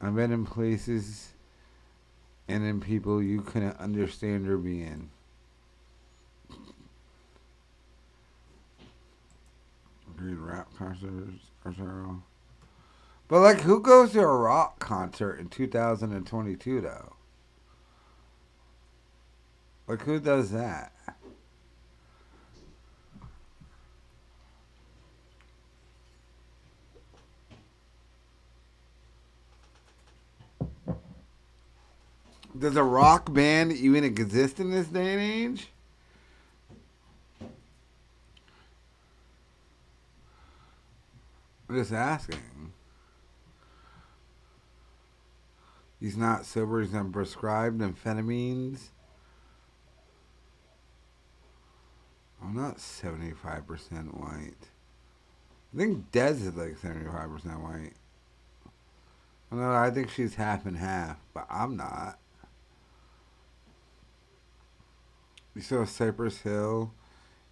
I've 0.00 0.14
been 0.14 0.30
in 0.30 0.44
places 0.44 1.30
and 2.48 2.64
in 2.64 2.80
people 2.80 3.22
you 3.22 3.42
couldn't 3.42 3.78
understand 3.78 4.48
or 4.48 4.56
be 4.56 4.82
in. 4.82 5.10
Rap 10.20 10.68
concerts 10.76 11.44
are 11.64 11.72
terrible. 11.72 12.22
But 13.28 13.40
like, 13.40 13.60
who 13.60 13.80
goes 13.80 14.12
to 14.12 14.20
a 14.20 14.26
rock 14.26 14.80
concert 14.80 15.38
in 15.38 15.48
2022 15.48 16.80
though? 16.80 17.14
Like, 19.86 20.02
who 20.02 20.18
does 20.18 20.50
that? 20.50 20.92
Does 32.58 32.76
a 32.76 32.82
rock 32.82 33.32
band 33.32 33.72
even 33.72 34.02
exist 34.02 34.58
in 34.58 34.70
this 34.70 34.88
day 34.88 35.12
and 35.12 35.56
age? 35.56 35.68
I'm 41.68 41.76
just 41.76 41.92
asking. 41.92 42.72
He's 46.00 46.16
not 46.16 46.46
sober. 46.46 46.80
He's 46.80 46.92
not 46.92 47.12
prescribed 47.12 47.80
amphetamines. 47.80 48.88
I'm 52.42 52.56
not 52.56 52.78
75% 52.78 54.18
white. 54.18 54.52
I 55.74 55.76
think 55.76 56.10
Des 56.12 56.30
is 56.30 56.54
like 56.54 56.78
75% 56.80 57.62
white. 57.62 57.92
No, 59.50 59.72
I 59.72 59.90
think 59.90 60.10
she's 60.10 60.34
half 60.34 60.66
and 60.66 60.76
half, 60.76 61.16
but 61.34 61.46
I'm 61.50 61.76
not. 61.76 62.18
You 65.54 65.62
saw 65.62 65.84
Cypress 65.84 66.42
Hill 66.42 66.92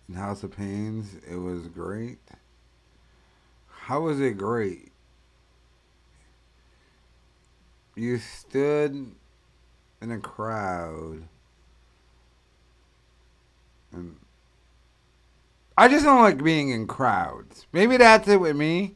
in 0.09 0.15
House 0.15 0.43
of 0.43 0.57
Pains. 0.57 1.17
It 1.29 1.37
was 1.37 1.67
great. 1.69 2.19
How 3.69 4.01
was 4.01 4.21
it 4.21 4.37
great? 4.37 4.93
You 7.95 8.19
stood 8.19 9.13
in 10.03 10.11
a 10.11 10.19
crowd 10.19 11.23
and 13.93 14.17
I 15.79 15.89
just 15.89 16.05
don't 16.05 16.23
like 16.23 16.43
being 16.43 16.71
in 16.71 16.87
crowds. 16.87 17.67
Maybe 17.73 17.97
that's 17.97 18.29
it 18.29 18.41
with 18.41 18.57
me. 18.57 18.95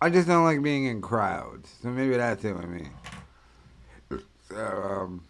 I 0.00 0.10
just 0.10 0.28
don't 0.28 0.44
like 0.44 0.62
being 0.62 0.84
in 0.84 1.00
crowds. 1.00 1.74
So 1.82 1.88
maybe 1.88 2.16
that's 2.16 2.44
it 2.44 2.54
with 2.56 2.68
me. 2.68 2.88
So, 4.48 4.56
um, 4.64 5.24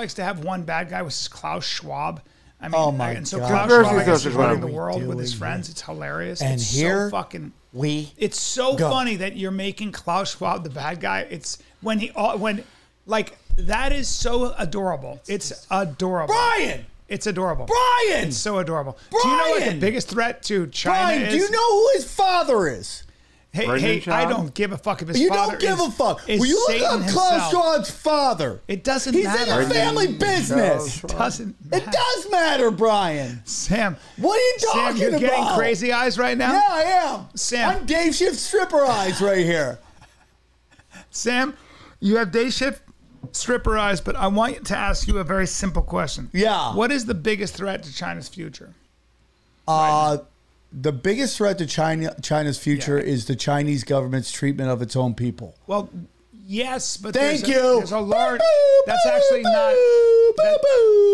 likes 0.00 0.14
to 0.14 0.24
have 0.24 0.44
one 0.44 0.62
bad 0.64 0.90
guy, 0.90 1.02
which 1.02 1.14
is 1.14 1.28
Klaus 1.28 1.64
Schwab. 1.64 2.22
I 2.60 2.64
mean, 2.66 2.74
Oh 2.76 2.90
my 2.92 3.12
and 3.12 3.26
so 3.26 3.38
God. 3.38 3.48
Klaus 3.68 3.86
Schwab 3.86 3.96
I 4.00 4.04
guess, 4.04 4.26
is 4.26 4.34
running 4.34 4.60
the 4.60 4.66
what 4.66 4.72
are 4.72 4.76
world 4.76 5.06
with 5.06 5.18
his 5.18 5.32
friends. 5.32 5.68
here? 5.68 5.72
It's 5.72 5.82
hilarious. 5.82 6.42
And 6.42 6.54
it's 6.54 6.70
here 6.70 7.06
so 7.06 7.10
fucking 7.10 7.52
we 7.72 8.12
It's 8.18 8.38
so 8.40 8.76
go. 8.76 8.90
funny 8.90 9.16
that 9.16 9.36
you're 9.36 9.50
making 9.50 9.92
Klaus 9.92 10.36
Schwab 10.36 10.64
the 10.64 10.70
bad 10.70 11.00
guy. 11.00 11.20
It's 11.30 11.58
when 11.80 11.98
he 12.00 12.10
uh, 12.16 12.36
when 12.36 12.64
like 13.06 13.38
that 13.56 13.92
is 13.92 14.08
so 14.08 14.52
adorable. 14.58 15.20
It's 15.28 15.66
adorable. 15.70 16.34
Bryan! 16.34 16.84
It's 17.08 17.26
adorable. 17.26 17.66
Bryan! 17.66 18.28
It's 18.28 18.36
so 18.36 18.58
adorable. 18.58 18.96
Do 19.10 19.28
you 19.28 19.36
know 19.36 19.50
what 19.50 19.64
the 19.70 19.78
biggest 19.80 20.08
threat 20.08 20.42
to 20.44 20.66
China 20.68 20.96
Bryan, 21.18 21.22
is? 21.22 21.32
do 21.34 21.38
you 21.40 21.50
know 21.50 21.70
who 21.70 21.90
his 21.94 22.12
father 22.12 22.68
is? 22.68 23.02
Hey, 23.52 23.66
Brendan 23.66 24.00
hey, 24.00 24.10
I 24.12 24.26
don't 24.28 24.54
give 24.54 24.70
a 24.70 24.78
fuck 24.78 25.02
if 25.02 25.08
his 25.08 25.18
You 25.18 25.28
father 25.28 25.54
You 25.54 25.58
don't 25.58 25.60
give 25.60 25.80
is- 25.80 25.86
a 25.88 25.90
fuck. 25.90 26.28
is 26.28 26.38
Will 26.38 26.46
you 26.46 26.54
look 26.54 26.70
Satan 26.70 26.84
up 27.02 27.08
Klaus 27.10 27.30
himself. 27.32 27.50
Schwab's 27.50 27.90
father? 27.90 28.60
It 28.68 28.84
doesn't 28.84 29.12
He's 29.12 29.24
matter. 29.24 29.40
He's 29.56 29.62
in 29.62 29.68
the 29.70 29.74
family 29.74 30.06
business. 30.12 31.02
It 31.02 31.08
doesn't. 31.08 31.56
Matter. 31.70 31.84
It 31.84 31.90
does 31.92 32.30
matter, 32.30 32.70
Bryan. 32.70 33.42
Sam, 33.44 33.96
What 34.18 34.34
are 34.36 34.38
you 34.38 34.54
Sam, 34.58 34.70
talking 34.72 34.98
you're 35.00 35.08
about? 35.10 35.20
getting 35.20 35.46
crazy 35.56 35.92
eyes 35.92 36.16
right 36.16 36.38
now. 36.38 36.52
Yeah, 36.52 36.62
I 36.70 36.82
am. 36.82 37.26
Sam. 37.34 37.70
I'm 37.76 37.86
Dave 37.86 38.14
Shift 38.14 38.36
stripper 38.36 38.84
eyes 38.84 39.20
right 39.20 39.44
here. 39.44 39.80
Sam, 41.10 41.56
you 41.98 42.18
have 42.18 42.30
day 42.30 42.50
shift 42.50 42.82
stripper 43.32 43.76
eyes, 43.76 44.00
but 44.00 44.14
I 44.14 44.28
want 44.28 44.64
to 44.68 44.76
ask 44.76 45.08
you 45.08 45.18
a 45.18 45.24
very 45.24 45.46
simple 45.48 45.82
question. 45.82 46.30
Yeah. 46.32 46.72
What 46.74 46.92
is 46.92 47.04
the 47.06 47.14
biggest 47.14 47.54
threat 47.54 47.82
to 47.82 47.92
China's 47.92 48.28
future? 48.28 48.74
Uh, 49.66 50.18
the 50.72 50.92
biggest 50.92 51.36
threat 51.36 51.58
to 51.58 51.66
China 51.66 52.14
China's 52.22 52.58
future 52.58 52.98
is 52.98 53.26
the 53.26 53.36
Chinese 53.36 53.84
government's 53.84 54.30
treatment 54.30 54.70
of 54.70 54.82
its 54.82 54.96
own 54.96 55.14
people. 55.14 55.56
Well, 55.66 55.90
yes, 56.32 56.96
but 56.96 57.14
Thank 57.14 57.40
there's 57.40 57.42
a, 57.42 57.52
you. 57.52 57.78
There's 57.78 57.92
a 57.92 57.98
large. 57.98 58.40
That's 58.86 59.06
actually 59.06 59.42
not. 59.42 59.52
that- 60.36 60.60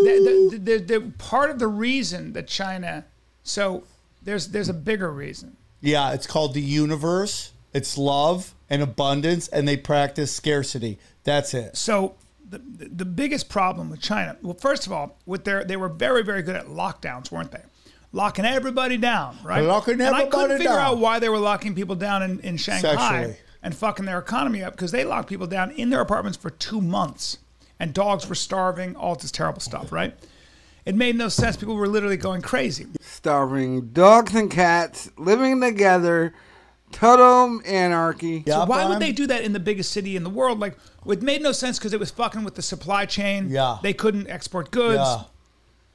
the, 0.04 0.61
the, 0.62 0.78
the, 0.78 1.12
part 1.18 1.50
of 1.50 1.59
the 1.59 1.68
reason 1.68 2.32
that 2.34 2.46
China. 2.46 3.04
So 3.42 3.84
there's 4.22 4.48
there's 4.48 4.68
a 4.68 4.74
bigger 4.74 5.11
reason. 5.11 5.57
Yeah, 5.80 6.12
it's 6.12 6.26
called 6.26 6.54
the 6.54 6.62
universe. 6.62 7.52
It's 7.72 7.98
love 7.98 8.54
and 8.68 8.82
abundance, 8.82 9.48
and 9.48 9.66
they 9.68 9.76
practice 9.76 10.34
scarcity. 10.34 10.98
That's 11.24 11.54
it. 11.54 11.76
So 11.76 12.14
the, 12.48 12.59
the 12.59 12.88
the 12.88 13.04
biggest 13.04 13.48
problem 13.48 13.90
with 13.90 14.00
China. 14.00 14.36
Well, 14.42 14.54
first 14.54 14.86
of 14.86 14.92
all, 14.92 15.16
with 15.26 15.44
their 15.44 15.64
they 15.64 15.76
were 15.76 15.88
very 15.88 16.22
very 16.22 16.42
good 16.42 16.57
at 16.57 16.66
lockdowns, 16.66 17.30
weren't 17.30 17.52
they? 17.52 17.62
Locking 18.12 18.44
everybody 18.44 18.96
down, 18.96 19.38
right? 19.42 19.62
Locking 19.62 20.00
and 20.00 20.14
I 20.14 20.26
couldn't 20.26 20.59
figure 20.59 20.72
down. 20.72 20.78
out 20.80 20.98
why 20.98 21.18
they 21.18 21.28
were 21.28 21.38
locking 21.38 21.74
people 21.74 21.96
down 21.96 22.22
in, 22.22 22.40
in 22.40 22.57
Shanghai 22.57 22.94
Sexually. 22.94 23.36
and 23.62 23.74
fucking 23.74 24.07
their 24.07 24.18
economy 24.18 24.62
up 24.62 24.72
because 24.72 24.90
they 24.90 25.04
locked 25.04 25.28
people 25.28 25.46
down 25.46 25.70
in 25.72 25.90
their 25.90 26.00
apartments 26.00 26.38
for 26.38 26.50
two 26.50 26.80
months 26.80 27.38
and 27.78 27.92
dogs 27.92 28.28
were 28.28 28.34
starving, 28.34 28.96
all 28.96 29.14
this 29.14 29.30
terrible 29.30 29.61
stuff, 29.61 29.92
right? 29.92 30.14
It 30.84 30.94
made 30.94 31.16
no 31.16 31.28
sense. 31.28 31.57
People 31.57 31.74
were 31.74 31.88
literally 31.88 32.16
going 32.16 32.42
crazy. 32.42 32.86
Starving 33.00 33.88
dogs 33.88 34.34
and 34.34 34.50
cats 34.50 35.11
living 35.18 35.61
together, 35.61 36.32
total 36.92 37.61
anarchy. 37.66 38.44
so 38.46 38.64
why 38.66 38.86
would 38.86 39.00
they 39.00 39.12
do 39.12 39.26
that 39.26 39.42
in 39.42 39.52
the 39.52 39.61
biggest 39.61 39.90
city 39.90 40.16
in 40.16 40.22
the 40.22 40.30
world? 40.30 40.61
Like, 40.61 40.78
it 41.07 41.22
made 41.22 41.42
no 41.42 41.52
sense 41.52 41.78
because 41.78 41.92
it 41.92 42.00
was 42.00 42.11
fucking 42.11 42.44
with 42.44 42.54
the 42.54 42.62
supply 42.62 43.04
chain. 43.04 43.48
Yeah. 43.50 43.78
They 43.82 43.92
couldn't 43.92 44.28
export 44.28 44.70
goods. 44.70 44.98
Yeah. 44.98 45.22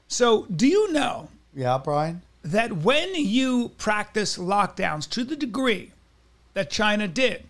So, 0.07 0.45
do 0.53 0.67
you 0.67 0.91
know 0.91 1.29
Yeah, 1.53 1.77
Bryan. 1.77 2.21
that 2.43 2.71
when 2.77 3.13
you 3.13 3.69
practice 3.77 4.37
lockdowns 4.37 5.09
to 5.11 5.23
the 5.23 5.35
degree 5.35 5.91
that 6.53 6.69
China 6.69 7.07
did, 7.07 7.43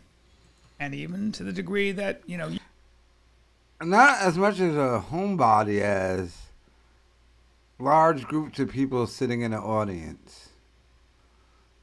and 0.79 0.93
even 0.95 1.31
to 1.33 1.43
the 1.43 1.53
degree 1.53 1.91
that, 1.91 2.21
you 2.25 2.37
know, 2.37 2.51
Not 3.81 4.21
as 4.21 4.37
much 4.37 4.59
as 4.59 4.75
a 4.75 5.03
homebody 5.11 5.81
as 5.81 6.37
large 7.79 8.25
groups 8.25 8.59
of 8.59 8.69
people 8.69 9.07
sitting 9.07 9.41
in 9.41 9.53
an 9.53 9.59
audience. 9.59 10.49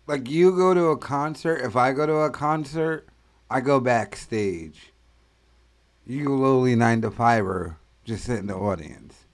Like 0.07 0.29
you 0.29 0.57
go 0.57 0.75
to 0.75 0.87
a 0.87 0.97
concert, 0.97 1.57
if 1.57 1.77
I 1.77 1.93
go 1.93 2.07
to 2.07 2.14
a 2.16 2.31
concert, 2.31 3.07
I 3.51 3.61
go 3.61 3.81
backstage. 3.81 4.93
You 6.07 6.35
lowly 6.35 6.75
nine 6.75 7.03
to 7.03 7.11
fiver 7.11 7.77
just 8.05 8.25
sit 8.25 8.39
in 8.39 8.47
the 8.47 8.55
audience. 8.55 9.25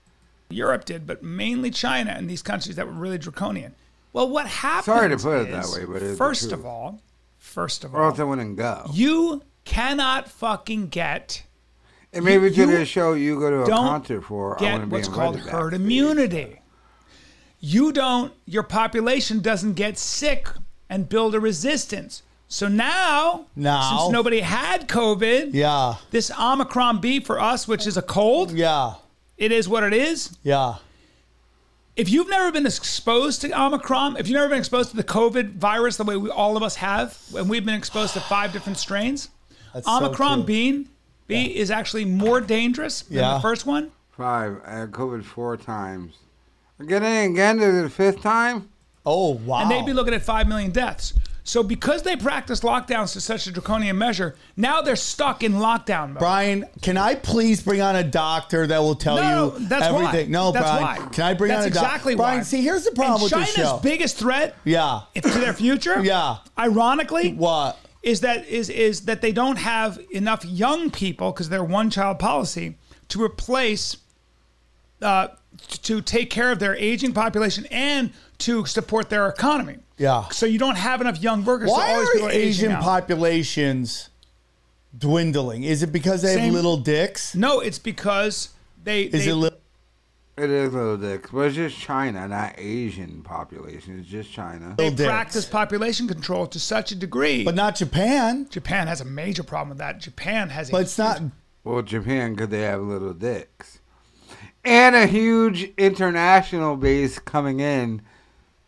Europe 0.55 0.85
did, 0.85 1.07
but 1.07 1.23
mainly 1.23 1.71
China 1.71 2.13
and 2.13 2.29
these 2.31 2.43
countries 2.43 2.77
that 2.77 2.87
were 2.87 2.93
really 2.93 3.19
draconian. 3.19 3.75
Well, 4.13 4.29
what 4.29 4.47
happened? 4.47 4.85
Sorry 4.85 5.09
to 5.09 5.17
put 5.17 5.41
it 5.43 5.51
that 5.51 5.67
way, 5.69 5.85
but 5.85 6.03
it's 6.03 6.17
first 6.19 6.53
of 6.53 6.65
all, 6.65 7.01
first 7.39 7.85
of 7.85 7.95
Or 7.95 8.05
else 8.05 8.19
I 8.19 8.23
all, 8.23 8.31
wouldn't 8.31 8.57
go. 8.57 8.87
you 8.93 9.43
cannot 9.65 10.29
fucking 10.31 10.89
get 10.89 11.43
And 12.13 12.25
maybe 12.25 12.45
you- 12.45 12.67
to 12.67 12.67
the 12.67 12.85
show 12.87 13.15
you 13.15 13.39
go 13.41 13.51
to 13.51 13.63
a 13.65 13.67
don't 13.67 13.87
concert 13.89 14.23
for, 14.23 14.57
get 14.61 14.73
wouldn't 14.75 14.91
be 14.91 14.97
what's 14.97 15.09
called 15.09 15.35
invited 15.37 15.51
herd 15.53 15.71
backstage. 15.73 15.81
immunity. 15.81 16.61
You 17.61 17.93
don't. 17.93 18.33
Your 18.47 18.63
population 18.63 19.41
doesn't 19.41 19.73
get 19.75 19.99
sick 19.99 20.49
and 20.89 21.09
build 21.09 21.35
a 21.35 21.41
resistance. 21.41 22.23
So 22.47 22.69
now, 22.69 23.47
Now. 23.57 23.99
since 23.99 24.13
nobody 24.13 24.41
had 24.41 24.87
COVID, 24.87 25.51
Yeah. 25.55 25.95
this 26.11 26.31
Omicron 26.39 27.01
B 27.01 27.19
for 27.21 27.41
us, 27.41 27.67
which 27.67 27.87
is 27.87 27.97
a 27.97 28.03
cold, 28.03 28.53
Yeah. 28.53 28.95
It 29.39 29.53
is 29.53 29.69
what 29.69 29.85
it 29.85 29.93
is. 29.93 30.37
Yeah. 30.43 30.77
If 31.97 32.09
you've 32.09 32.29
never 32.29 32.51
been 32.51 32.67
exposed 32.67 33.41
to 33.43 33.53
Omicron, 33.61 34.17
if 34.17 34.27
you've 34.27 34.35
never 34.35 34.49
been 34.49 34.59
exposed 34.59 34.91
to 34.91 34.97
the 34.97 35.05
COVID 35.05 35.53
virus 35.55 35.97
the 35.97 36.03
way 36.05 36.17
we 36.17 36.29
all 36.29 36.57
of 36.57 36.63
us 36.63 36.77
have, 36.77 37.17
and 37.37 37.49
we've 37.49 37.65
been 37.65 37.75
exposed 37.77 38.15
to 38.15 38.21
five 38.21 38.53
different 38.53 38.79
strains, 38.79 39.29
That's 39.73 39.87
so 39.87 39.93
Omicron 40.05 40.39
true. 40.39 40.47
B, 40.47 40.87
B 41.29 41.57
is 41.57 41.71
actually 41.71 42.05
more 42.05 42.41
dangerous 42.41 43.03
than 43.03 43.19
Yeah. 43.19 43.35
the 43.35 43.41
first 43.41 43.65
one. 43.65 43.93
Five. 44.17 44.61
I 44.67 44.73
had 44.81 44.91
COVID 44.91 45.25
four 45.25 45.57
times. 45.57 46.15
I 46.81 46.85
get 46.85 47.03
in 47.05 47.33
again 47.33 47.59
to 47.59 47.83
the 47.83 47.89
fifth 47.91 48.21
time. 48.23 48.69
Oh 49.07 49.33
wow! 49.35 49.61
And 49.61 49.71
they'd 49.71 49.85
be 49.87 49.93
looking 49.93 50.15
at 50.15 50.23
5 50.23 50.49
million 50.49 50.71
deaths. 50.71 51.13
So 51.47 51.63
because 51.63 52.03
they 52.03 52.17
practice 52.17 52.61
lockdowns 52.61 53.13
to 53.13 53.21
such 53.21 53.47
a 53.47 53.53
draconian 53.53 53.99
measure, 53.99 54.35
now 54.57 54.81
they're 54.81 54.97
stuck 54.97 55.43
in 55.43 55.53
lockdown 55.53 56.09
mode. 56.15 56.19
Bryan, 56.21 56.65
can 56.81 56.97
I 56.97 57.17
please 57.17 57.63
bring 57.63 57.83
on 57.83 57.97
a 57.97 58.03
doctor 58.03 58.67
that 58.67 58.79
will 58.79 58.95
tell 58.95 59.17
No, 59.17 59.55
you 59.59 59.67
that's 59.69 59.93
why. 59.93 60.07
everything? 60.07 60.31
No, 60.31 60.53
That's 60.53 60.65
Bryan. 60.71 61.03
why. 61.03 61.09
Can 61.11 61.25
I 61.25 61.35
bring 61.35 61.51
That's 61.51 61.67
on 61.67 61.71
a 61.71 61.75
doctor? 61.75 61.87
exactly 61.87 62.15
Bryan, 62.15 62.39
why. 62.39 62.43
see, 62.45 62.63
here's 62.63 62.85
the 62.85 62.93
problem 62.93 63.15
and 63.17 63.23
with 63.25 63.33
China's 63.33 63.55
this 63.55 63.67
show. 63.69 63.79
biggest 63.83 64.17
threat 64.17 64.57
yeah. 64.65 65.01
to 65.15 65.21
their 65.39 65.53
future, 65.53 66.01
Yeah. 66.03 66.39
ironically, 66.59 67.35
What? 67.35 67.79
is 68.03 68.21
that 68.23 68.47
is 68.49 68.71
is 68.71 69.03
that 69.03 69.21
they 69.21 69.33
don't 69.33 69.57
have 69.57 69.99
enough 70.13 70.47
young 70.47 70.91
people 70.91 71.31
because 71.31 71.51
they're 71.51 71.63
one 71.65 71.91
child 71.91 72.19
policy 72.19 72.77
to 73.09 73.23
replace 73.23 73.99
uh, 75.03 75.29
to 75.83 76.01
take 76.01 76.31
care 76.31 76.51
of 76.51 76.59
their 76.59 76.75
aging 76.77 77.13
population 77.13 77.67
and 77.71 78.13
to 78.39 78.65
support 78.65 79.11
their 79.11 79.29
economy. 79.29 79.77
Yeah. 79.97 80.29
So 80.31 80.47
you 80.47 80.59
don't 80.59 80.77
have 80.77 81.01
enough 81.01 81.21
young 81.23 81.45
workers. 81.45 81.71
so 81.71 81.77
Why 81.77 81.95
all 81.95 82.01
these 82.01 82.11
people 82.11 82.29
are 82.29 82.31
are 82.31 82.35
Asian 82.35 82.77
populations 82.77 84.11
dwindling? 84.97 85.63
Is 85.63 85.83
it 85.83 85.93
because 85.93 86.23
they 86.23 86.39
have 86.39 86.53
little 86.53 86.77
dicks? 86.77 87.35
No, 87.35 87.61
it's 87.61 87.79
because 87.79 88.51
they. 88.83 89.03
Is 89.03 89.25
they, 89.25 89.31
it 89.31 89.35
little? 89.35 89.59
It 90.37 90.51
is 90.51 90.73
little 90.73 90.97
dicks, 90.97 91.31
but 91.31 91.43
it's 91.43 91.55
just 91.55 91.79
China, 91.79 92.27
not 92.27 92.55
Asian 92.59 93.23
population. 93.23 94.01
It's 94.01 94.09
just 94.09 94.33
China. 94.33 94.75
They 94.77 94.93
practice 94.93 95.45
population 95.45 96.09
control 96.09 96.49
to 96.49 96.59
such 96.59 96.91
a 96.91 96.97
degree. 96.97 97.45
But 97.45 97.55
not 97.55 97.77
Japan. 97.77 98.49
Japan 98.51 98.89
has 98.89 99.01
a 99.01 99.05
major 99.05 99.45
problem 99.45 99.69
with 99.69 99.79
that. 99.79 100.01
Japan 100.01 100.49
has 100.49 100.71
a 100.71 100.73
But 100.73 100.83
it's 100.83 100.99
not. 100.99 101.23
Well, 101.63 101.83
Japan, 101.83 102.35
because 102.35 102.49
they 102.49 102.63
have 102.63 102.83
little 102.83 103.15
dicks. 103.15 103.79
And 104.65 104.97
a 104.97 105.07
huge 105.07 105.71
international 105.77 106.77
base 106.77 107.21
coming 107.21 107.61
in 107.61 108.03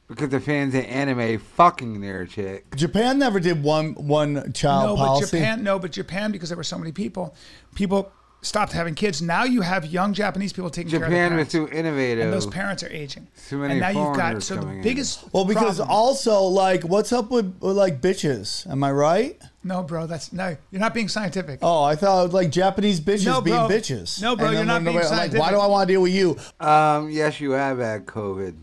because 0.09 0.29
the 0.29 0.41
fans 0.41 0.75
of 0.75 0.85
anime 0.85 1.39
fucking 1.39 2.01
their 2.01 2.27
chick. 2.27 2.75
Japan 2.77 3.19
never 3.19 3.41
did 3.41 3.63
one 3.63 3.95
one 3.95 4.53
child 4.53 4.99
no, 4.99 5.05
but. 5.05 5.21
Japan, 5.27 5.63
no, 5.63 5.79
but 5.79 5.93
Japan, 5.93 6.33
because 6.33 6.49
there 6.49 6.57
were 6.57 6.65
so 6.65 6.79
many 6.79 6.93
people, 6.93 7.35
people 7.75 8.13
stopped 8.43 8.73
having 8.73 8.95
kids. 8.95 9.21
Now 9.21 9.43
you 9.43 9.63
have 9.63 9.87
young 9.87 10.13
Japanese 10.15 10.53
people 10.53 10.71
taking 10.71 10.91
care 10.91 11.03
of 11.03 11.11
Japan 11.11 11.35
was 11.37 11.49
parents. 11.49 11.53
too 11.53 11.77
innovative. 11.77 12.25
and 12.25 12.33
those 12.33 12.47
parents 12.47 12.83
are 12.85 12.89
aging. 12.89 13.27
Too 13.49 13.59
many 13.59 13.73
and 13.73 13.81
now 13.81 13.89
you've 13.89 14.17
got 14.17 14.41
so 14.41 14.55
the 14.55 14.61
coming 14.61 14.77
in. 14.77 14.83
biggest. 14.85 15.25
well, 15.33 15.45
because 15.45 15.79
problem- 15.79 15.91
also 15.91 16.43
like, 16.43 16.85
what's 16.85 17.13
up 17.13 17.31
with, 17.31 17.59
with 17.61 17.77
like 17.77 18.01
bitches? 18.01 18.69
Am 18.71 18.85
I 18.85 18.93
right? 18.93 19.41
no, 19.65 19.83
bro, 19.83 20.07
that's 20.07 20.33
no. 20.33 20.57
You're 20.71 20.81
not 20.81 20.95
being 20.95 21.09
scientific. 21.09 21.59
Oh, 21.61 21.83
I 21.83 21.97
thought 21.97 22.33
like 22.33 22.51
Japanese 22.53 23.01
bitches 23.01 23.25
No, 23.25 23.41
being 23.41 23.57
bitches. 23.57 24.23
No, 24.23 24.37
bro, 24.37 24.47
And 24.47 24.55
you're 24.55 24.61
then 24.61 24.67
not 24.69 24.75
when 24.75 24.85
being 24.85 24.97
nobody- 24.99 25.23
I'm 25.23 25.31
like, 25.31 25.41
why 25.41 25.51
do 25.51 25.57
I 25.59 25.67
want 25.67 25.89
to 25.89 25.93
deal 25.95 26.03
with 26.03 26.13
you? 26.13 26.37
Um, 26.61 27.11
yes, 27.11 27.41
you 27.41 27.51
have 27.53 27.79
had 27.79 28.07
COVID. 28.07 28.55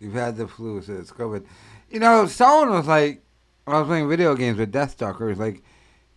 You've 0.00 0.14
had 0.14 0.36
the 0.36 0.46
flu, 0.46 0.80
so 0.80 0.94
it's 0.94 1.10
COVID. 1.10 1.44
You 1.90 2.00
know, 2.00 2.26
someone 2.26 2.70
was 2.70 2.86
like, 2.86 3.22
I 3.66 3.78
was 3.80 3.88
playing 3.88 4.08
video 4.08 4.34
games 4.34 4.58
with 4.58 4.72
Deathstalker, 4.72 5.28
was 5.28 5.38
like, 5.38 5.62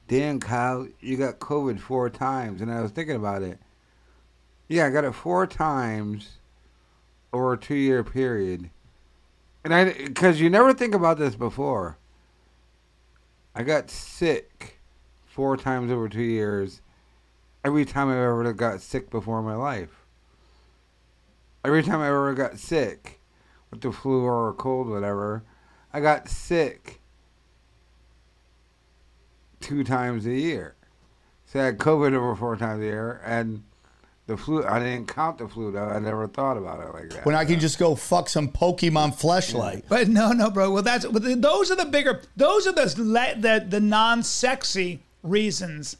damn, 0.07 0.39
Kyle, 0.39 0.87
you 0.99 1.17
got 1.17 1.39
COVID 1.39 1.79
four 1.79 2.09
times. 2.09 2.61
And 2.61 2.71
I 2.71 2.81
was 2.81 2.91
thinking 2.91 3.15
about 3.15 3.41
it. 3.41 3.59
Yeah, 4.67 4.85
I 4.85 4.89
got 4.89 5.03
it 5.03 5.13
four 5.13 5.47
times 5.47 6.37
over 7.33 7.53
a 7.53 7.57
two 7.57 7.75
year 7.75 8.03
period. 8.03 8.69
And 9.63 9.73
I, 9.73 9.93
because 9.93 10.39
you 10.39 10.49
never 10.49 10.73
think 10.73 10.93
about 10.93 11.17
this 11.17 11.35
before. 11.35 11.97
I 13.53 13.63
got 13.63 13.89
sick 13.89 14.79
four 15.25 15.57
times 15.57 15.91
over 15.91 16.07
two 16.07 16.21
years. 16.21 16.81
Every 17.63 17.85
time 17.85 18.09
I 18.09 18.15
ever 18.15 18.53
got 18.53 18.81
sick 18.81 19.09
before 19.09 19.39
in 19.39 19.45
my 19.45 19.55
life. 19.55 20.05
Every 21.63 21.83
time 21.83 21.99
I 21.99 22.07
ever 22.07 22.33
got 22.33 22.57
sick 22.57 23.20
with 23.71 23.81
the 23.81 23.91
flu 23.91 24.23
or 24.23 24.49
a 24.49 24.53
cold, 24.53 24.87
whatever, 24.89 25.43
I 25.93 25.99
got 26.01 26.29
sick 26.29 26.99
two 29.59 29.83
times 29.83 30.25
a 30.25 30.33
year. 30.33 30.75
So 31.45 31.59
I 31.59 31.65
had 31.65 31.77
COVID 31.77 32.13
over 32.13 32.35
four 32.35 32.55
times 32.55 32.81
a 32.81 32.85
year, 32.85 33.21
and 33.25 33.63
The 34.27 34.37
flu. 34.37 34.63
I 34.65 34.79
didn't 34.79 35.07
count 35.07 35.39
the 35.39 35.47
flu 35.47 35.71
though. 35.71 35.83
I 35.89 35.99
never 35.99 36.27
thought 36.27 36.55
about 36.57 36.79
it 36.79 36.93
like 36.93 37.09
that. 37.09 37.25
When 37.25 37.35
I 37.35 37.43
can 37.43 37.59
just 37.59 37.77
go 37.77 37.95
fuck 37.95 38.29
some 38.29 38.47
Pokemon 38.49 39.19
fleshlight. 39.19 39.83
But 39.89 40.07
no, 40.07 40.31
no, 40.31 40.49
bro. 40.49 40.71
Well, 40.71 40.83
that's 40.83 41.05
but 41.05 41.23
those 41.41 41.71
are 41.71 41.75
the 41.75 41.85
bigger. 41.85 42.21
Those 42.37 42.67
are 42.67 42.71
the 42.71 42.93
le- 42.97 43.35
the 43.35 43.65
the 43.67 43.79
non-sexy 43.81 45.01
reasons 45.23 45.97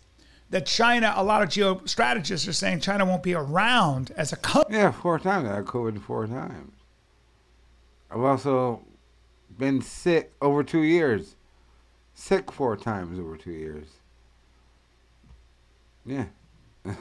that 0.51 0.65
China. 0.65 1.13
A 1.17 1.23
lot 1.23 1.41
of 1.41 1.49
geostrategists 1.49 2.47
are 2.47 2.53
saying 2.53 2.79
China 2.79 3.05
won't 3.05 3.23
be 3.23 3.33
around 3.33 4.11
as 4.15 4.31
a 4.31 4.37
country. 4.37 4.75
Yeah, 4.75 4.91
four 4.91 5.19
times. 5.19 5.49
I 5.49 5.55
had 5.55 5.65
COVID 5.65 6.01
four 6.01 6.27
times. 6.27 6.71
I've 8.11 8.21
also 8.21 8.81
been 9.57 9.81
sick 9.81 10.33
over 10.41 10.63
two 10.63 10.81
years. 10.81 11.35
Sick 12.13 12.51
four 12.51 12.75
times 12.75 13.17
over 13.17 13.37
two 13.37 13.51
years. 13.51 13.87
Yeah. 16.05 16.25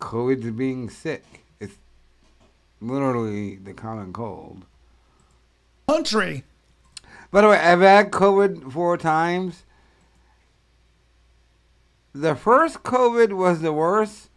COVID's 0.00 0.50
being 0.52 0.88
sick. 0.88 1.24
It's 1.60 1.76
literally 2.80 3.56
the 3.56 3.74
common 3.74 4.12
cold. 4.12 4.64
Country. 5.86 6.44
By 7.30 7.42
the 7.42 7.48
way, 7.48 7.58
I've 7.58 7.80
had 7.80 8.10
COVID 8.10 8.72
four 8.72 8.96
times. 8.96 9.64
The 12.14 12.34
first 12.34 12.82
COVID 12.82 13.34
was 13.34 13.60
the 13.60 13.72
worst, 13.72 14.30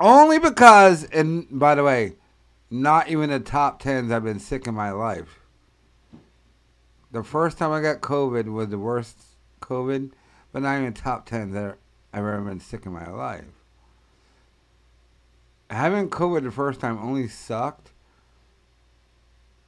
only 0.00 0.38
because, 0.38 1.04
and 1.04 1.46
by 1.50 1.74
the 1.74 1.84
way, 1.84 2.14
not 2.80 3.08
even 3.08 3.30
the 3.30 3.38
top 3.38 3.78
tens 3.78 4.10
I've 4.10 4.24
been 4.24 4.40
sick 4.40 4.66
in 4.66 4.74
my 4.74 4.90
life. 4.90 5.38
The 7.12 7.22
first 7.22 7.56
time 7.56 7.70
I 7.70 7.80
got 7.80 8.00
COVID 8.00 8.52
was 8.52 8.68
the 8.68 8.78
worst 8.78 9.16
COVID, 9.60 10.10
but 10.52 10.62
not 10.62 10.78
even 10.78 10.92
the 10.92 11.00
top 11.00 11.24
tens 11.24 11.54
that 11.54 11.78
I've 12.12 12.18
ever 12.18 12.40
been 12.40 12.58
sick 12.58 12.84
in 12.84 12.92
my 12.92 13.08
life. 13.08 13.44
Having 15.70 16.10
COVID 16.10 16.42
the 16.42 16.50
first 16.50 16.80
time 16.80 16.98
only 16.98 17.28
sucked. 17.28 17.92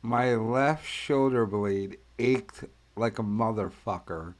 My 0.02 0.34
left 0.34 0.84
shoulder 0.84 1.46
blade 1.46 1.98
ached 2.18 2.64
like 2.96 3.20
a 3.20 3.22
motherfucker 3.22 4.34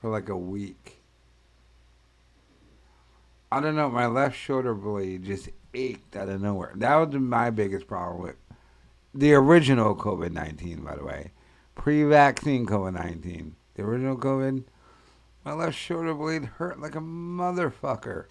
for 0.00 0.10
like 0.10 0.28
a 0.28 0.36
week. 0.36 1.02
I 3.52 3.60
don't 3.60 3.76
know, 3.76 3.88
my 3.88 4.06
left 4.06 4.36
shoulder 4.36 4.74
blade 4.74 5.24
just 5.24 5.50
ached 5.74 6.16
out 6.16 6.28
of 6.28 6.40
nowhere. 6.40 6.72
That 6.76 6.96
was 6.96 7.14
my 7.14 7.50
biggest 7.50 7.86
problem 7.86 8.22
with 8.22 8.36
the 9.14 9.34
original 9.34 9.94
COVID 9.94 10.32
19, 10.32 10.82
by 10.82 10.96
the 10.96 11.04
way. 11.04 11.32
Pre 11.74 12.04
vaccine 12.04 12.66
COVID 12.66 12.94
19. 12.94 13.54
The 13.74 13.82
original 13.82 14.16
COVID, 14.16 14.64
my 15.44 15.52
left 15.52 15.78
shoulder 15.78 16.14
blade 16.14 16.44
hurt 16.44 16.80
like 16.80 16.94
a 16.94 17.00
motherfucker. 17.00 18.24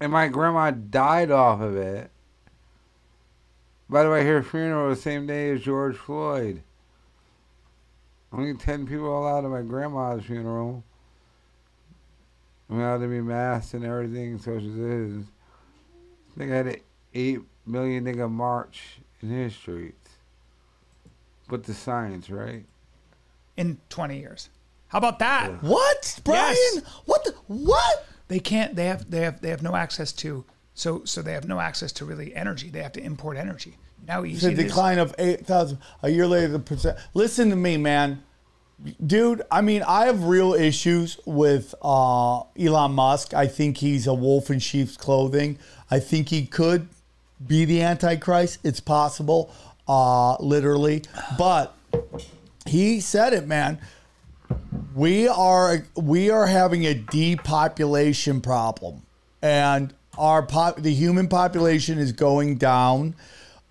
And 0.00 0.10
my 0.10 0.28
grandma 0.28 0.70
died 0.70 1.30
off 1.30 1.60
of 1.60 1.76
it. 1.76 2.10
By 3.88 4.02
the 4.02 4.10
way, 4.10 4.24
her 4.24 4.42
funeral 4.42 4.88
the 4.88 4.96
same 4.96 5.26
day 5.26 5.50
as 5.50 5.60
George 5.60 5.96
Floyd. 5.96 6.62
Only 8.32 8.54
10 8.54 8.86
people 8.86 9.16
allowed 9.16 9.44
at 9.44 9.50
my 9.50 9.60
grandma's 9.60 10.24
funeral. 10.24 10.82
I'm 12.72 12.80
allowed 12.80 12.98
to 12.98 13.08
be 13.08 13.20
masked 13.20 13.74
and 13.74 13.84
everything, 13.84 14.38
social 14.38 14.62
distance. 14.70 15.26
I 16.34 16.38
think 16.38 16.52
I 16.52 16.56
had 16.56 16.66
an 16.68 16.76
8 17.12 17.40
million 17.66 18.04
nigga 18.04 18.30
march 18.30 18.98
in 19.20 19.28
his 19.28 19.54
streets. 19.54 19.98
With 21.50 21.64
the 21.64 21.74
science, 21.74 22.30
right? 22.30 22.64
in 23.58 23.76
20 23.90 24.18
years. 24.18 24.48
How 24.88 24.96
about 24.96 25.18
that? 25.18 25.62
What, 25.62 26.20
Bryan? 26.24 26.56
What 27.04 27.22
the 27.24 27.34
what? 27.46 28.06
They 28.28 28.40
can't. 28.40 28.74
They 28.74 28.86
have. 28.86 29.10
They 29.10 29.20
have. 29.20 29.42
They 29.42 29.50
have 29.50 29.62
no 29.62 29.76
access 29.76 30.10
to. 30.14 30.44
So 30.74 31.04
so 31.04 31.20
they 31.20 31.34
have 31.34 31.46
no 31.46 31.60
access 31.60 31.92
to 31.92 32.06
really 32.06 32.34
energy. 32.34 32.70
They 32.70 32.82
have 32.82 32.92
to 32.92 33.02
import 33.02 33.36
energy. 33.36 33.76
Now 34.06 34.22
It's 34.22 34.36
easy. 34.36 34.46
a 34.46 34.50
it 34.52 34.58
is. 34.58 34.64
decline 34.64 34.98
of 34.98 35.14
8,000. 35.18 35.78
A 36.02 36.08
year 36.08 36.26
later, 36.26 36.48
the 36.48 36.58
percent. 36.58 36.98
Listen 37.12 37.50
to 37.50 37.56
me, 37.56 37.76
man. 37.76 38.22
Dude, 39.04 39.42
I 39.50 39.60
mean, 39.60 39.82
I 39.86 40.06
have 40.06 40.24
real 40.24 40.54
issues 40.54 41.18
with 41.24 41.74
uh, 41.82 42.40
Elon 42.58 42.92
Musk. 42.92 43.32
I 43.32 43.46
think 43.46 43.78
he's 43.78 44.06
a 44.06 44.14
wolf 44.14 44.50
in 44.50 44.58
sheep's 44.58 44.96
clothing. 44.96 45.58
I 45.90 46.00
think 46.00 46.30
he 46.30 46.46
could 46.46 46.88
be 47.46 47.64
the 47.64 47.82
Antichrist. 47.82 48.58
It's 48.64 48.80
possible, 48.80 49.54
uh, 49.86 50.36
literally. 50.36 51.02
But 51.38 51.76
he 52.66 53.00
said 53.00 53.32
it, 53.32 53.46
man. 53.46 53.78
We 54.94 55.28
are 55.28 55.86
we 55.96 56.30
are 56.30 56.46
having 56.46 56.84
a 56.84 56.94
depopulation 56.94 58.40
problem, 58.40 59.02
and 59.40 59.94
our 60.18 60.42
pop, 60.42 60.76
the 60.76 60.92
human 60.92 61.28
population 61.28 61.98
is 61.98 62.12
going 62.12 62.56
down. 62.56 63.14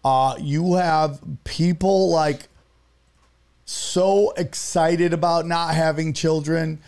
Uh, 0.04 0.36
you 0.40 0.76
have 0.76 1.20
people 1.44 2.10
like 2.10 2.48
so 3.72 4.32
excited 4.32 5.14
about 5.14 5.48
not 5.48 5.74
having 5.74 6.14
children. 6.14 6.80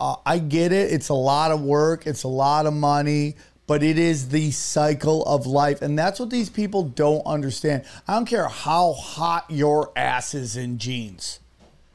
Uh, 0.00 0.16
I 0.24 0.38
get 0.38 0.72
it. 0.72 0.92
It's 0.92 1.08
a 1.08 1.14
lot 1.14 1.50
of 1.50 1.60
work. 1.60 2.06
It's 2.06 2.22
a 2.22 2.28
lot 2.28 2.66
of 2.66 2.74
money, 2.74 3.34
but 3.66 3.82
it 3.82 3.98
is 3.98 4.28
the 4.28 4.52
cycle 4.52 5.24
of 5.24 5.46
life. 5.46 5.82
And 5.82 5.98
that's 5.98 6.20
what 6.20 6.30
these 6.30 6.48
people 6.48 6.84
don't 6.84 7.26
understand. 7.26 7.84
I 8.06 8.14
don't 8.14 8.26
care 8.26 8.48
how 8.48 8.92
hot 8.92 9.46
your 9.48 9.90
ass 9.96 10.34
is 10.34 10.56
in 10.56 10.78
jeans. 10.78 11.40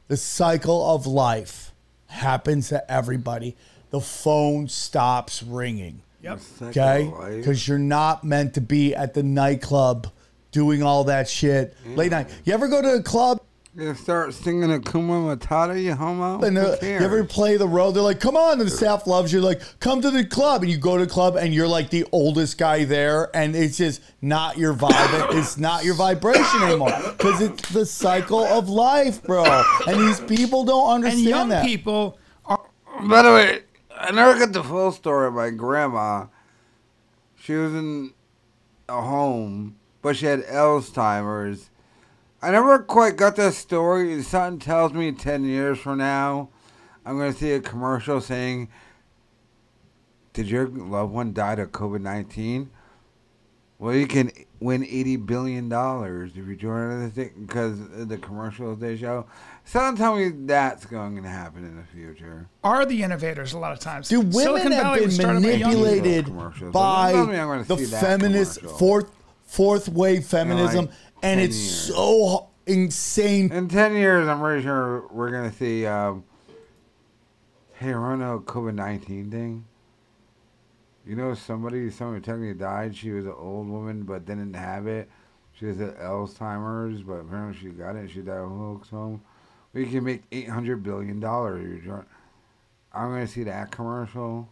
The 0.08 0.16
cycle 0.18 0.94
of 0.94 1.06
life 1.06 1.72
happens 2.08 2.68
to 2.68 2.90
everybody. 2.92 3.56
The 3.90 4.00
phone 4.00 4.68
stops 4.68 5.42
ringing. 5.42 6.02
Yep. 6.20 6.40
Okay? 6.62 7.10
Because 7.36 7.66
you're 7.66 7.78
not 7.78 8.24
meant 8.24 8.54
to 8.54 8.60
be 8.60 8.94
at 8.94 9.14
the 9.14 9.22
nightclub 9.22 10.08
doing 10.52 10.82
all 10.82 11.04
that 11.04 11.28
shit 11.28 11.74
late 11.96 12.10
night. 12.10 12.28
You 12.44 12.52
ever 12.52 12.68
go 12.68 12.82
to 12.82 12.94
a 12.94 13.02
club? 13.02 13.40
You 13.76 13.92
start 13.94 14.32
singing 14.34 14.68
Hakuna 14.68 15.36
Matata, 15.36 15.82
you 15.82 15.94
homo? 15.94 16.40
And 16.42 16.56
Who 16.56 16.76
they're- 16.76 17.00
you 17.00 17.04
ever 17.04 17.24
play 17.24 17.56
the 17.56 17.66
road? 17.66 17.92
They're 17.92 18.04
like, 18.04 18.20
"Come 18.20 18.36
on!" 18.36 18.60
And 18.60 18.68
the 18.68 18.70
staff 18.70 19.04
loves 19.08 19.32
you. 19.32 19.40
Like, 19.40 19.60
come 19.80 20.00
to 20.00 20.12
the 20.12 20.24
club, 20.24 20.62
and 20.62 20.70
you 20.70 20.78
go 20.78 20.96
to 20.96 21.04
the 21.06 21.10
club, 21.10 21.34
and 21.34 21.52
you're 21.52 21.66
like 21.66 21.90
the 21.90 22.06
oldest 22.12 22.56
guy 22.56 22.84
there, 22.84 23.34
and 23.34 23.56
it's 23.56 23.76
just 23.76 24.00
not 24.22 24.56
your 24.58 24.74
vibe. 24.74 25.34
it's 25.34 25.58
not 25.58 25.84
your 25.84 25.94
vibration 25.94 26.62
anymore 26.62 26.92
because 27.18 27.40
it's 27.40 27.68
the 27.70 27.84
cycle 27.84 28.44
of 28.44 28.68
life, 28.68 29.20
bro. 29.24 29.42
And 29.88 30.00
these 30.00 30.20
people 30.20 30.62
don't 30.64 30.94
and 30.94 31.04
understand 31.06 31.26
young 31.28 31.48
that. 31.48 31.64
people 31.66 32.16
are. 32.46 32.60
By 33.08 33.22
the 33.22 33.30
way, 33.32 33.60
I 33.98 34.12
never 34.12 34.38
got 34.38 34.52
the 34.52 34.62
full 34.62 34.92
story 34.92 35.26
of 35.26 35.34
my 35.34 35.50
grandma. 35.50 36.26
She 37.34 37.54
was 37.54 37.74
in 37.74 38.12
a 38.88 39.00
home, 39.02 39.74
but 40.00 40.14
she 40.16 40.26
had 40.26 40.44
Alzheimer's. 40.44 41.70
I 42.44 42.50
never 42.50 42.78
quite 42.80 43.16
got 43.16 43.36
that 43.36 43.54
story. 43.54 44.22
Something 44.22 44.58
tells 44.58 44.92
me 44.92 45.12
10 45.12 45.44
years 45.44 45.78
from 45.78 45.96
now, 45.96 46.50
I'm 47.06 47.16
going 47.16 47.32
to 47.32 47.38
see 47.38 47.52
a 47.52 47.60
commercial 47.60 48.20
saying, 48.20 48.68
Did 50.34 50.48
your 50.48 50.68
loved 50.68 51.14
one 51.14 51.32
die 51.32 51.54
of 51.54 51.72
COVID 51.72 52.02
19? 52.02 52.68
Well, 53.78 53.94
you 53.94 54.06
can 54.06 54.30
win 54.60 54.82
$80 54.82 55.24
billion 55.26 55.72
if 55.72 56.36
you 56.36 56.56
join 56.56 57.00
the 57.00 57.10
thing 57.10 57.32
because 57.46 57.80
of 57.80 58.08
the 58.08 58.18
commercials 58.18 58.78
they 58.78 58.98
show. 58.98 59.26
Something 59.64 59.96
tell 59.96 60.14
me 60.14 60.28
that's 60.28 60.84
going 60.84 61.22
to 61.22 61.28
happen 61.28 61.64
in 61.64 61.76
the 61.76 61.84
future. 61.84 62.46
are 62.62 62.84
the 62.84 63.02
innovators 63.02 63.54
a 63.54 63.58
lot 63.58 63.72
of 63.72 63.80
times. 63.80 64.10
Do 64.10 64.20
women 64.20 64.32
Silicon 64.32 64.72
have 64.72 64.82
Valley 64.82 64.98
been 65.00 65.08
was 65.08 65.18
by 65.18 65.32
manipulated 65.32 66.72
by 66.72 67.12
Doesn't 67.12 67.30
mean 67.30 67.40
I'm 67.40 67.48
gonna 67.48 67.64
the 67.64 67.76
feminist 67.78 68.58
commercial. 68.58 68.78
fourth 68.78 69.10
fourth 69.44 69.88
wave 69.88 70.24
feminism, 70.24 70.86
like 70.86 70.94
and 71.22 71.38
10 71.38 71.48
it's 71.48 71.56
years. 71.56 71.94
so 71.94 72.48
insane. 72.66 73.52
In 73.52 73.68
10 73.68 73.94
years, 73.94 74.28
I'm 74.28 74.40
pretty 74.40 74.62
sure 74.62 75.06
we're 75.10 75.30
going 75.30 75.50
to 75.50 75.56
see, 75.56 75.86
um, 75.86 76.24
hey, 77.74 77.92
remember 77.92 78.36
the 78.36 78.42
COVID 78.42 78.74
19 78.74 79.30
thing? 79.30 79.64
You 81.06 81.16
know, 81.16 81.34
somebody, 81.34 81.90
somebody 81.90 82.22
technically 82.22 82.54
died. 82.54 82.96
She 82.96 83.10
was 83.10 83.26
an 83.26 83.34
old 83.36 83.68
woman, 83.68 84.04
but 84.04 84.24
didn't 84.24 84.54
have 84.54 84.86
it. 84.86 85.10
She 85.58 85.66
was 85.66 85.80
at 85.80 85.98
Alzheimer's, 85.98 87.02
but 87.02 87.14
apparently 87.14 87.58
she 87.60 87.68
got 87.68 87.94
it. 87.94 88.10
She 88.10 88.20
died 88.20 88.38
of 88.38 88.48
hoax 88.50 88.88
home. 88.88 89.22
We 89.72 89.86
can 89.86 90.04
make 90.04 90.28
$800 90.30 90.82
billion. 90.82 91.22
I'm 91.24 93.10
going 93.10 93.26
to 93.26 93.32
see 93.32 93.44
that 93.44 93.70
commercial. 93.70 94.48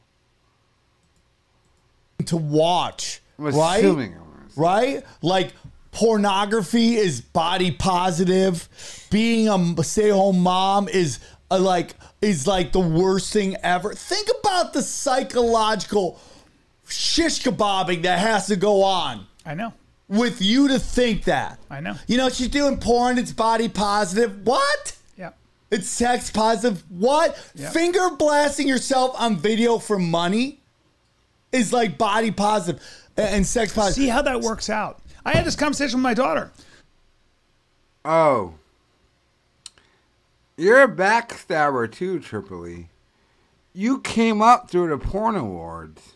to 2.26 2.36
watch, 2.36 3.22
I'm 3.38 3.46
right? 3.46 3.78
assuming 3.78 4.14
I'm 4.14 4.22
right? 4.56 5.04
Like 5.22 5.54
pornography 5.92 6.96
is 6.96 7.20
body 7.20 7.70
positive. 7.70 8.68
Being 9.10 9.48
a 9.48 9.84
stay-home 9.84 10.40
mom 10.40 10.88
is 10.88 11.20
a, 11.50 11.58
like 11.58 11.94
is 12.20 12.46
like 12.46 12.72
the 12.72 12.80
worst 12.80 13.32
thing 13.32 13.56
ever. 13.62 13.94
Think 13.94 14.28
about 14.40 14.72
the 14.72 14.82
psychological 14.82 16.18
shish 16.88 17.42
kebabbing 17.42 18.02
that 18.02 18.18
has 18.18 18.46
to 18.48 18.56
go 18.56 18.82
on 18.82 19.26
I 19.46 19.54
know. 19.54 19.72
with 20.08 20.42
you 20.42 20.68
to 20.68 20.78
think 20.78 21.24
that. 21.24 21.58
I 21.70 21.80
know. 21.80 21.94
You 22.06 22.16
know, 22.16 22.28
she's 22.28 22.48
doing 22.48 22.78
porn. 22.78 23.18
It's 23.18 23.32
body 23.32 23.68
positive. 23.68 24.44
What? 24.46 24.96
Yeah. 25.16 25.30
It's 25.70 25.88
sex 25.88 26.30
positive. 26.30 26.82
What? 26.90 27.38
Yeah. 27.54 27.70
Finger 27.70 28.10
blasting 28.18 28.66
yourself 28.66 29.14
on 29.18 29.36
video 29.36 29.78
for 29.78 29.98
money? 29.98 30.58
is 31.52 31.70
like 31.70 31.98
body 31.98 32.30
positive 32.30 32.82
and 33.14 33.28
and 33.28 33.46
sex 33.46 33.74
positive. 33.74 34.02
See 34.02 34.08
how 34.08 34.22
that 34.22 34.40
works 34.40 34.70
out. 34.70 35.01
I 35.24 35.32
had 35.32 35.44
this 35.44 35.56
conversation 35.56 35.98
with 35.98 36.02
my 36.02 36.14
daughter. 36.14 36.52
Oh. 38.04 38.54
You're 40.56 40.82
a 40.82 40.88
backstabber 40.88 41.90
too, 41.90 42.20
Triple 42.20 42.66
E. 42.66 42.88
You 43.72 44.00
came 44.00 44.42
up 44.42 44.70
through 44.70 44.88
the 44.88 44.98
porn 44.98 45.36
awards. 45.36 46.14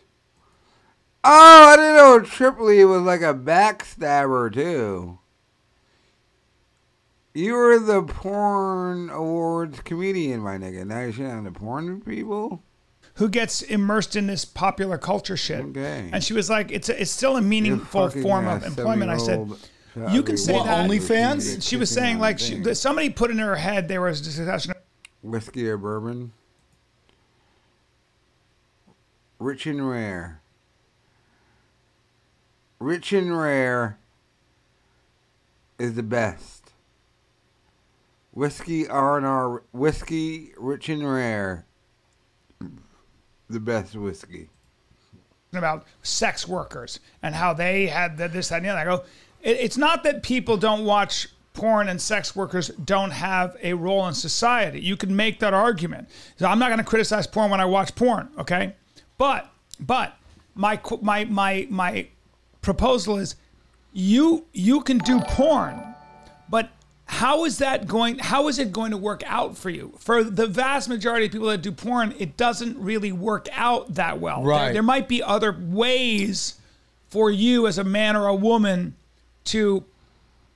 Oh, 1.23 1.73
I 1.73 1.75
didn't 1.75 1.95
know 1.95 2.19
Triple 2.21 2.71
E 2.71 2.83
was 2.85 3.01
like 3.01 3.21
a 3.21 3.33
backstabber 3.33 4.53
too. 4.53 5.19
You 7.33 7.53
were 7.53 7.79
the 7.79 8.01
porn 8.01 9.09
awards 9.09 9.81
comedian, 9.81 10.41
my 10.41 10.57
nigga. 10.57 10.85
Now 10.85 11.01
you're 11.01 11.13
shitting 11.13 11.37
on 11.37 11.43
the 11.43 11.51
porn 11.51 12.01
people? 12.01 12.63
Who 13.17 13.29
gets 13.29 13.63
immersed 13.63 14.15
in 14.15 14.27
this 14.27 14.45
popular 14.45 14.97
culture 14.97 15.37
shit. 15.37 15.59
And 16.13 16.23
she 16.23 16.33
was 16.33 16.49
like, 16.49 16.71
"It's 16.71 16.89
a, 16.89 17.01
it's 17.01 17.11
still 17.11 17.37
a 17.37 17.41
meaningful 17.41 18.09
form 18.09 18.47
of 18.47 18.63
employment." 18.63 19.11
I 19.11 19.17
said, 19.17 19.49
"You 20.11 20.23
can 20.23 20.37
say 20.37 20.53
What, 20.53 20.65
that." 20.65 20.89
OnlyFans? 20.89 21.67
She 21.67 21.77
was 21.77 21.89
saying 21.89 22.19
like 22.19 22.39
she, 22.39 22.73
somebody 22.75 23.09
put 23.09 23.31
in 23.31 23.39
her 23.39 23.55
head 23.55 23.87
there 23.87 24.01
was 24.01 24.21
a 24.21 24.23
discussion. 24.23 24.73
Whiskey 25.23 25.67
or 25.67 25.77
bourbon? 25.77 26.31
Rich 29.39 29.67
and 29.67 29.87
rare. 29.87 30.41
Rich 32.79 33.13
and 33.13 33.37
rare 33.37 33.97
is 35.79 35.95
the 35.95 36.03
best. 36.03 36.71
Whiskey 38.31 38.87
R 38.87 39.17
and 39.17 39.25
R 39.25 39.63
whiskey, 39.71 40.51
rich 40.57 40.89
and 40.89 41.11
rare, 41.11 41.66
the 43.49 43.59
best 43.59 43.95
whiskey. 43.95 44.49
about 45.53 45.85
sex 46.03 46.47
workers 46.47 46.99
and 47.23 47.33
how 47.33 47.53
they 47.53 47.87
had 47.87 48.17
this, 48.17 48.49
that, 48.49 48.57
and 48.57 48.65
the 48.65 48.69
other. 48.69 48.79
I 48.79 48.83
go, 48.83 49.03
it, 49.41 49.57
it's 49.57 49.77
not 49.77 50.03
that 50.03 50.23
people 50.23 50.57
don't 50.57 50.85
watch 50.85 51.29
porn 51.53 51.89
and 51.89 51.99
sex 51.99 52.35
workers 52.35 52.67
don't 52.69 53.11
have 53.11 53.57
a 53.63 53.73
role 53.73 54.07
in 54.07 54.13
society. 54.13 54.79
You 54.79 54.95
can 54.95 55.15
make 55.15 55.39
that 55.39 55.53
argument. 55.53 56.09
So 56.37 56.45
I'm 56.45 56.59
not 56.59 56.67
going 56.67 56.79
to 56.79 56.83
criticize 56.83 57.25
porn 57.25 57.49
when 57.49 57.59
I 57.59 57.65
watch 57.65 57.95
porn, 57.95 58.29
okay? 58.37 58.75
But, 59.17 59.49
but 59.79 60.15
my 60.53 60.79
my 61.01 61.25
my 61.25 61.67
my 61.69 62.07
proposal 62.61 63.17
is, 63.17 63.35
you 63.93 64.45
you 64.53 64.81
can 64.81 64.97
do 64.99 65.19
porn, 65.21 65.81
but 66.49 66.69
how 67.09 67.45
is 67.45 67.59
that 67.59 67.87
going 67.87 68.19
how 68.19 68.47
is 68.49 68.59
it 68.59 68.71
going 68.71 68.91
to 68.91 68.97
work 68.97 69.23
out 69.25 69.57
for 69.57 69.69
you 69.69 69.93
for 69.97 70.23
the 70.23 70.45
vast 70.45 70.89
majority 70.89 71.25
of 71.25 71.31
people 71.31 71.47
that 71.47 71.61
do 71.61 71.71
porn 71.71 72.13
it 72.19 72.35
doesn't 72.37 72.77
really 72.77 73.11
work 73.13 73.47
out 73.53 73.93
that 73.95 74.19
well 74.19 74.41
There- 74.41 74.49
Right. 74.49 74.73
there, 74.73 74.83
might 74.83 75.07
be 75.07 75.23
other 75.23 75.55
ways 75.57 76.55
for 77.09 77.31
you 77.31 77.65
as 77.67 77.77
a 77.77 77.83
man 77.85 78.15
or 78.17 78.27
a 78.27 78.35
woman 78.35 78.95
to 79.45 79.83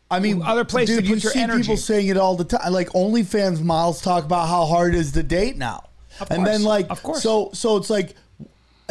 I 0.09 0.19
mean, 0.19 0.41
other 0.41 0.65
places 0.65 0.97
dude, 0.97 1.05
to 1.05 1.09
put 1.11 1.17
you 1.19 1.23
your 1.23 1.31
see 1.31 1.39
energy 1.39 1.61
people 1.61 1.77
saying 1.77 2.07
it 2.09 2.17
all 2.17 2.35
the 2.35 2.43
time. 2.43 2.73
Like 2.73 2.89
OnlyFans 2.89 3.61
models 3.63 4.01
talk 4.01 4.25
about 4.25 4.49
how 4.49 4.65
hard 4.65 4.93
it 4.93 4.97
is 4.97 5.13
to 5.13 5.23
date 5.23 5.55
now, 5.57 5.87
and 6.29 6.45
then 6.45 6.63
like, 6.63 6.87
of 6.89 7.01
course. 7.01 7.23
so 7.23 7.49
so 7.53 7.77
it's 7.77 7.89
like, 7.89 8.15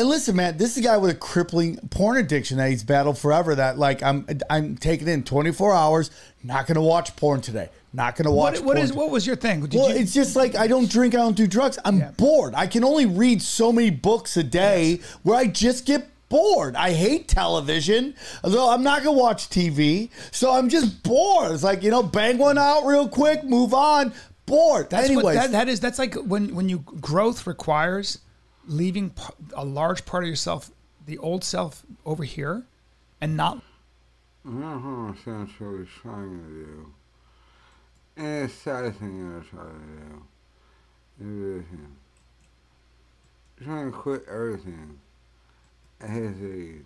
and 0.00 0.08
listen, 0.08 0.34
man, 0.34 0.56
this 0.56 0.72
is 0.72 0.78
a 0.78 0.80
guy 0.80 0.96
with 0.96 1.10
a 1.10 1.14
crippling 1.14 1.76
porn 1.90 2.16
addiction 2.16 2.56
that 2.56 2.70
he's 2.70 2.82
battled 2.82 3.18
forever. 3.18 3.54
That 3.54 3.78
like, 3.78 4.02
I'm 4.02 4.26
I'm 4.48 4.78
taking 4.78 5.06
in 5.06 5.24
24 5.24 5.74
hours. 5.74 6.10
Not 6.42 6.66
gonna 6.66 6.80
watch 6.80 7.14
porn 7.16 7.42
today. 7.42 7.68
Not 7.92 8.16
gonna 8.16 8.32
watch. 8.32 8.54
what, 8.60 8.64
what 8.64 8.78
is 8.78 8.94
what 8.94 9.10
was 9.10 9.26
your 9.26 9.36
thing 9.36 9.60
Did 9.60 9.74
well, 9.74 9.90
you- 9.90 9.96
it's 9.96 10.14
just 10.14 10.36
like 10.36 10.56
I 10.56 10.68
don't 10.68 10.90
drink, 10.90 11.14
I 11.14 11.18
don't 11.18 11.36
do 11.36 11.46
drugs. 11.46 11.78
I'm 11.84 12.00
bored. 12.16 12.54
I 12.56 12.66
can 12.66 12.82
only 12.82 13.04
read 13.04 13.42
so 13.42 13.72
many 13.72 13.90
books 13.90 14.38
a 14.38 14.42
day 14.42 15.00
where 15.22 15.36
I 15.36 15.46
just 15.46 15.84
get 15.84 16.08
bored. 16.30 16.76
I 16.76 16.92
hate 16.92 17.28
television, 17.28 18.14
although 18.42 18.70
I'm 18.70 18.82
not 18.82 19.04
gonna 19.04 19.18
watch 19.18 19.50
TV. 19.50 20.08
So 20.32 20.50
I'm 20.50 20.70
just 20.70 21.02
bored. 21.02 21.52
It's 21.52 21.62
like 21.62 21.82
you 21.82 21.90
know, 21.90 22.02
bang 22.02 22.38
one 22.38 22.56
out 22.56 22.86
real 22.86 23.06
quick, 23.06 23.44
move 23.44 23.74
on. 23.74 24.14
Bored. 24.46 24.88
That's 24.88 25.04
Anyways, 25.04 25.24
what 25.24 25.34
that, 25.34 25.52
that 25.52 25.68
is. 25.68 25.78
That's 25.78 25.98
like 25.98 26.14
when 26.14 26.54
when 26.54 26.70
you 26.70 26.78
growth 26.78 27.46
requires 27.46 28.18
leaving 28.70 29.12
a 29.54 29.64
large 29.64 30.06
part 30.06 30.22
of 30.22 30.30
yourself, 30.30 30.70
the 31.04 31.18
old 31.18 31.42
self, 31.42 31.82
over 32.06 32.24
here, 32.24 32.62
and 33.20 33.36
not. 33.36 33.62
I 34.46 34.48
don't 34.48 35.06
understand 35.08 35.50
what 35.58 35.78
he's 35.80 35.88
trying 36.00 36.38
to 36.38 36.44
do. 36.48 36.92
And 38.16 38.44
it's 38.44 38.54
sad 38.54 38.96
thing 38.96 39.18
you're 39.18 39.42
trying 39.42 40.24
to 41.18 41.24
do. 41.24 41.58
Is 41.58 41.68
him. 41.68 41.96
He's 43.58 43.66
trying 43.66 43.92
to 43.92 43.98
quit 43.98 44.24
everything 44.30 44.98
at 46.00 46.08
his 46.08 46.42
age. 46.42 46.84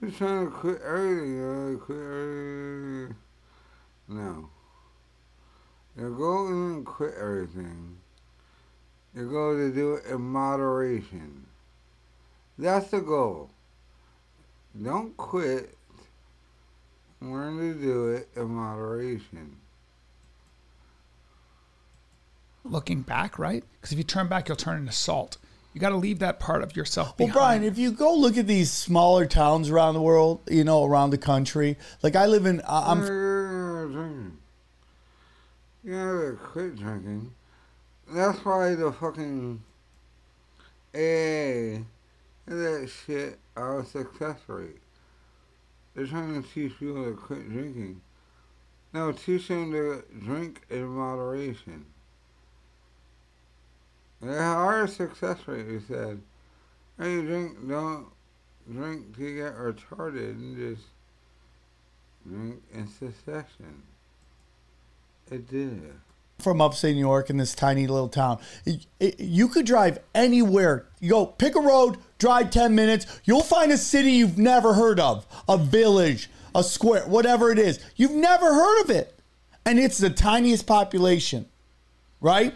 He's 0.00 0.16
trying 0.16 0.46
to 0.46 0.50
quit 0.50 0.82
everything, 0.82 1.38
yo. 1.38 1.78
Quit 1.78 1.98
everything. 1.98 3.16
No. 4.08 4.50
You 5.96 6.14
go 6.18 6.48
and 6.48 6.84
quit 6.84 7.14
everything. 7.18 7.96
You 9.14 9.30
go 9.30 9.56
to 9.56 9.72
do 9.72 9.94
it 9.94 10.06
in 10.06 10.20
moderation. 10.20 11.46
That's 12.58 12.90
the 12.90 13.00
goal. 13.00 13.50
Don't 14.80 15.16
quit. 15.16 15.76
Learn 17.20 17.58
to 17.58 17.74
do 17.80 18.08
it 18.08 18.28
in 18.36 18.46
moderation. 18.48 19.56
looking 22.64 23.02
back, 23.02 23.38
right? 23.38 23.62
Because 23.74 23.92
if 23.92 23.98
you 23.98 24.04
turn 24.04 24.26
back, 24.26 24.48
you'll 24.48 24.56
turn 24.56 24.78
into 24.78 24.92
salt. 24.92 25.36
You 25.74 25.80
got 25.80 25.90
to 25.90 25.96
leave 25.96 26.20
that 26.20 26.38
part 26.40 26.62
of 26.62 26.76
yourself 26.76 27.14
Well. 27.18 27.28
Bryan, 27.28 27.64
if 27.64 27.76
you 27.78 27.90
go 27.92 28.14
look 28.14 28.38
at 28.38 28.46
these 28.46 28.70
smaller 28.72 29.26
towns 29.26 29.68
around 29.70 29.94
the 29.94 30.00
world, 30.02 30.40
you 30.48 30.64
know, 30.64 30.84
around 30.84 31.10
the 31.10 31.18
country, 31.18 31.76
like 32.02 32.16
I 32.16 32.26
live 32.26 32.46
in, 32.46 32.60
I- 32.62 32.90
I'm 32.92 33.02
I'm. 33.02 34.38
You 35.82 35.92
gotta 35.92 36.36
quit 36.42 36.76
drinking. 36.76 37.32
That's 38.14 38.44
why 38.44 38.76
the 38.76 38.92
fucking 38.92 39.60
AA 40.94 40.98
and 41.76 41.86
that 42.46 42.88
shit 42.88 43.40
are 43.56 43.80
a 43.80 43.84
success 43.84 44.38
rate. 44.46 44.78
They're 45.94 46.06
trying 46.06 46.40
to 46.40 46.48
teach 46.48 46.78
people 46.78 47.04
to 47.04 47.16
quit 47.16 47.50
drinking. 47.50 48.00
No, 48.92 49.10
teach 49.10 49.48
them 49.48 49.72
to 49.72 50.04
drink 50.24 50.62
in 50.70 50.86
moderation. 50.86 51.86
They 54.22 54.38
are 54.38 54.86
success 54.86 55.38
rate, 55.48 55.66
you 55.66 55.82
said. 55.88 56.20
Hey, 56.96 57.14
you 57.14 57.22
drink, 57.26 57.68
don't 57.68 58.06
drink 58.72 59.16
to 59.16 59.34
get 59.34 59.56
retarded 59.56 60.30
and 60.30 60.56
just 60.56 60.86
drink 62.24 62.62
in 62.72 62.86
succession. 62.86 63.82
It 65.32 65.50
did. 65.50 65.94
From 66.38 66.60
upstate 66.60 66.94
New 66.94 67.00
York 67.00 67.30
in 67.30 67.36
this 67.36 67.54
tiny 67.54 67.86
little 67.86 68.08
town. 68.08 68.38
It- 68.64 68.86
it- 69.00 69.20
you 69.20 69.48
could 69.48 69.66
drive 69.66 69.98
anywhere. 70.14 70.86
You 71.00 71.10
go 71.10 71.26
pick 71.26 71.54
a 71.56 71.60
road, 71.60 71.98
drive 72.18 72.50
10 72.50 72.74
minutes. 72.74 73.06
You'll 73.24 73.42
find 73.42 73.70
a 73.72 73.78
city 73.78 74.12
you've 74.12 74.38
never 74.38 74.74
heard 74.74 74.98
of, 75.00 75.26
a 75.48 75.56
village, 75.56 76.28
a 76.54 76.62
square, 76.62 77.04
whatever 77.06 77.50
it 77.50 77.58
is. 77.58 77.78
You've 77.96 78.12
never 78.12 78.52
heard 78.52 78.82
of 78.82 78.90
it. 78.90 79.18
And 79.64 79.78
it's 79.78 79.98
the 79.98 80.10
tiniest 80.10 80.66
population, 80.66 81.46
right? 82.20 82.52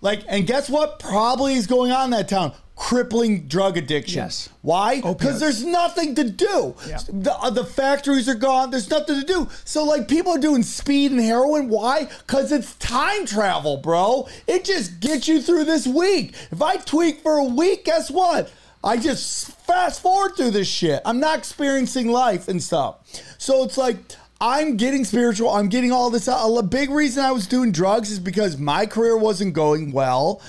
Like, 0.00 0.24
and 0.28 0.46
guess 0.46 0.68
what 0.68 0.98
probably 0.98 1.54
is 1.54 1.66
going 1.66 1.92
on 1.92 2.06
in 2.06 2.10
that 2.10 2.28
town? 2.28 2.52
Crippling 2.80 3.46
drug 3.46 3.76
addiction. 3.76 4.22
Yes. 4.22 4.48
Why? 4.62 5.02
Because 5.02 5.38
there's 5.38 5.62
nothing 5.62 6.14
to 6.14 6.24
do. 6.24 6.74
Yeah. 6.88 6.98
The, 7.12 7.34
uh, 7.34 7.50
the 7.50 7.62
factories 7.62 8.26
are 8.26 8.34
gone. 8.34 8.70
There's 8.70 8.88
nothing 8.88 9.20
to 9.20 9.26
do. 9.26 9.48
So, 9.66 9.84
like, 9.84 10.08
people 10.08 10.32
are 10.32 10.38
doing 10.38 10.62
speed 10.62 11.12
and 11.12 11.20
heroin. 11.20 11.68
Why? 11.68 12.08
Because 12.26 12.50
it's 12.50 12.74
time 12.76 13.26
travel, 13.26 13.76
bro. 13.76 14.28
It 14.46 14.64
just 14.64 14.98
gets 14.98 15.28
you 15.28 15.42
through 15.42 15.64
this 15.64 15.86
week. 15.86 16.34
If 16.50 16.62
I 16.62 16.78
tweak 16.78 17.20
for 17.20 17.36
a 17.36 17.44
week, 17.44 17.84
guess 17.84 18.10
what? 18.10 18.50
I 18.82 18.96
just 18.96 19.50
fast 19.66 20.00
forward 20.00 20.36
through 20.36 20.52
this 20.52 20.66
shit. 20.66 21.02
I'm 21.04 21.20
not 21.20 21.36
experiencing 21.36 22.08
life 22.08 22.48
and 22.48 22.62
stuff. 22.62 22.96
So, 23.36 23.62
it's 23.62 23.76
like, 23.76 23.98
I'm 24.40 24.78
getting 24.78 25.04
spiritual. 25.04 25.50
I'm 25.50 25.68
getting 25.68 25.92
all 25.92 26.08
this. 26.08 26.28
out. 26.28 26.48
A 26.56 26.62
big 26.62 26.88
reason 26.88 27.22
I 27.22 27.30
was 27.30 27.46
doing 27.46 27.72
drugs 27.72 28.10
is 28.10 28.18
because 28.18 28.56
my 28.56 28.86
career 28.86 29.18
wasn't 29.18 29.52
going 29.52 29.92
well. 29.92 30.40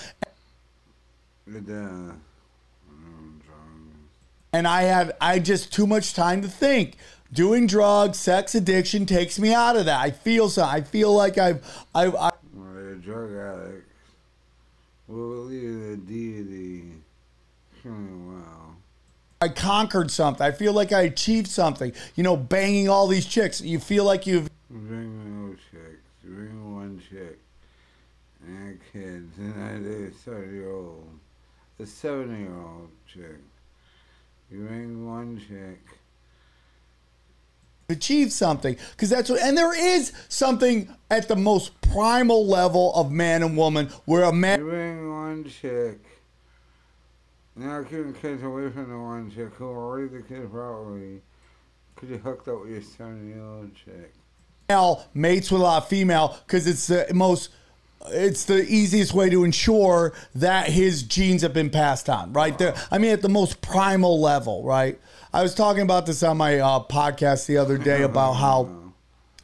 Uh, 1.47 2.13
and 4.53 4.67
I 4.67 4.83
had 4.83 5.13
I 5.21 5.39
just 5.39 5.73
too 5.73 5.87
much 5.87 6.13
time 6.13 6.41
to 6.41 6.47
think. 6.47 6.97
Doing 7.33 7.65
drugs, 7.65 8.19
sex 8.19 8.55
addiction 8.55 9.05
takes 9.05 9.39
me 9.39 9.53
out 9.53 9.77
of 9.77 9.85
that. 9.85 9.99
I 9.99 10.11
feel 10.11 10.49
so. 10.49 10.63
I 10.63 10.81
feel 10.81 11.13
like 11.13 11.37
I've 11.37 11.65
I, 11.95 12.07
I 12.07 12.31
well, 12.53 12.77
a 12.77 12.95
drug 12.95 13.31
addict 13.33 13.89
will 15.07 15.35
believe 15.35 15.79
the 15.89 15.97
deity 15.97 16.91
well. 17.83 18.75
I 19.41 19.49
conquered 19.49 20.11
something. 20.11 20.45
I 20.45 20.51
feel 20.51 20.73
like 20.73 20.91
I 20.91 21.01
achieved 21.01 21.47
something. 21.47 21.93
You 22.15 22.23
know, 22.23 22.37
banging 22.37 22.89
all 22.89 23.07
these 23.07 23.25
chicks. 23.25 23.61
You 23.61 23.79
feel 23.79 24.05
like 24.05 24.27
you've 24.27 24.49
Bring 24.69 25.49
no 25.49 25.55
chicks. 25.71 26.01
Bring 26.23 26.75
one 26.75 27.01
chick. 27.09 27.39
And 28.45 28.79
kids. 28.93 29.37
And 29.37 29.63
I 29.63 29.73
did 29.77 30.11
a 30.11 30.11
30 30.11 30.51
year 30.53 30.71
old. 30.71 31.07
A 31.81 31.85
seven-year-old 31.85 32.89
chick. 33.11 33.39
You 34.51 34.59
ring 34.67 35.07
one 35.07 35.41
chick. 35.47 35.79
achieve 37.89 38.31
something 38.31 38.77
because 38.91 39.09
that's 39.09 39.29
what 39.31 39.41
and 39.41 39.57
there 39.57 39.73
is 39.73 40.13
something 40.29 40.95
at 41.09 41.27
the 41.27 41.35
most 41.35 41.81
primal 41.81 42.45
level 42.45 42.93
of 42.93 43.11
man 43.11 43.41
and 43.41 43.57
woman 43.57 43.87
where 44.05 44.25
a 44.25 44.31
man 44.31 44.59
You 44.59 44.69
ring 44.69 45.09
one 45.11 45.45
chick. 45.45 45.99
Now 47.55 47.81
keeping 47.81 48.13
kids 48.13 48.43
away 48.43 48.69
from 48.69 48.89
the 48.89 48.97
one 48.99 49.31
chick 49.31 49.53
who 49.55 49.65
will 49.65 49.89
raise 49.89 50.11
the 50.11 50.21
kid 50.21 50.51
properly. 50.51 51.21
Could 51.95 52.09
you 52.09 52.17
hooked 52.19 52.47
up 52.47 52.61
with 52.61 52.69
your 52.69 52.81
seven 52.83 53.27
year 53.27 53.43
old 53.43 53.73
chick? 53.73 54.13
male 54.69 55.03
mates 55.13 55.51
with 55.51 55.61
a 55.61 55.63
lot 55.63 55.83
of 55.83 55.89
female 55.89 56.37
because 56.45 56.67
it's 56.67 56.87
the 56.87 57.07
most 57.13 57.49
it's 58.07 58.45
the 58.45 58.63
easiest 58.63 59.13
way 59.13 59.29
to 59.29 59.43
ensure 59.43 60.13
that 60.35 60.67
his 60.67 61.03
genes 61.03 61.41
have 61.41 61.53
been 61.53 61.69
passed 61.69 62.09
on 62.09 62.33
right? 62.33 62.57
There 62.57 62.75
i 62.91 62.97
mean 62.97 63.11
at 63.11 63.21
the 63.21 63.29
most 63.29 63.61
primal 63.61 64.19
level 64.19 64.63
right? 64.63 64.99
I 65.33 65.41
was 65.43 65.55
talking 65.55 65.83
about 65.83 66.05
this 66.05 66.23
on 66.23 66.37
my 66.37 66.59
uh, 66.59 66.81
podcast 66.81 67.45
the 67.45 67.57
other 67.57 67.77
day 67.77 68.03
about 68.03 68.33
how 68.33 68.69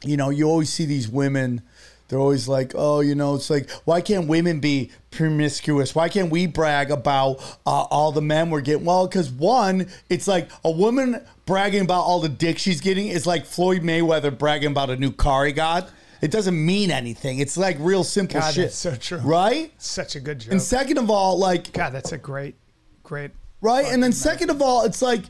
you 0.04 0.16
know 0.16 0.30
you 0.30 0.44
always 0.44 0.70
see 0.70 0.84
these 0.84 1.08
women 1.08 1.62
they're 2.08 2.18
always 2.18 2.48
like 2.48 2.72
oh 2.74 3.00
you 3.00 3.14
know 3.14 3.34
it's 3.34 3.50
like 3.50 3.70
why 3.84 4.00
can't 4.00 4.28
women 4.28 4.60
be 4.60 4.90
promiscuous? 5.10 5.94
Why 5.94 6.08
can't 6.08 6.30
we 6.30 6.46
brag 6.46 6.90
about 6.90 7.36
uh, 7.66 7.82
all 7.90 8.12
the 8.12 8.20
men 8.22 8.50
we're 8.50 8.60
getting? 8.60 8.84
Well 8.84 9.06
because 9.06 9.30
one 9.30 9.88
it's 10.08 10.28
like 10.28 10.50
a 10.64 10.70
woman 10.70 11.24
bragging 11.46 11.82
about 11.82 12.02
all 12.02 12.20
the 12.20 12.28
dick 12.28 12.58
she's 12.58 12.80
getting 12.80 13.08
is 13.08 13.26
like 13.26 13.46
floyd 13.46 13.82
mayweather 13.82 14.36
bragging 14.36 14.70
about 14.70 14.90
a 14.90 14.96
new 14.96 15.10
car 15.12 15.46
he 15.46 15.52
got 15.52 15.90
it 16.20 16.30
doesn't 16.30 16.64
mean 16.64 16.90
anything 16.90 17.38
it's 17.38 17.56
like 17.56 17.76
real 17.80 18.04
simple 18.04 18.40
God, 18.40 18.54
shit 18.54 18.72
so 18.72 18.94
true. 18.94 19.18
right 19.18 19.72
Such 19.78 20.16
a 20.16 20.20
good 20.20 20.40
joke. 20.40 20.52
and 20.52 20.62
second 20.62 20.98
of 20.98 21.10
all 21.10 21.38
like 21.38 21.72
God, 21.72 21.90
that's 21.92 22.12
a 22.12 22.18
great, 22.18 22.54
great. 23.02 23.30
right? 23.60 23.86
And 23.86 24.02
then 24.02 24.12
second 24.12 24.50
of 24.50 24.60
all, 24.62 24.84
it's 24.84 25.02
like 25.02 25.22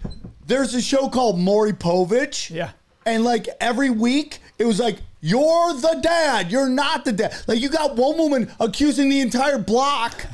there's 0.46 0.74
a 0.74 0.80
show 0.80 1.08
called 1.08 1.38
Maury 1.38 1.72
Povich. 1.72 2.50
Yeah. 2.50 2.70
And 3.06 3.24
like 3.24 3.48
every 3.60 3.90
week, 3.90 4.38
it 4.58 4.64
was 4.64 4.78
like, 4.80 4.96
you're 5.20 5.74
the 5.74 5.98
dad. 6.02 6.50
You're 6.52 6.68
not 6.68 7.04
the 7.04 7.12
dad. 7.12 7.34
Like 7.46 7.60
you 7.60 7.68
got 7.68 7.96
one 7.96 8.16
woman 8.18 8.50
accusing 8.60 9.08
the 9.08 9.20
entire 9.20 9.58
block 9.58 10.26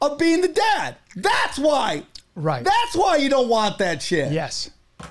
of 0.00 0.18
being 0.18 0.40
the 0.40 0.48
dad. 0.48 0.96
That's 1.16 1.58
why. 1.58 2.04
Right. 2.34 2.64
That's 2.64 2.94
why 2.96 3.16
you 3.16 3.28
don't 3.30 3.48
want 3.48 3.78
that 3.78 4.02
shit. 4.02 4.32
Yes. 4.32 4.70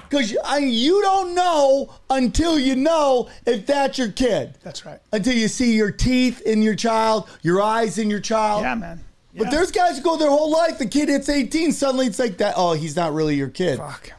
Because 0.10 0.36
I 0.46 0.60
you 0.60 1.02
don't 1.02 1.36
know 1.36 1.94
until 2.10 2.60
you 2.60 2.76
know 2.76 3.30
if 3.46 3.66
that's 3.66 3.98
your 3.98 4.12
kid. 4.12 4.58
That's 4.64 4.86
right. 4.86 5.00
Until 5.12 5.34
you 5.34 5.48
see 5.48 5.76
your 5.76 5.92
teeth 5.92 6.42
in 6.42 6.62
your 6.62 6.76
child, 6.76 7.30
your 7.42 7.62
eyes 7.62 7.98
in 7.98 8.10
your 8.10 8.20
child. 8.20 8.64
Yeah, 8.64 8.76
man. 8.76 9.04
But 9.36 9.50
there's 9.50 9.72
guys 9.72 9.98
who 9.98 10.04
go 10.04 10.18
their 10.18 10.30
whole 10.30 10.52
life. 10.52 10.78
The 10.78 10.86
kid 10.86 11.10
hits 11.10 11.28
18, 11.28 11.72
suddenly 11.72 12.06
it's 12.06 12.20
like 12.20 12.38
that. 12.38 12.54
Oh, 12.56 12.74
he's 12.74 12.96
not 12.96 13.14
really 13.14 13.36
your 13.36 13.50
kid. 13.50 13.80
Fuck. 13.80 14.12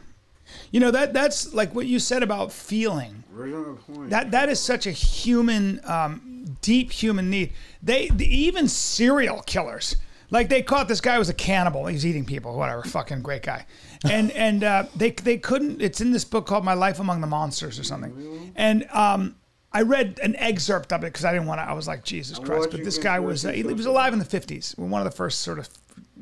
You 0.71 0.81
know 0.81 0.91
that 0.91 1.13
that's 1.13 1.53
like 1.53 1.73
what 1.73 1.85
you 1.85 1.99
said 1.99 2.21
about 2.21 2.51
feeling. 2.51 3.23
Original 3.33 3.75
point. 3.75 4.09
That 4.09 4.31
that 4.31 4.49
is 4.49 4.59
such 4.59 4.85
a 4.85 4.91
human, 4.91 5.79
um, 5.85 6.57
deep 6.61 6.91
human 6.91 7.29
need. 7.29 7.53
They, 7.81 8.09
the, 8.09 8.25
even 8.25 8.67
serial 8.67 9.41
killers, 9.43 9.95
like 10.31 10.49
they 10.49 10.61
caught 10.61 10.87
this 10.87 11.01
guy 11.01 11.17
was 11.17 11.29
a 11.29 11.33
cannibal. 11.33 11.85
He's 11.85 12.05
eating 12.05 12.25
people, 12.25 12.55
whatever. 12.57 12.83
Fucking 12.83 13.21
great 13.21 13.43
guy. 13.43 13.65
And 14.09 14.31
and 14.31 14.63
uh, 14.63 14.85
they 14.95 15.11
they 15.11 15.37
couldn't. 15.37 15.81
It's 15.81 16.01
in 16.01 16.11
this 16.11 16.25
book 16.25 16.45
called 16.45 16.65
My 16.65 16.73
Life 16.73 16.99
Among 16.99 17.21
the 17.21 17.27
Monsters 17.27 17.79
or 17.79 17.83
something. 17.83 18.51
And 18.55 18.87
um, 18.91 19.35
I 19.71 19.81
read 19.81 20.19
an 20.23 20.35
excerpt 20.37 20.93
of 20.93 21.03
it 21.03 21.07
because 21.07 21.25
I 21.25 21.33
didn't 21.33 21.47
want 21.47 21.59
to. 21.59 21.63
I 21.63 21.73
was 21.73 21.87
like 21.87 22.03
Jesus 22.03 22.39
Christ. 22.39 22.69
But 22.71 22.83
this 22.83 22.97
guy 22.97 23.19
was 23.19 23.45
uh, 23.45 23.51
he, 23.51 23.63
was 23.63 23.85
alive 23.85 24.13
in 24.13 24.19
the 24.19 24.25
fifties. 24.25 24.73
One 24.77 25.01
of 25.01 25.05
the 25.05 25.15
first 25.15 25.41
sort 25.41 25.59
of, 25.59 25.69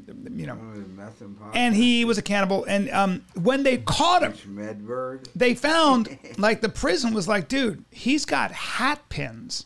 you 0.08 0.48
know. 0.48 0.54
And. 0.54 1.00
And 1.54 1.76
he 1.76 2.04
was 2.04 2.18
a 2.18 2.22
cannibal. 2.22 2.64
And 2.66 2.90
um, 2.90 3.26
when 3.42 3.64
they 3.64 3.78
caught 3.78 4.24
him, 4.24 4.34
they 5.36 5.54
found 5.54 6.18
like 6.38 6.62
the 6.62 6.70
prison 6.70 7.14
was 7.14 7.28
like, 7.28 7.48
dude, 7.48 7.84
he's 7.92 8.26
got 8.26 8.52
hat 8.52 9.08
pins 9.10 9.66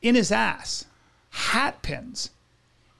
in 0.00 0.14
his 0.14 0.30
ass, 0.32 0.84
hat 1.30 1.82
pins, 1.82 2.30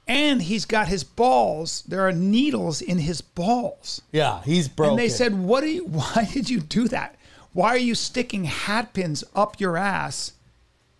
and 0.07 0.41
he's 0.41 0.65
got 0.65 0.87
his 0.87 1.03
balls. 1.03 1.83
There 1.87 2.07
are 2.07 2.11
needles 2.11 2.81
in 2.81 2.99
his 2.99 3.21
balls. 3.21 4.01
Yeah, 4.11 4.41
he's 4.43 4.67
broken. 4.67 4.91
And 4.91 4.99
they 4.99 5.09
said, 5.09 5.33
"What 5.33 5.61
do 5.61 5.69
you? 5.69 5.85
Why 5.85 6.27
did 6.31 6.49
you 6.49 6.59
do 6.59 6.87
that? 6.89 7.15
Why 7.53 7.69
are 7.69 7.77
you 7.77 7.95
sticking 7.95 8.43
hat 8.43 8.93
pins 8.93 9.23
up 9.33 9.59
your 9.59 9.77
ass, 9.77 10.33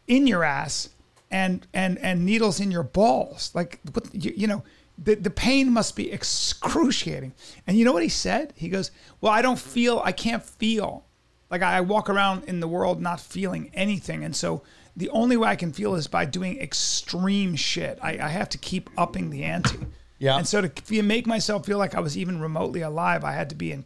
in 0.07 0.27
your 0.27 0.43
ass, 0.43 0.89
and 1.29 1.65
and 1.73 1.97
and 1.99 2.25
needles 2.25 2.59
in 2.59 2.71
your 2.71 2.83
balls? 2.83 3.51
Like, 3.53 3.79
what? 3.93 4.13
You, 4.13 4.33
you 4.35 4.47
know." 4.47 4.63
The, 4.97 5.15
the 5.15 5.29
pain 5.29 5.73
must 5.73 5.97
be 5.97 6.09
excruciating. 6.09 7.33
And 7.67 7.77
you 7.77 7.83
know 7.83 7.91
what 7.91 8.01
he 8.01 8.07
said? 8.07 8.53
He 8.55 8.69
goes, 8.69 8.91
Well, 9.19 9.33
I 9.33 9.41
don't 9.41 9.59
feel, 9.59 10.01
I 10.05 10.13
can't 10.13 10.41
feel. 10.41 11.03
Like 11.51 11.61
I 11.61 11.81
walk 11.81 12.09
around 12.09 12.45
in 12.45 12.61
the 12.61 12.67
world 12.69 13.01
not 13.01 13.19
feeling 13.19 13.71
anything. 13.73 14.23
And 14.23 14.33
so 14.33 14.63
the 14.97 15.09
only 15.09 15.35
way 15.37 15.49
I 15.49 15.55
can 15.55 15.73
feel 15.73 15.95
is 15.95 16.07
by 16.07 16.25
doing 16.25 16.59
extreme 16.61 17.55
shit. 17.55 17.99
I, 18.01 18.11
I 18.13 18.27
have 18.29 18.49
to 18.49 18.57
keep 18.57 18.89
upping 18.97 19.29
the 19.29 19.43
ante. 19.43 19.77
Yeah. 20.19 20.37
And 20.37 20.47
so 20.47 20.61
to 20.61 21.03
make 21.03 21.27
myself 21.27 21.65
feel 21.65 21.77
like 21.77 21.93
I 21.95 21.99
was 21.99 22.17
even 22.17 22.39
remotely 22.39 22.81
alive, 22.81 23.23
I 23.23 23.33
had 23.33 23.49
to 23.49 23.55
be 23.55 23.71
in 23.73 23.83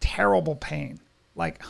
terrible 0.00 0.56
pain. 0.56 1.00
Like, 1.34 1.62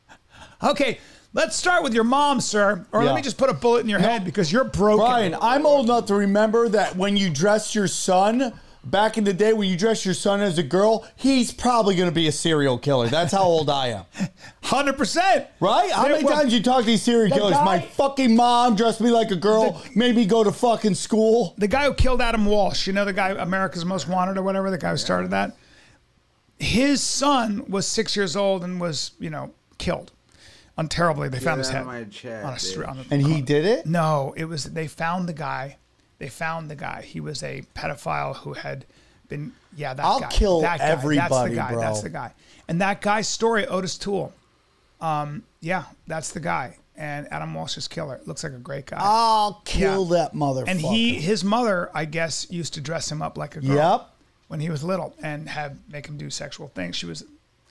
okay, 0.62 0.98
let's 1.32 1.54
start 1.56 1.82
with 1.84 1.94
your 1.94 2.04
mom, 2.04 2.40
sir. 2.40 2.84
Or 2.92 3.02
Yeah. 3.02 3.06
let 3.06 3.16
me 3.16 3.22
just 3.22 3.38
put 3.38 3.48
a 3.48 3.54
bullet 3.54 3.80
in 3.80 3.88
your 3.88 4.00
head 4.00 4.24
because 4.24 4.50
you're 4.50 4.64
broken. 4.64 5.06
Bryan, 5.06 5.36
I'm 5.40 5.64
old 5.66 5.86
enough 5.86 6.06
to 6.06 6.14
remember 6.16 6.68
that 6.70 6.96
when 6.96 7.16
you 7.16 7.30
dress 7.30 7.74
your 7.74 7.86
son, 7.88 8.52
back 8.86 9.18
in 9.18 9.24
the 9.24 9.32
day 9.34 9.52
when 9.52 9.68
you 9.68 9.76
dress 9.76 10.04
your 10.04 10.14
son 10.14 10.40
as 10.40 10.56
a 10.58 10.62
girl, 10.62 11.06
he's 11.16 11.52
probably 11.52 11.94
going 11.96 12.08
to 12.08 12.14
be 12.14 12.28
a 12.28 12.32
serial 12.32 12.78
killer. 12.78 13.08
That's 13.08 13.32
how 13.32 13.42
old 13.42 13.68
I 13.68 13.88
am. 13.88 14.04
100%. 14.62 15.46
Right? 15.60 15.90
How 15.90 16.08
many 16.08 16.24
times 16.24 16.52
you 16.54 16.62
talk 16.62 16.80
to 16.80 16.86
these 16.86 17.02
serial 17.02 17.28
the 17.28 17.34
killers? 17.34 17.56
My 17.64 17.80
fucking 17.80 18.34
mom 18.34 18.76
dressed 18.76 19.00
me 19.00 19.10
like 19.10 19.30
a 19.30 19.36
girl, 19.36 19.82
made 19.94 20.16
me 20.16 20.24
go 20.24 20.42
to 20.44 20.52
fucking 20.52 20.94
school. 20.94 21.54
The 21.58 21.68
guy 21.68 21.84
who 21.84 21.94
killed 21.94 22.22
Adam 22.22 22.46
Walsh, 22.46 22.86
you 22.86 22.92
know, 22.92 23.04
the 23.04 23.12
guy, 23.12 23.30
America's 23.30 23.84
Most 23.84 24.08
Wanted 24.08 24.38
or 24.38 24.42
whatever, 24.42 24.70
the 24.70 24.78
guy 24.78 24.90
who 24.92 24.96
started 24.96 25.30
that. 25.32 25.56
His 26.58 27.02
son 27.02 27.64
was 27.68 27.86
six 27.86 28.16
years 28.16 28.34
old 28.36 28.64
and 28.64 28.80
was, 28.80 29.10
you 29.18 29.28
know, 29.30 29.52
killed. 29.78 30.12
Un- 30.78 30.88
terribly. 30.88 31.28
They 31.28 31.40
found 31.40 31.58
his 31.58 31.68
head 31.70 31.82
of 31.82 31.86
my 31.86 32.04
chat, 32.04 32.44
on 32.44 32.54
a 32.54 32.58
str- 32.58 32.82
bitch. 32.82 32.88
on 32.88 32.98
a- 32.98 33.04
And 33.10 33.26
he 33.26 33.40
did 33.42 33.64
it? 33.64 33.86
No, 33.86 34.32
it 34.36 34.44
was 34.46 34.64
they 34.64 34.86
found 34.86 35.28
the 35.28 35.32
guy. 35.32 35.76
They 36.18 36.28
found 36.28 36.70
the 36.70 36.76
guy. 36.76 37.02
He 37.02 37.20
was 37.20 37.42
a 37.42 37.62
pedophile 37.74 38.36
who 38.36 38.54
had 38.54 38.86
been 39.28 39.52
yeah, 39.76 39.94
that 39.94 40.04
I'll 40.04 40.20
guy. 40.20 40.28
kill 40.28 40.60
that 40.60 40.78
guy. 40.78 40.94
That's 40.94 41.02
the 41.02 41.54
guy. 41.54 41.72
bro. 41.72 41.80
That's 41.80 42.00
the 42.02 42.08
guy. 42.08 42.32
And 42.68 42.80
that 42.80 43.00
guy's 43.00 43.28
story, 43.28 43.66
Otis 43.66 43.98
Toole. 43.98 44.32
Um, 45.00 45.42
yeah, 45.60 45.84
that's 46.06 46.32
the 46.32 46.40
guy. 46.40 46.78
And 46.96 47.30
Adam 47.30 47.52
Walsh's 47.52 47.88
killer. 47.88 48.20
Looks 48.24 48.42
like 48.42 48.54
a 48.54 48.58
great 48.58 48.86
guy. 48.86 48.96
I'll 48.98 49.60
kill 49.66 50.06
that 50.06 50.32
motherfucker. 50.32 50.68
And 50.68 50.80
he, 50.80 51.16
his 51.16 51.44
mother, 51.44 51.90
I 51.92 52.06
guess, 52.06 52.46
used 52.50 52.74
to 52.74 52.80
dress 52.80 53.12
him 53.12 53.20
up 53.20 53.36
like 53.36 53.56
a 53.56 53.60
girl. 53.60 53.76
Yep. 53.76 54.10
When 54.48 54.60
he 54.60 54.70
was 54.70 54.84
little, 54.84 55.12
and 55.20 55.48
have 55.48 55.76
make 55.90 56.06
him 56.06 56.16
do 56.16 56.30
sexual 56.30 56.68
things. 56.68 56.94
She 56.94 57.04
was 57.04 57.24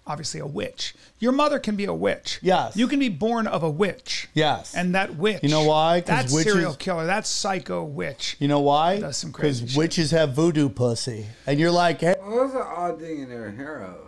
obviously 0.07 0.39
a 0.39 0.45
witch. 0.45 0.93
Your 1.19 1.31
mother 1.31 1.59
can 1.59 1.75
be 1.75 1.85
a 1.85 1.93
witch. 1.93 2.39
Yes. 2.41 2.75
You 2.77 2.87
can 2.87 2.99
be 2.99 3.09
born 3.09 3.47
of 3.47 3.63
a 3.63 3.69
witch. 3.69 4.27
Yes. 4.33 4.75
And 4.75 4.93
that 4.95 5.15
witch. 5.15 5.41
You 5.43 5.49
know 5.49 5.63
why? 5.63 6.01
That 6.01 6.29
witches- 6.31 6.53
serial 6.53 6.73
killer. 6.73 7.05
That 7.05 7.25
psycho 7.25 7.83
witch. 7.83 8.35
You 8.39 8.47
know 8.47 8.59
why? 8.59 8.99
Does 8.99 9.17
some 9.17 9.31
crazy 9.31 9.63
Because 9.63 9.77
witches 9.77 10.11
have 10.11 10.33
voodoo 10.33 10.69
pussy. 10.69 11.27
And 11.47 11.59
you're 11.59 11.71
like, 11.71 12.01
hey, 12.01 12.15
Well, 12.21 12.45
that's 12.47 12.53
an 12.55 12.61
odd 12.61 12.99
thing 12.99 13.23
in 13.23 13.29
their 13.29 13.51
heroes. 13.51 14.01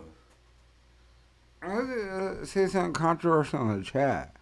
I 1.60 1.72
uh, 1.72 2.44
say 2.44 2.66
something 2.66 2.92
controversial 2.92 3.60
in 3.62 3.78
the 3.78 3.84
chat. 3.84 4.34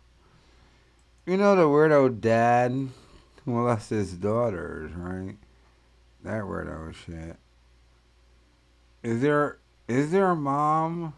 You 1.24 1.36
know 1.36 1.56
the 1.56 1.62
weirdo 1.62 2.20
dad 2.20 2.70
who 2.70 2.90
molests 3.50 3.88
his 3.88 4.12
daughters, 4.12 4.92
right? 4.92 5.36
That 6.22 6.42
weirdo 6.42 6.94
shit. 6.94 7.36
Is 9.02 9.22
there 9.22 9.58
is 9.88 10.10
there 10.10 10.30
a 10.30 10.36
mom 10.36 11.14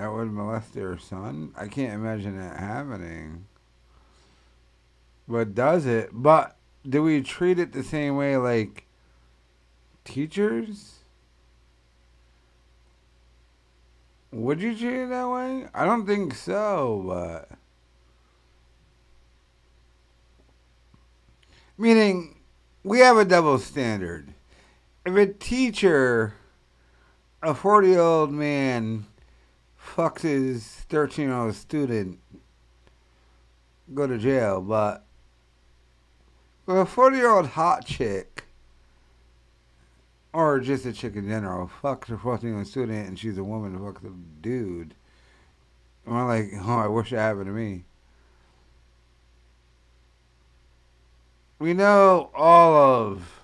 that 0.00 0.14
would 0.14 0.32
molest 0.32 0.72
their 0.72 0.98
son? 0.98 1.52
I 1.58 1.68
can't 1.68 1.92
imagine 1.92 2.38
that 2.38 2.58
happening. 2.58 3.44
But 5.28 5.54
does 5.54 5.84
it? 5.84 6.08
But 6.10 6.56
do 6.88 7.02
we 7.02 7.20
treat 7.20 7.58
it 7.58 7.74
the 7.74 7.82
same 7.82 8.16
way 8.16 8.38
like 8.38 8.86
teachers? 10.04 11.00
Would 14.32 14.62
you 14.62 14.74
treat 14.74 15.02
it 15.02 15.10
that 15.10 15.28
way? 15.28 15.66
I 15.74 15.84
don't 15.84 16.06
think 16.06 16.34
so, 16.34 17.04
but 17.06 17.50
meaning 21.76 22.36
we 22.84 23.00
have 23.00 23.18
a 23.18 23.26
double 23.26 23.58
standard. 23.58 24.32
If 25.04 25.14
a 25.14 25.26
teacher, 25.26 26.34
a 27.42 27.54
forty-year-old 27.54 28.32
man, 28.32 29.04
fucks 29.96 30.22
his 30.22 30.66
thirteen-year-old 30.88 31.54
student, 31.54 32.18
go 33.92 34.06
to 34.06 34.18
jail. 34.18 34.60
But 34.60 35.04
if 36.66 36.74
a 36.74 36.86
forty-year-old 36.86 37.48
hot 37.48 37.84
chick 37.84 38.44
or 40.32 40.60
just 40.60 40.86
a 40.86 40.92
chick 40.92 41.16
in 41.16 41.28
general, 41.28 41.70
fucks 41.82 42.10
a 42.10 42.18
14 42.18 42.48
year 42.48 42.58
old 42.58 42.66
student 42.66 43.08
and 43.08 43.18
she's 43.18 43.38
a 43.38 43.44
woman 43.44 43.78
fucks 43.78 44.04
a 44.04 44.12
dude. 44.40 44.94
And 46.06 46.16
I'm 46.16 46.28
like, 46.28 46.50
oh, 46.64 46.78
I 46.78 46.86
wish 46.86 47.12
it 47.12 47.16
happened 47.16 47.46
to 47.46 47.52
me. 47.52 47.84
We 51.58 51.74
know 51.74 52.30
all 52.34 52.74
of 52.74 53.40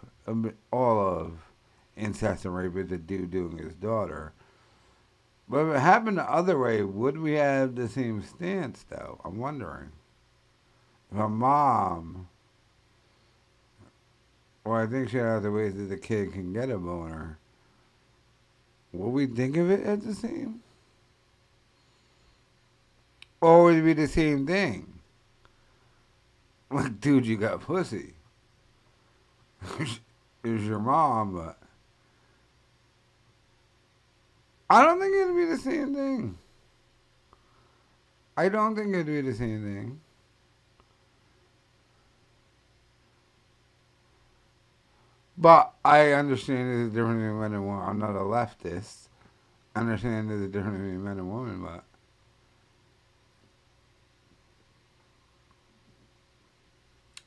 all 0.72 1.06
of 1.06 1.32
incest 1.96 2.44
and 2.44 2.54
rape 2.54 2.76
is 2.76 2.90
a 2.90 2.98
dude 2.98 3.30
doing 3.30 3.58
his 3.58 3.74
daughter. 3.74 4.32
But 5.48 5.66
if 5.66 5.76
it 5.76 5.80
happened 5.80 6.18
the 6.18 6.30
other 6.30 6.58
way, 6.58 6.82
would 6.82 7.18
we 7.18 7.34
have 7.34 7.74
the 7.74 7.88
same 7.88 8.22
stance 8.22 8.84
though? 8.88 9.20
I'm 9.24 9.38
wondering. 9.38 9.92
If 11.12 11.18
a 11.18 11.28
mom 11.28 12.28
well, 14.66 14.74
I 14.74 14.86
think 14.86 15.10
she 15.10 15.18
has 15.18 15.44
the 15.44 15.52
ways 15.52 15.76
that 15.76 15.84
the 15.84 15.96
kid 15.96 16.32
can 16.32 16.52
get 16.52 16.70
a 16.70 16.76
boner. 16.76 17.38
would 18.92 19.10
we 19.10 19.26
think 19.26 19.56
of 19.56 19.70
it 19.70 19.86
as 19.86 20.00
the 20.00 20.12
same? 20.12 20.60
Or 23.40 23.62
would 23.62 23.76
it 23.76 23.82
be 23.82 23.92
the 23.92 24.08
same 24.08 24.46
thing? 24.46 24.92
Like, 26.68 27.00
dude, 27.00 27.26
you 27.26 27.36
got 27.36 27.60
pussy. 27.60 28.14
it 29.78 30.00
was 30.42 30.64
your 30.64 30.80
mom, 30.80 31.32
but. 31.32 31.56
I 34.68 34.82
don't 34.82 35.00
think 35.00 35.14
it'd 35.14 35.36
be 35.36 35.44
the 35.44 35.58
same 35.58 35.94
thing. 35.94 36.38
I 38.36 38.48
don't 38.48 38.74
think 38.74 38.92
it'd 38.92 39.06
be 39.06 39.20
the 39.20 39.34
same 39.34 39.62
thing. 39.62 40.00
But 45.38 45.72
I 45.84 46.12
understand 46.12 46.68
there's 46.68 46.88
a 46.88 46.90
difference 46.90 47.18
between 47.18 47.40
men 47.40 47.52
and 47.52 47.66
women. 47.66 47.88
I'm 47.88 47.98
not 47.98 48.16
a 48.16 48.20
leftist. 48.20 49.08
I 49.74 49.80
understand 49.80 50.30
there's 50.30 50.42
a 50.42 50.48
difference 50.48 50.78
between 50.78 51.04
men 51.04 51.18
and 51.18 51.30
women, 51.30 51.62
but 51.62 51.84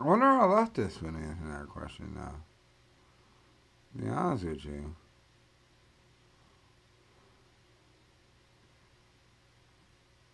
I 0.01 0.03
wonder 0.05 0.25
how 0.25 0.47
leftists 0.47 1.01
would 1.01 1.15
answer 1.15 1.45
that 1.51 1.69
question 1.69 2.13
now. 2.15 2.35
To 3.93 4.03
be 4.03 4.09
honest 4.09 4.45
with 4.45 4.65
you. 4.65 4.95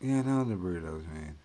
Yeah, 0.01 0.21
no, 0.21 0.43
the 0.43 0.55
burritos, 0.55 1.07
man. 1.11 1.35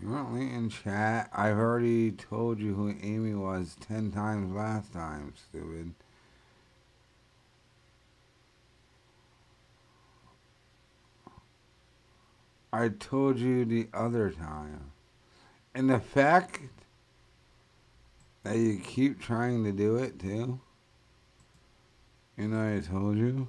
You 0.00 0.08
weren't 0.08 0.34
late 0.34 0.50
in 0.52 0.68
chat. 0.68 1.30
I've 1.32 1.58
already 1.58 2.10
told 2.10 2.58
you 2.58 2.74
who 2.74 2.94
Amy 3.02 3.34
was 3.34 3.76
ten 3.80 4.10
times 4.10 4.52
last 4.52 4.92
time, 4.92 5.32
stupid. 5.36 5.94
I 12.72 12.88
told 12.88 13.38
you 13.38 13.64
the 13.64 13.88
other 13.94 14.30
time. 14.30 14.92
And 15.74 15.88
the 15.88 16.00
fact 16.00 16.60
that 18.42 18.56
you 18.56 18.78
keep 18.78 19.20
trying 19.20 19.62
to 19.64 19.72
do 19.72 19.96
it 19.96 20.18
too. 20.18 20.58
You 22.36 22.48
know 22.48 22.76
I 22.76 22.80
told 22.80 23.18
you. 23.18 23.48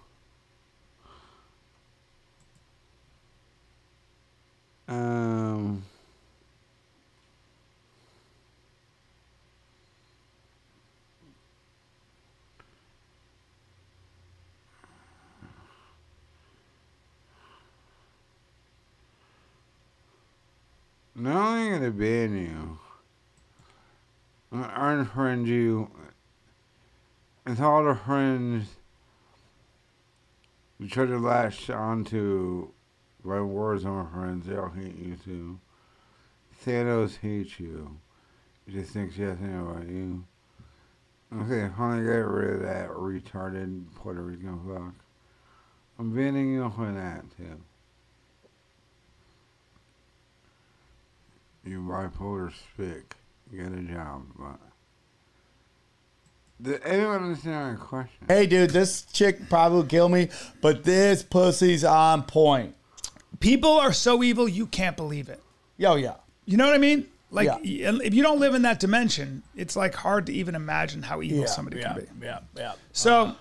Not 21.15 21.35
only 21.35 21.69
gonna 21.69 21.91
ban 21.91 22.35
you, 22.35 22.79
I'm 24.51 24.61
gonna 24.61 25.05
unfriend 25.05 25.45
you. 25.45 25.91
It's 27.45 27.61
all 27.61 27.83
the 27.83 27.95
friends 27.95 28.67
you 30.79 30.87
try 30.87 31.05
to 31.05 31.17
latch 31.17 31.69
onto 31.69 32.69
by 33.23 33.37
Warzone 33.37 34.11
friends, 34.11 34.47
they 34.47 34.57
all 34.57 34.69
hate 34.69 34.97
you 34.97 35.15
too. 35.15 35.59
Thanos 36.65 37.19
hates 37.19 37.59
you. 37.59 37.99
He 38.65 38.73
just 38.73 38.91
thinks 38.91 39.15
he 39.15 39.23
has 39.23 39.37
to 39.37 39.45
know 39.45 39.69
about 39.69 39.87
you. 39.87 40.25
Okay, 41.33 41.73
finally 41.77 42.03
get 42.03 42.27
rid 42.27 42.55
of 42.55 42.61
that 42.63 42.89
retarded 42.89 43.85
Puerto 43.95 44.21
Rican 44.21 44.59
fuck. 44.67 44.93
I'm 45.97 46.13
banning 46.13 46.53
you 46.53 46.71
for 46.75 46.91
that 46.91 47.23
too. 47.37 47.61
You 51.65 51.79
bipolar 51.81 52.51
spick. 52.51 53.15
Get 53.55 53.71
a 53.71 53.81
job, 53.81 54.23
but. 54.37 54.59
Did 56.61 56.81
anyone 56.83 57.23
understand 57.23 57.77
my 57.77 57.85
question? 57.85 58.25
Hey, 58.27 58.45
dude, 58.45 58.69
this 58.69 59.03
chick 59.11 59.49
probably 59.49 59.77
will 59.77 59.85
kill 59.85 60.09
me, 60.09 60.29
but 60.61 60.83
this 60.83 61.23
pussy's 61.23 61.83
on 61.83 62.23
point. 62.23 62.75
People 63.39 63.71
are 63.71 63.91
so 63.91 64.23
evil 64.23 64.47
you 64.47 64.65
can't 64.67 64.95
believe 64.95 65.29
it. 65.29 65.41
Yo, 65.77 65.95
yeah. 65.95 66.15
You 66.45 66.57
know 66.57 66.65
what 66.65 66.75
I 66.75 66.77
mean? 66.77 67.07
Like 67.31 67.47
Yeah. 67.63 67.97
if 68.03 68.13
you 68.13 68.21
don't 68.21 68.39
live 68.39 68.53
in 68.53 68.61
that 68.61 68.79
dimension, 68.79 69.43
it's 69.55 69.75
like 69.75 69.95
hard 69.95 70.27
to 70.27 70.33
even 70.33 70.55
imagine 70.55 71.01
how 71.01 71.21
evil 71.21 71.39
Yeah, 71.39 71.45
somebody 71.47 71.79
yeah, 71.79 71.93
can 71.93 72.05
be. 72.19 72.25
Yeah, 72.25 72.39
yeah. 72.55 72.73
So 72.91 73.35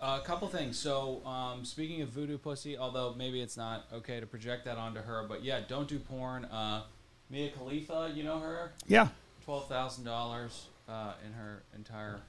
a 0.00 0.20
couple 0.20 0.48
things. 0.48 0.78
So, 0.78 1.24
um, 1.26 1.64
speaking 1.64 2.02
of 2.02 2.08
voodoo 2.08 2.38
pussy, 2.38 2.76
although 2.78 3.14
maybe 3.16 3.40
it's 3.40 3.56
not 3.56 3.86
okay 3.92 4.20
to 4.20 4.26
project 4.26 4.64
that 4.64 4.76
onto 4.76 5.00
her, 5.00 5.24
but 5.28 5.44
yeah, 5.44 5.60
don't 5.66 5.88
do 5.88 5.98
porn. 5.98 6.44
Uh, 6.46 6.82
Mia 7.32 7.48
Khalifa, 7.50 8.12
you 8.14 8.24
know 8.24 8.38
her? 8.38 8.72
Yeah. 8.86 9.08
Twelve 9.44 9.66
thousand 9.66 10.04
dollars 10.04 10.66
uh, 10.86 11.14
in 11.26 11.32
her 11.32 11.62
entire. 11.74 12.20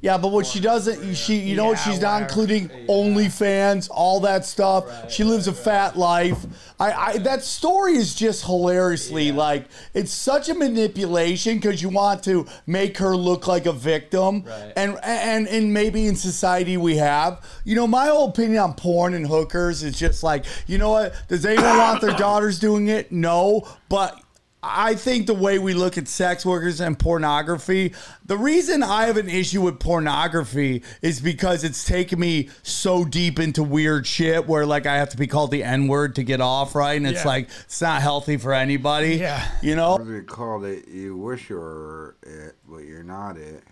Yeah, 0.00 0.18
but 0.18 0.32
what 0.32 0.44
she 0.44 0.60
doesn't, 0.60 1.14
she, 1.14 1.36
you 1.36 1.56
know 1.56 1.66
what 1.66 1.78
Yeah, 1.78 1.84
she's 1.92 2.00
not 2.00 2.22
whatever. 2.22 2.24
including 2.42 2.68
OnlyFans, 2.88 3.88
all 3.90 4.20
that 4.20 4.44
stuff. 4.44 5.10
she 5.10 5.24
lives 5.24 5.46
a 5.48 5.52
fat 5.52 5.96
life. 5.96 6.44
I, 6.78 6.92
I, 6.92 7.18
that 7.18 7.42
story 7.42 7.94
is 7.94 8.14
just 8.14 8.44
hilariously 8.44 9.32
like 9.32 9.64
it's 9.94 10.12
such 10.12 10.48
a 10.50 10.54
manipulation 10.54 11.56
because 11.56 11.80
you 11.80 11.88
want 11.88 12.22
to 12.24 12.46
make 12.66 12.98
her 12.98 13.16
look 13.16 13.46
like 13.46 13.66
a 13.66 13.72
victim, 13.72 14.42
Right. 14.44 14.72
and 14.76 14.98
and 15.02 15.48
and 15.48 15.72
maybe 15.72 16.06
in 16.06 16.16
society 16.16 16.76
we 16.76 16.96
have. 16.96 17.42
You 17.64 17.74
know, 17.74 17.86
my 17.86 18.06
whole 18.06 18.28
opinion 18.28 18.58
on 18.58 18.74
porn 18.74 19.14
and 19.14 19.26
hookers 19.26 19.82
is 19.82 19.98
just 19.98 20.22
like, 20.22 20.44
you 20.66 20.76
know 20.78 20.90
what? 20.90 21.14
Does 21.28 21.44
anyone 21.46 21.78
want 21.78 22.00
their 22.02 22.16
daughters 22.18 22.58
doing 22.58 22.88
it? 22.88 23.10
No, 23.10 23.66
but 23.88 24.20
I 24.66 24.94
think 24.94 25.26
the 25.26 25.34
way 25.34 25.58
we 25.58 25.74
look 25.74 25.98
at 25.98 26.08
sex 26.08 26.46
workers 26.46 26.80
and 26.80 26.98
pornography, 26.98 27.92
the 28.24 28.38
reason 28.38 28.82
I 28.82 29.04
have 29.06 29.18
an 29.18 29.28
issue 29.28 29.60
with 29.60 29.78
pornography 29.78 30.82
is 31.02 31.20
because 31.20 31.64
it's 31.64 31.84
taken 31.84 32.18
me 32.18 32.48
so 32.62 33.04
deep 33.04 33.38
into 33.38 33.62
weird 33.62 34.06
shit 34.06 34.46
where 34.48 34.64
like 34.64 34.86
I 34.86 34.96
have 34.96 35.10
to 35.10 35.18
be 35.18 35.26
called 35.26 35.50
the 35.50 35.62
N 35.62 35.86
word 35.86 36.14
to 36.16 36.22
get 36.22 36.40
off, 36.40 36.74
right? 36.74 36.94
And 36.96 37.06
it's 37.06 37.20
Yeah. 37.24 37.28
like 37.28 37.48
it's 37.64 37.82
not 37.82 38.00
healthy 38.00 38.38
for 38.38 38.54
anybody. 38.54 39.16
Yeah. 39.16 39.46
You 39.60 39.76
know? 39.76 39.96
As 39.98 40.06
we 40.06 40.22
called 40.22 40.64
it, 40.64 40.88
you 40.88 41.14
wish 41.16 41.50
you 41.50 41.56
were 41.56 42.16
it, 42.22 42.54
but 42.66 42.78
you're 42.84 43.02
not 43.04 43.36
it. 43.36 43.64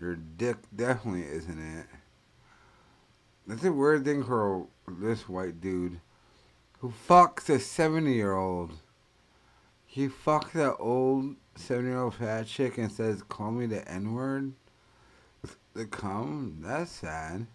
Your 0.00 0.16
dick 0.16 0.56
definitely 0.74 1.24
isn't 1.28 1.58
it. 1.78 1.86
That's 3.46 3.64
a 3.64 3.72
weird 3.72 4.04
thing 4.04 4.24
for 4.24 4.66
this 4.88 5.28
white 5.28 5.60
dude 5.60 6.00
who 6.80 6.92
fucks 7.08 7.48
a 7.48 7.60
70 7.60 8.12
year 8.12 8.32
old. 8.34 8.72
He 9.98 10.06
fucks 10.06 10.52
that 10.52 10.76
old 10.78 11.34
70 11.56 11.88
year 11.88 11.98
old 11.98 12.14
fat 12.14 12.46
chick 12.46 12.78
and 12.78 12.92
says, 12.92 13.20
call 13.28 13.50
me 13.50 13.66
the 13.66 13.90
N 13.90 14.14
word. 14.14 14.52
The 15.74 15.86
cum? 15.86 16.58
That's 16.60 16.92
sad. 16.92 17.48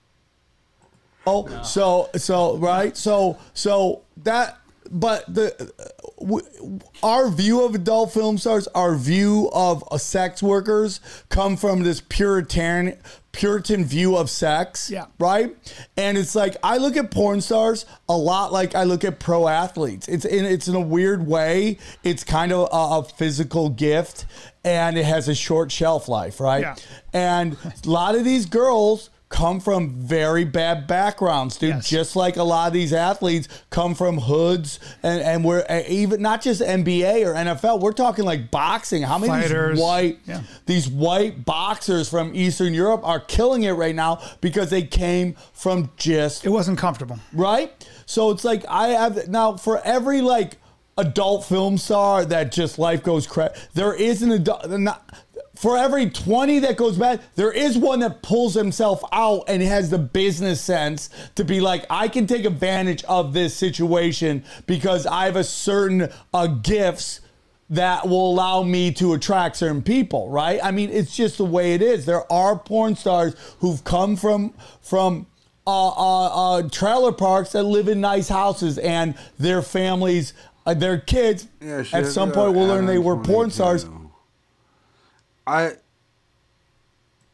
Oh, 1.25 1.63
so 1.63 2.09
so 2.17 2.57
right, 2.57 2.97
so 2.97 3.37
so 3.53 4.01
that, 4.23 4.59
but 4.91 5.33
the 5.33 5.71
w- 6.19 6.79
our 7.01 7.29
view 7.29 7.63
of 7.63 7.75
adult 7.75 8.11
film 8.11 8.37
stars, 8.37 8.67
our 8.75 8.97
view 8.97 9.49
of 9.53 9.81
uh, 9.89 9.97
sex 9.97 10.43
workers, 10.43 10.99
come 11.29 11.55
from 11.55 11.83
this 11.83 12.01
Puritan 12.01 12.97
Puritan 13.33 13.83
view 13.83 14.15
of 14.15 14.29
sex. 14.29 14.89
Yeah. 14.89 15.07
right. 15.19 15.55
And 15.97 16.17
it's 16.17 16.35
like 16.35 16.55
I 16.63 16.77
look 16.77 16.95
at 16.95 17.11
porn 17.11 17.41
stars 17.41 17.85
a 18.07 18.15
lot 18.15 18.53
like 18.53 18.75
I 18.75 18.83
look 18.83 19.03
at 19.03 19.19
pro 19.19 19.47
athletes. 19.47 20.07
It's 20.07 20.23
in 20.23 20.45
it's 20.45 20.67
in 20.67 20.75
a 20.75 20.79
weird 20.79 21.27
way. 21.27 21.79
It's 22.03 22.23
kind 22.23 22.51
of 22.53 22.69
a, 22.71 22.99
a 22.99 23.03
physical 23.03 23.69
gift, 23.69 24.25
and 24.63 24.97
it 24.97 25.05
has 25.05 25.27
a 25.27 25.35
short 25.35 25.71
shelf 25.71 26.07
life, 26.07 26.39
right? 26.39 26.61
Yeah. 26.61 26.75
And 27.11 27.57
a 27.63 27.89
lot 27.89 28.15
of 28.15 28.23
these 28.23 28.45
girls 28.45 29.09
come 29.33 29.59
from 29.59 29.89
very 29.95 30.45
bad 30.45 30.85
backgrounds, 30.85 31.57
dude. 31.57 31.81
Just 31.81 32.15
like 32.15 32.37
a 32.37 32.43
lot 32.43 32.67
of 32.67 32.73
these 32.73 32.93
athletes 32.93 33.47
come 33.71 33.95
from 33.95 34.19
hoods, 34.19 34.79
and 35.01 35.21
and 35.21 35.43
we're 35.43 35.65
even 35.89 36.21
not 36.21 36.41
just 36.43 36.61
NBA 36.61 37.25
or 37.25 37.33
NFL. 37.33 37.79
We're 37.81 37.93
talking 37.93 38.25
like 38.25 38.51
boxing. 38.51 39.01
How 39.01 39.17
many 39.17 39.33
of 39.43 39.49
these 39.71 39.79
white 39.81 40.19
Yeah. 40.25 40.41
these 40.67 40.87
white 40.87 41.43
boxers 41.45 42.07
from 42.07 42.35
Eastern 42.35 42.75
Europe 42.75 43.01
are 43.03 43.19
killing 43.19 43.63
it 43.63 43.71
right 43.71 43.95
now 43.95 44.21
because 44.39 44.69
they 44.69 44.83
came 44.83 45.35
from 45.51 45.89
just 45.97 46.45
it 46.45 46.49
wasn't 46.49 46.77
comfortable, 46.77 47.19
right? 47.33 47.73
So 48.05 48.29
it's 48.29 48.43
like 48.43 48.63
I 48.69 48.89
have 48.89 49.27
now 49.27 49.57
for 49.57 49.81
every 49.83 50.21
like 50.21 50.57
adult 50.95 51.43
film 51.45 51.79
star 51.79 52.23
that 52.23 52.51
just 52.51 52.77
life 52.77 53.01
goes 53.01 53.25
crap. 53.25 53.55
There 53.73 53.95
is 53.95 54.21
an 54.21 54.31
adult. 54.31 54.69
Not, 54.69 55.03
for 55.55 55.77
every 55.77 56.09
20 56.09 56.59
that 56.59 56.77
goes 56.77 56.97
bad, 56.97 57.21
there 57.35 57.51
is 57.51 57.77
one 57.77 57.99
that 57.99 58.21
pulls 58.23 58.53
himself 58.55 59.03
out 59.11 59.43
and 59.47 59.61
has 59.61 59.89
the 59.89 59.99
business 59.99 60.59
sense 60.61 61.09
to 61.35 61.43
be 61.43 61.59
like, 61.59 61.85
I 61.89 62.07
can 62.07 62.25
take 62.25 62.45
advantage 62.45 63.03
of 63.03 63.33
this 63.33 63.55
situation 63.55 64.43
because 64.65 65.05
I 65.05 65.25
have 65.25 65.35
a 65.35 65.43
certain 65.43 66.09
uh, 66.33 66.47
gifts 66.47 67.21
that 67.69 68.07
will 68.07 68.31
allow 68.31 68.63
me 68.63 68.91
to 68.93 69.13
attract 69.13 69.55
certain 69.57 69.81
people, 69.81 70.29
right? 70.29 70.59
I 70.63 70.71
mean, 70.71 70.89
it's 70.89 71.15
just 71.15 71.37
the 71.37 71.45
way 71.45 71.73
it 71.73 71.81
is. 71.81 72.05
There 72.05 72.31
are 72.31 72.57
porn 72.57 72.95
stars 72.95 73.35
who've 73.59 73.83
come 73.83 74.15
from 74.15 74.53
from 74.81 75.27
uh, 75.65 75.87
uh, 75.87 76.57
uh, 76.57 76.69
trailer 76.69 77.11
parks 77.13 77.53
that 77.53 77.63
live 77.63 77.87
in 77.87 78.01
nice 78.01 78.27
houses, 78.27 78.77
and 78.77 79.15
their 79.39 79.61
families, 79.61 80.33
uh, 80.65 80.73
their 80.73 80.97
kids, 80.97 81.47
Yeah, 81.61 81.83
at 81.93 82.05
some 82.07 82.31
point 82.33 82.53
will 82.53 82.67
learn 82.67 82.85
they 82.85 82.97
were 82.97 83.15
porn 83.15 83.49
22. 83.49 83.51
stars. 83.51 83.85
I. 85.45 85.73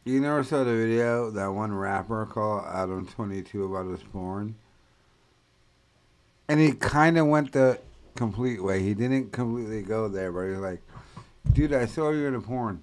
You 0.04 0.20
never 0.20 0.42
saw 0.42 0.64
the 0.64 0.72
video 0.72 1.30
that 1.30 1.48
one 1.48 1.74
rapper 1.74 2.26
called 2.26 2.64
Adam 2.66 3.06
Twenty 3.06 3.42
Two 3.42 3.64
about 3.64 3.90
his 3.90 4.02
porn, 4.02 4.54
and 6.48 6.58
he 6.58 6.72
kind 6.72 7.18
of 7.18 7.26
went 7.26 7.52
the 7.52 7.78
complete 8.16 8.62
way. 8.62 8.82
He 8.82 8.94
didn't 8.94 9.32
completely 9.32 9.82
go 9.82 10.08
there, 10.08 10.32
but 10.32 10.44
he 10.44 10.50
was 10.50 10.60
like, 10.60 10.82
"Dude, 11.52 11.72
I 11.72 11.86
saw 11.86 12.10
you 12.10 12.26
in 12.26 12.34
a 12.34 12.40
porn." 12.40 12.82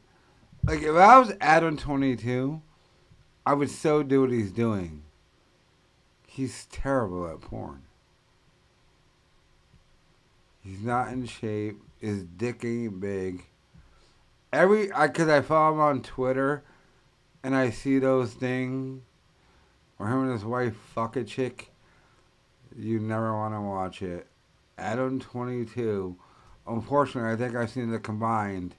Like 0.63 0.81
if 0.81 0.95
I 0.95 1.17
was 1.19 1.33
Adam 1.41 1.75
Twenty 1.75 2.15
Two, 2.15 2.61
I 3.45 3.53
would 3.53 3.69
so 3.69 4.03
do 4.03 4.21
what 4.21 4.31
he's 4.31 4.51
doing. 4.51 5.03
He's 6.27 6.65
terrible 6.65 7.27
at 7.27 7.41
porn. 7.41 7.81
He's 10.63 10.81
not 10.81 11.11
in 11.11 11.25
shape. 11.25 11.81
His 11.99 12.23
dick 12.23 12.63
ain't 12.63 12.99
big. 12.99 13.45
Every 14.57 14.91
I 14.91 15.07
cause 15.09 15.29
I 15.29 15.41
follow 15.41 15.75
him 15.75 15.79
on 15.79 16.01
Twitter, 16.01 16.63
and 17.43 17.55
I 17.55 17.69
see 17.69 17.99
those 17.99 18.33
things 18.33 19.03
where 19.97 20.09
him 20.09 20.23
and 20.23 20.31
his 20.31 20.43
wife 20.43 20.75
fuck 20.95 21.15
a 21.15 21.23
chick. 21.23 21.71
You 22.75 22.99
never 22.99 23.31
want 23.33 23.53
to 23.53 23.61
watch 23.61 24.01
it. 24.01 24.25
Adam 24.75 25.19
twenty 25.19 25.63
two. 25.63 26.17
Unfortunately, 26.65 27.31
I 27.31 27.35
think 27.35 27.55
I've 27.55 27.69
seen 27.69 27.91
the 27.91 27.99
combined 27.99 28.73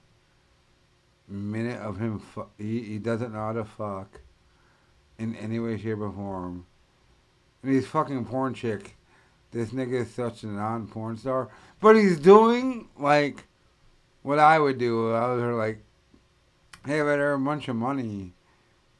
minute 1.29 1.79
of 1.79 1.97
him. 1.97 2.19
Fu- 2.19 2.49
he 2.57 2.81
he 2.81 2.99
doesn't 2.99 3.31
know 3.31 3.39
how 3.39 3.53
to 3.53 3.63
fuck 3.63 4.19
in 5.17 5.33
any 5.37 5.59
way, 5.59 5.77
shape, 5.77 5.99
or 5.99 6.11
form. 6.11 6.65
And 7.63 7.71
he's 7.71 7.87
fucking 7.87 8.25
porn 8.25 8.53
chick. 8.53 8.97
This 9.51 9.69
nigga 9.69 10.01
is 10.01 10.11
such 10.13 10.43
a 10.43 10.47
non 10.47 10.87
porn 10.87 11.15
star. 11.15 11.47
But 11.79 11.95
he's 11.95 12.19
doing 12.19 12.89
like 12.97 13.45
what 14.21 14.39
I 14.39 14.59
would 14.59 14.77
do. 14.77 15.13
I 15.13 15.33
was 15.33 15.55
like, 15.55 15.79
hey, 16.85 16.99
if 16.99 17.05
I 17.05 17.11
had 17.11 17.19
a 17.19 17.37
bunch 17.37 17.67
of 17.67 17.75
money 17.75 18.33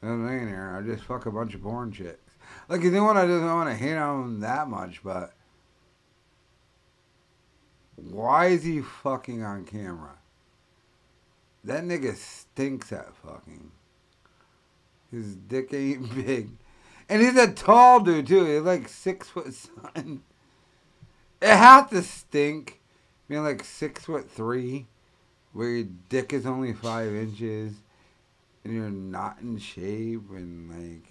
a 0.02 0.06
millionaire, 0.06 0.76
I'd 0.76 0.86
just 0.86 1.04
fuck 1.04 1.26
a 1.26 1.30
bunch 1.30 1.54
of 1.54 1.62
porn 1.62 1.92
chicks. 1.92 2.36
Like, 2.68 2.82
you 2.82 2.90
know 2.90 3.04
what? 3.04 3.16
I 3.16 3.26
don't 3.26 3.44
want 3.44 3.68
to 3.68 3.74
hate 3.74 3.96
on 3.96 4.40
that 4.40 4.68
much, 4.68 5.02
but 5.02 5.32
why 7.96 8.46
is 8.46 8.64
he 8.64 8.80
fucking 8.80 9.42
on 9.42 9.64
camera? 9.64 10.16
That 11.64 11.84
nigga 11.84 12.16
stinks 12.16 12.92
at 12.92 13.14
fucking. 13.16 13.70
His 15.10 15.34
dick 15.34 15.72
ain't 15.74 16.14
big. 16.26 16.50
And 17.08 17.20
he's 17.20 17.36
a 17.36 17.52
tall 17.52 18.00
dude, 18.00 18.28
too. 18.28 18.44
He's 18.44 18.62
like 18.62 18.88
six 18.88 19.28
foot 19.28 19.52
something. 19.52 20.22
It 21.42 21.56
has 21.56 21.90
to 21.90 22.02
stink 22.02 22.80
being 23.28 23.42
like 23.42 23.64
six 23.64 24.04
foot 24.04 24.30
three, 24.30 24.86
where 25.52 25.68
your 25.68 25.88
dick 26.08 26.32
is 26.32 26.46
only 26.46 26.72
five 26.72 27.14
inches, 27.14 27.74
and 28.64 28.74
you're 28.74 28.90
not 28.90 29.38
in 29.40 29.58
shape, 29.58 30.30
and 30.30 30.70
like. 30.70 31.06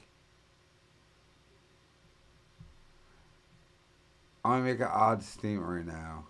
I'm 4.43 4.51
gonna 4.51 4.63
make 4.63 4.79
an 4.79 4.87
odd 4.89 5.21
statement 5.21 5.67
right 5.67 5.85
now. 5.85 6.25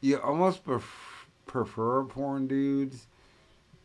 You 0.00 0.20
almost 0.20 0.64
pref- 0.64 1.26
prefer 1.46 2.04
porn 2.04 2.46
dudes 2.46 3.06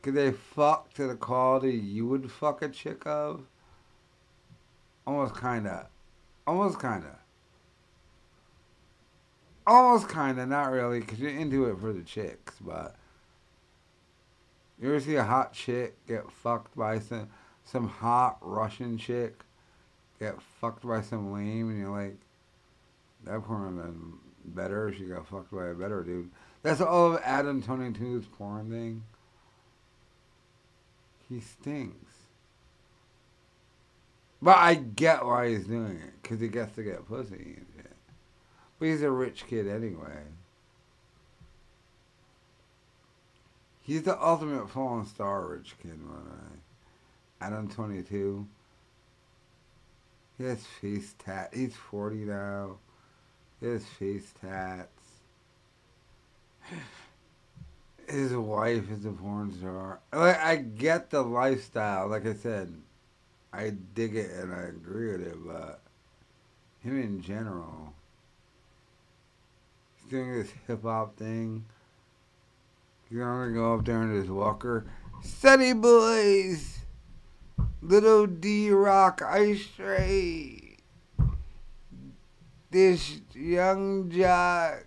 because 0.02 0.16
they 0.16 0.32
fuck 0.32 0.94
to 0.96 1.08
the 1.08 1.16
quality 1.16 1.72
you 1.74 2.08
would 2.08 2.32
fuck 2.32 2.62
a 2.62 2.70
chick 2.70 3.06
of. 3.06 3.46
Almost 5.06 5.40
kinda. 5.40 5.88
Almost 6.46 6.82
kinda. 6.82 7.20
Almost 9.68 10.10
kinda, 10.10 10.46
not 10.46 10.72
really, 10.72 11.02
because 11.02 11.20
you're 11.20 11.30
into 11.30 11.66
it 11.66 11.80
for 11.80 11.94
the 11.94 12.02
chicks, 12.02 12.56
but. 12.60 12.96
You 14.80 14.90
ever 14.90 15.00
see 15.00 15.16
a 15.16 15.24
hot 15.24 15.54
chick 15.54 15.96
get 16.08 16.32
fucked 16.32 16.76
by 16.76 17.00
some 17.00 17.30
some 17.64 17.88
hot 17.88 18.38
Russian 18.42 18.98
chick 18.98 19.44
get 20.20 20.42
fucked 20.42 20.88
by 20.88 21.02
some 21.02 21.34
lame 21.34 21.70
and 21.70 21.80
you're 21.80 21.90
like, 21.90 22.16
that 23.26 23.44
porn 23.44 23.76
would 23.76 23.86
have 23.86 23.94
been 23.94 24.14
better 24.46 24.94
she 24.94 25.04
got 25.06 25.28
fucked 25.28 25.52
by 25.52 25.68
a 25.68 25.74
better 25.74 26.04
dude. 26.04 26.30
That's 26.64 26.82
all 26.82 27.14
of 27.14 27.22
Adam 27.24 27.62
22's 27.62 28.28
porn 28.28 28.70
thing. 28.70 29.04
He 31.28 31.42
stinks. 31.42 32.14
But 34.42 34.58
I 34.58 34.76
get 34.76 35.26
why 35.26 35.50
he's 35.50 35.66
doing 35.66 35.98
it, 35.98 36.14
because 36.22 36.40
he 36.40 36.48
gets 36.48 36.76
to 36.76 36.84
get 36.84 37.08
pussy. 37.08 37.60
But 38.80 38.88
he's 38.88 39.02
a 39.02 39.12
rich 39.12 39.48
kid 39.48 39.68
anyway. 39.68 40.24
He's 43.82 44.04
the 44.04 44.22
ultimate 44.22 44.70
fallen 44.70 45.06
star 45.06 45.48
rich 45.48 45.76
kid, 45.82 46.00
way. 46.06 46.60
Adam 47.40 47.70
22. 47.70 48.46
He 50.38 50.44
has 50.44 50.66
face 50.66 51.16
tat. 51.18 51.52
He's 51.54 51.76
40 51.76 52.18
now. 52.18 52.78
He 53.60 53.68
has 53.68 53.86
face 53.86 54.34
tats. 54.42 54.92
His 58.08 58.34
wife 58.34 58.92
is 58.92 59.06
a 59.06 59.12
porn 59.12 59.54
star. 59.58 60.00
Like, 60.14 60.40
I 60.40 60.58
get 60.58 61.10
the 61.10 61.22
lifestyle. 61.22 62.08
Like 62.08 62.26
I 62.26 62.34
said, 62.34 62.74
I 63.52 63.72
dig 63.94 64.16
it 64.16 64.32
and 64.32 64.54
I 64.54 64.64
agree 64.64 65.12
with 65.12 65.28
it, 65.28 65.38
but 65.46 65.82
him 66.84 67.02
in 67.02 67.22
general, 67.22 67.94
doing 70.10 70.34
this 70.34 70.52
hip 70.68 70.84
hop 70.84 71.18
thing. 71.18 71.66
He's 73.10 73.20
gonna 73.20 73.54
go 73.54 73.76
up 73.76 73.86
there 73.86 74.04
in 74.04 74.14
his 74.14 74.30
walker. 74.30 74.86
Sunny 75.24 75.74
boys! 75.74 76.80
Little 77.82 78.28
D 78.28 78.70
Rock 78.72 79.22
Ice 79.22 79.66
Tray. 79.76 80.78
This 82.70 83.22
young 83.34 84.10
jock. 84.10 84.86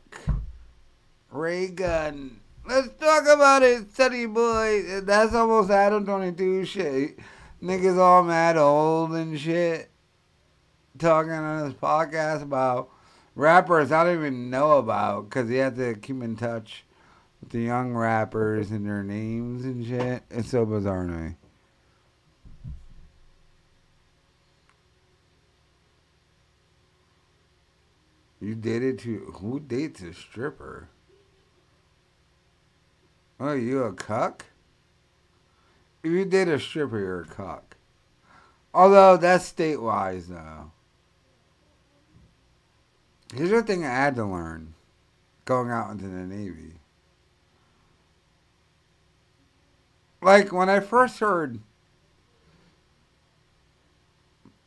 Ray 1.31 1.69
Gun. 1.69 2.41
Let's 2.67 2.89
talk 2.99 3.23
about 3.23 3.63
it, 3.63 3.95
Sunny 3.95 4.27
boy. 4.27 5.01
That's 5.03 5.35
almost 5.35 5.71
Adam 5.71 6.05
22 6.05 6.65
shit. 6.65 7.19
Niggas 7.63 7.99
all 7.99 8.23
mad 8.23 8.57
old 8.57 9.13
and 9.13 9.39
shit. 9.39 9.91
Talking 10.99 11.33
on 11.33 11.65
his 11.65 11.75
podcast 11.75 12.43
about 12.43 12.91
rappers 13.41 13.91
I 13.91 14.05
don't 14.05 14.19
even 14.19 14.51
know 14.51 14.79
about 14.79 15.29
because 15.29 15.49
he 15.49 15.57
had 15.57 15.77
to 15.77 15.95
keep 15.95 16.23
in 16.23 16.37
touch 16.37 16.85
with 17.41 17.51
the 17.51 17.61
young 17.61 17.95
rappers 17.95 18.71
and 18.71 18.87
their 18.87 19.03
names 19.03 19.65
and 19.65 19.85
shit. 19.85 20.23
It's 20.31 20.51
so 20.51 20.67
bizarre 20.67 21.07
to 21.07 21.13
me. 21.13 21.35
You 28.43 28.55
dated 28.55 28.99
to 29.01 29.35
who 29.41 29.61
dates 29.61 30.03
a 30.03 30.13
stripper? 30.13 30.89
Oh, 33.39 33.53
you 33.53 33.85
a 33.85 33.93
cuck? 33.93 34.47
If 36.03 36.11
you 36.11 36.25
date 36.27 36.49
a 36.49 36.59
stripper, 36.59 36.99
you're 36.99 37.21
a 37.23 37.27
cuck. 37.27 37.77
Although 38.73 39.17
that's 39.17 39.47
state 39.47 39.81
wise 39.81 40.29
though. 40.29 40.73
Here's 43.35 43.51
the 43.51 43.63
thing 43.63 43.85
I 43.85 43.89
had 43.89 44.17
to 44.17 44.25
learn 44.25 44.75
going 45.45 45.71
out 45.71 45.91
into 45.91 46.09
the 46.09 46.27
Navy. 46.27 46.75
Like 50.21 50.53
when 50.53 50.69
I 50.69 50.81
first 50.81 51.21
heard 51.21 51.61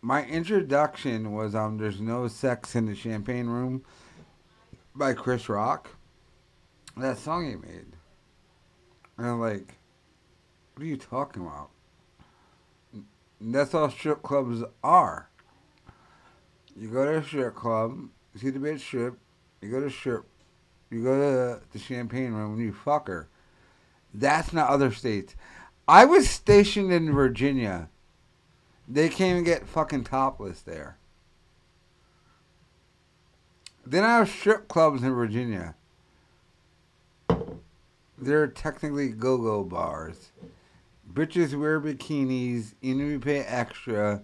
my 0.02 0.26
introduction 0.26 1.32
was 1.34 1.56
um 1.56 1.78
there's 1.78 2.02
no 2.02 2.28
sex 2.28 2.76
in 2.76 2.86
the 2.86 2.96
champagne 2.96 3.48
room 3.48 3.84
by 4.96 5.14
Chris 5.14 5.48
Rock. 5.50 5.90
That 6.98 7.18
song 7.18 7.50
he 7.50 7.56
made. 7.56 7.94
And 9.18 9.28
I'm 9.28 9.40
like, 9.40 9.76
what 10.74 10.84
are 10.84 10.88
you 10.88 10.98
talking 10.98 11.46
about? 11.46 11.70
That's 13.40 13.74
all 13.74 13.90
strip 13.90 14.22
clubs 14.22 14.64
are. 14.84 15.30
You 16.76 16.90
go 16.90 17.06
to 17.06 17.18
a 17.18 17.24
strip 17.24 17.56
club, 17.56 18.10
you 18.34 18.40
see 18.40 18.50
the 18.50 18.60
bitch 18.60 18.80
strip, 18.80 19.18
you 19.62 19.70
go 19.70 19.80
to 19.80 19.90
strip, 19.90 20.26
you 20.90 21.04
go 21.04 21.16
to 21.60 21.62
the 21.72 21.80
champagne 21.80 22.34
room 22.34 22.54
and 22.54 22.62
you 22.62 22.74
fuck 22.74 23.08
her. 23.08 23.28
That's 24.14 24.54
not 24.54 24.70
other 24.70 24.92
states. 24.92 25.36
I 25.88 26.06
was 26.06 26.30
stationed 26.30 26.92
in 26.92 27.12
Virginia. 27.12 27.90
They 28.88 29.10
can't 29.10 29.46
get 29.46 29.68
fucking 29.68 30.04
topless 30.06 30.62
there. 30.62 30.98
Then 33.86 34.04
I 34.04 34.18
have 34.18 34.30
strip 34.30 34.68
clubs 34.68 35.04
in 35.04 35.14
Virginia. 35.14 35.76
They're 38.18 38.48
technically 38.48 39.10
go-go 39.10 39.64
bars. 39.64 40.32
Bitches 41.12 41.60
wear 41.60 41.82
bikinis, 41.82 42.74
if 42.82 42.98
you 42.98 43.20
pay 43.20 43.40
extra, 43.40 44.22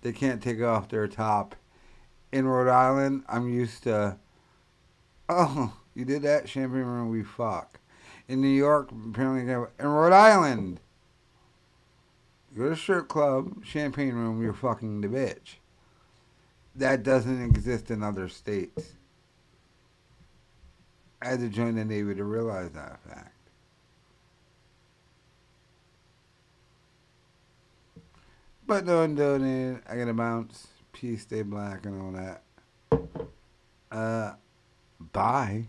they 0.00 0.12
can't 0.12 0.42
take 0.42 0.62
off 0.62 0.88
their 0.88 1.06
top. 1.06 1.56
In 2.32 2.46
Rhode 2.46 2.70
Island, 2.70 3.24
I'm 3.28 3.48
used 3.48 3.84
to, 3.84 4.18
oh, 5.28 5.74
you 5.94 6.04
did 6.04 6.22
that? 6.22 6.48
Champagne 6.48 6.82
room, 6.82 7.08
we 7.08 7.22
fuck. 7.22 7.78
In 8.28 8.40
New 8.40 8.48
York, 8.48 8.90
apparently, 8.90 9.50
in 9.78 9.86
Rhode 9.86 10.12
Island, 10.12 10.80
go 12.56 12.64
to 12.64 12.72
a 12.72 12.76
strip 12.76 13.08
club, 13.08 13.64
champagne 13.64 14.14
room, 14.14 14.42
you're 14.42 14.52
fucking 14.52 15.00
the 15.00 15.08
bitch. 15.08 15.56
That 16.74 17.02
doesn't 17.02 17.42
exist 17.42 17.90
in 17.90 18.02
other 18.02 18.28
states. 18.28 18.92
I 21.22 21.28
had 21.28 21.40
to 21.40 21.48
join 21.48 21.76
the 21.76 21.84
Navy 21.84 22.14
to 22.14 22.24
realize 22.24 22.70
that 22.72 23.00
fact. 23.08 23.32
But 28.66 28.84
no 28.84 28.98
one 28.98 29.14
donated. 29.14 29.82
I 29.88 29.96
gotta 29.96 30.12
bounce. 30.12 30.66
Peace, 30.98 31.22
stay 31.22 31.42
black, 31.42 31.84
and 31.84 32.00
all 32.00 32.12
that. 32.12 32.42
Uh, 33.92 34.32
bye. 35.12 35.66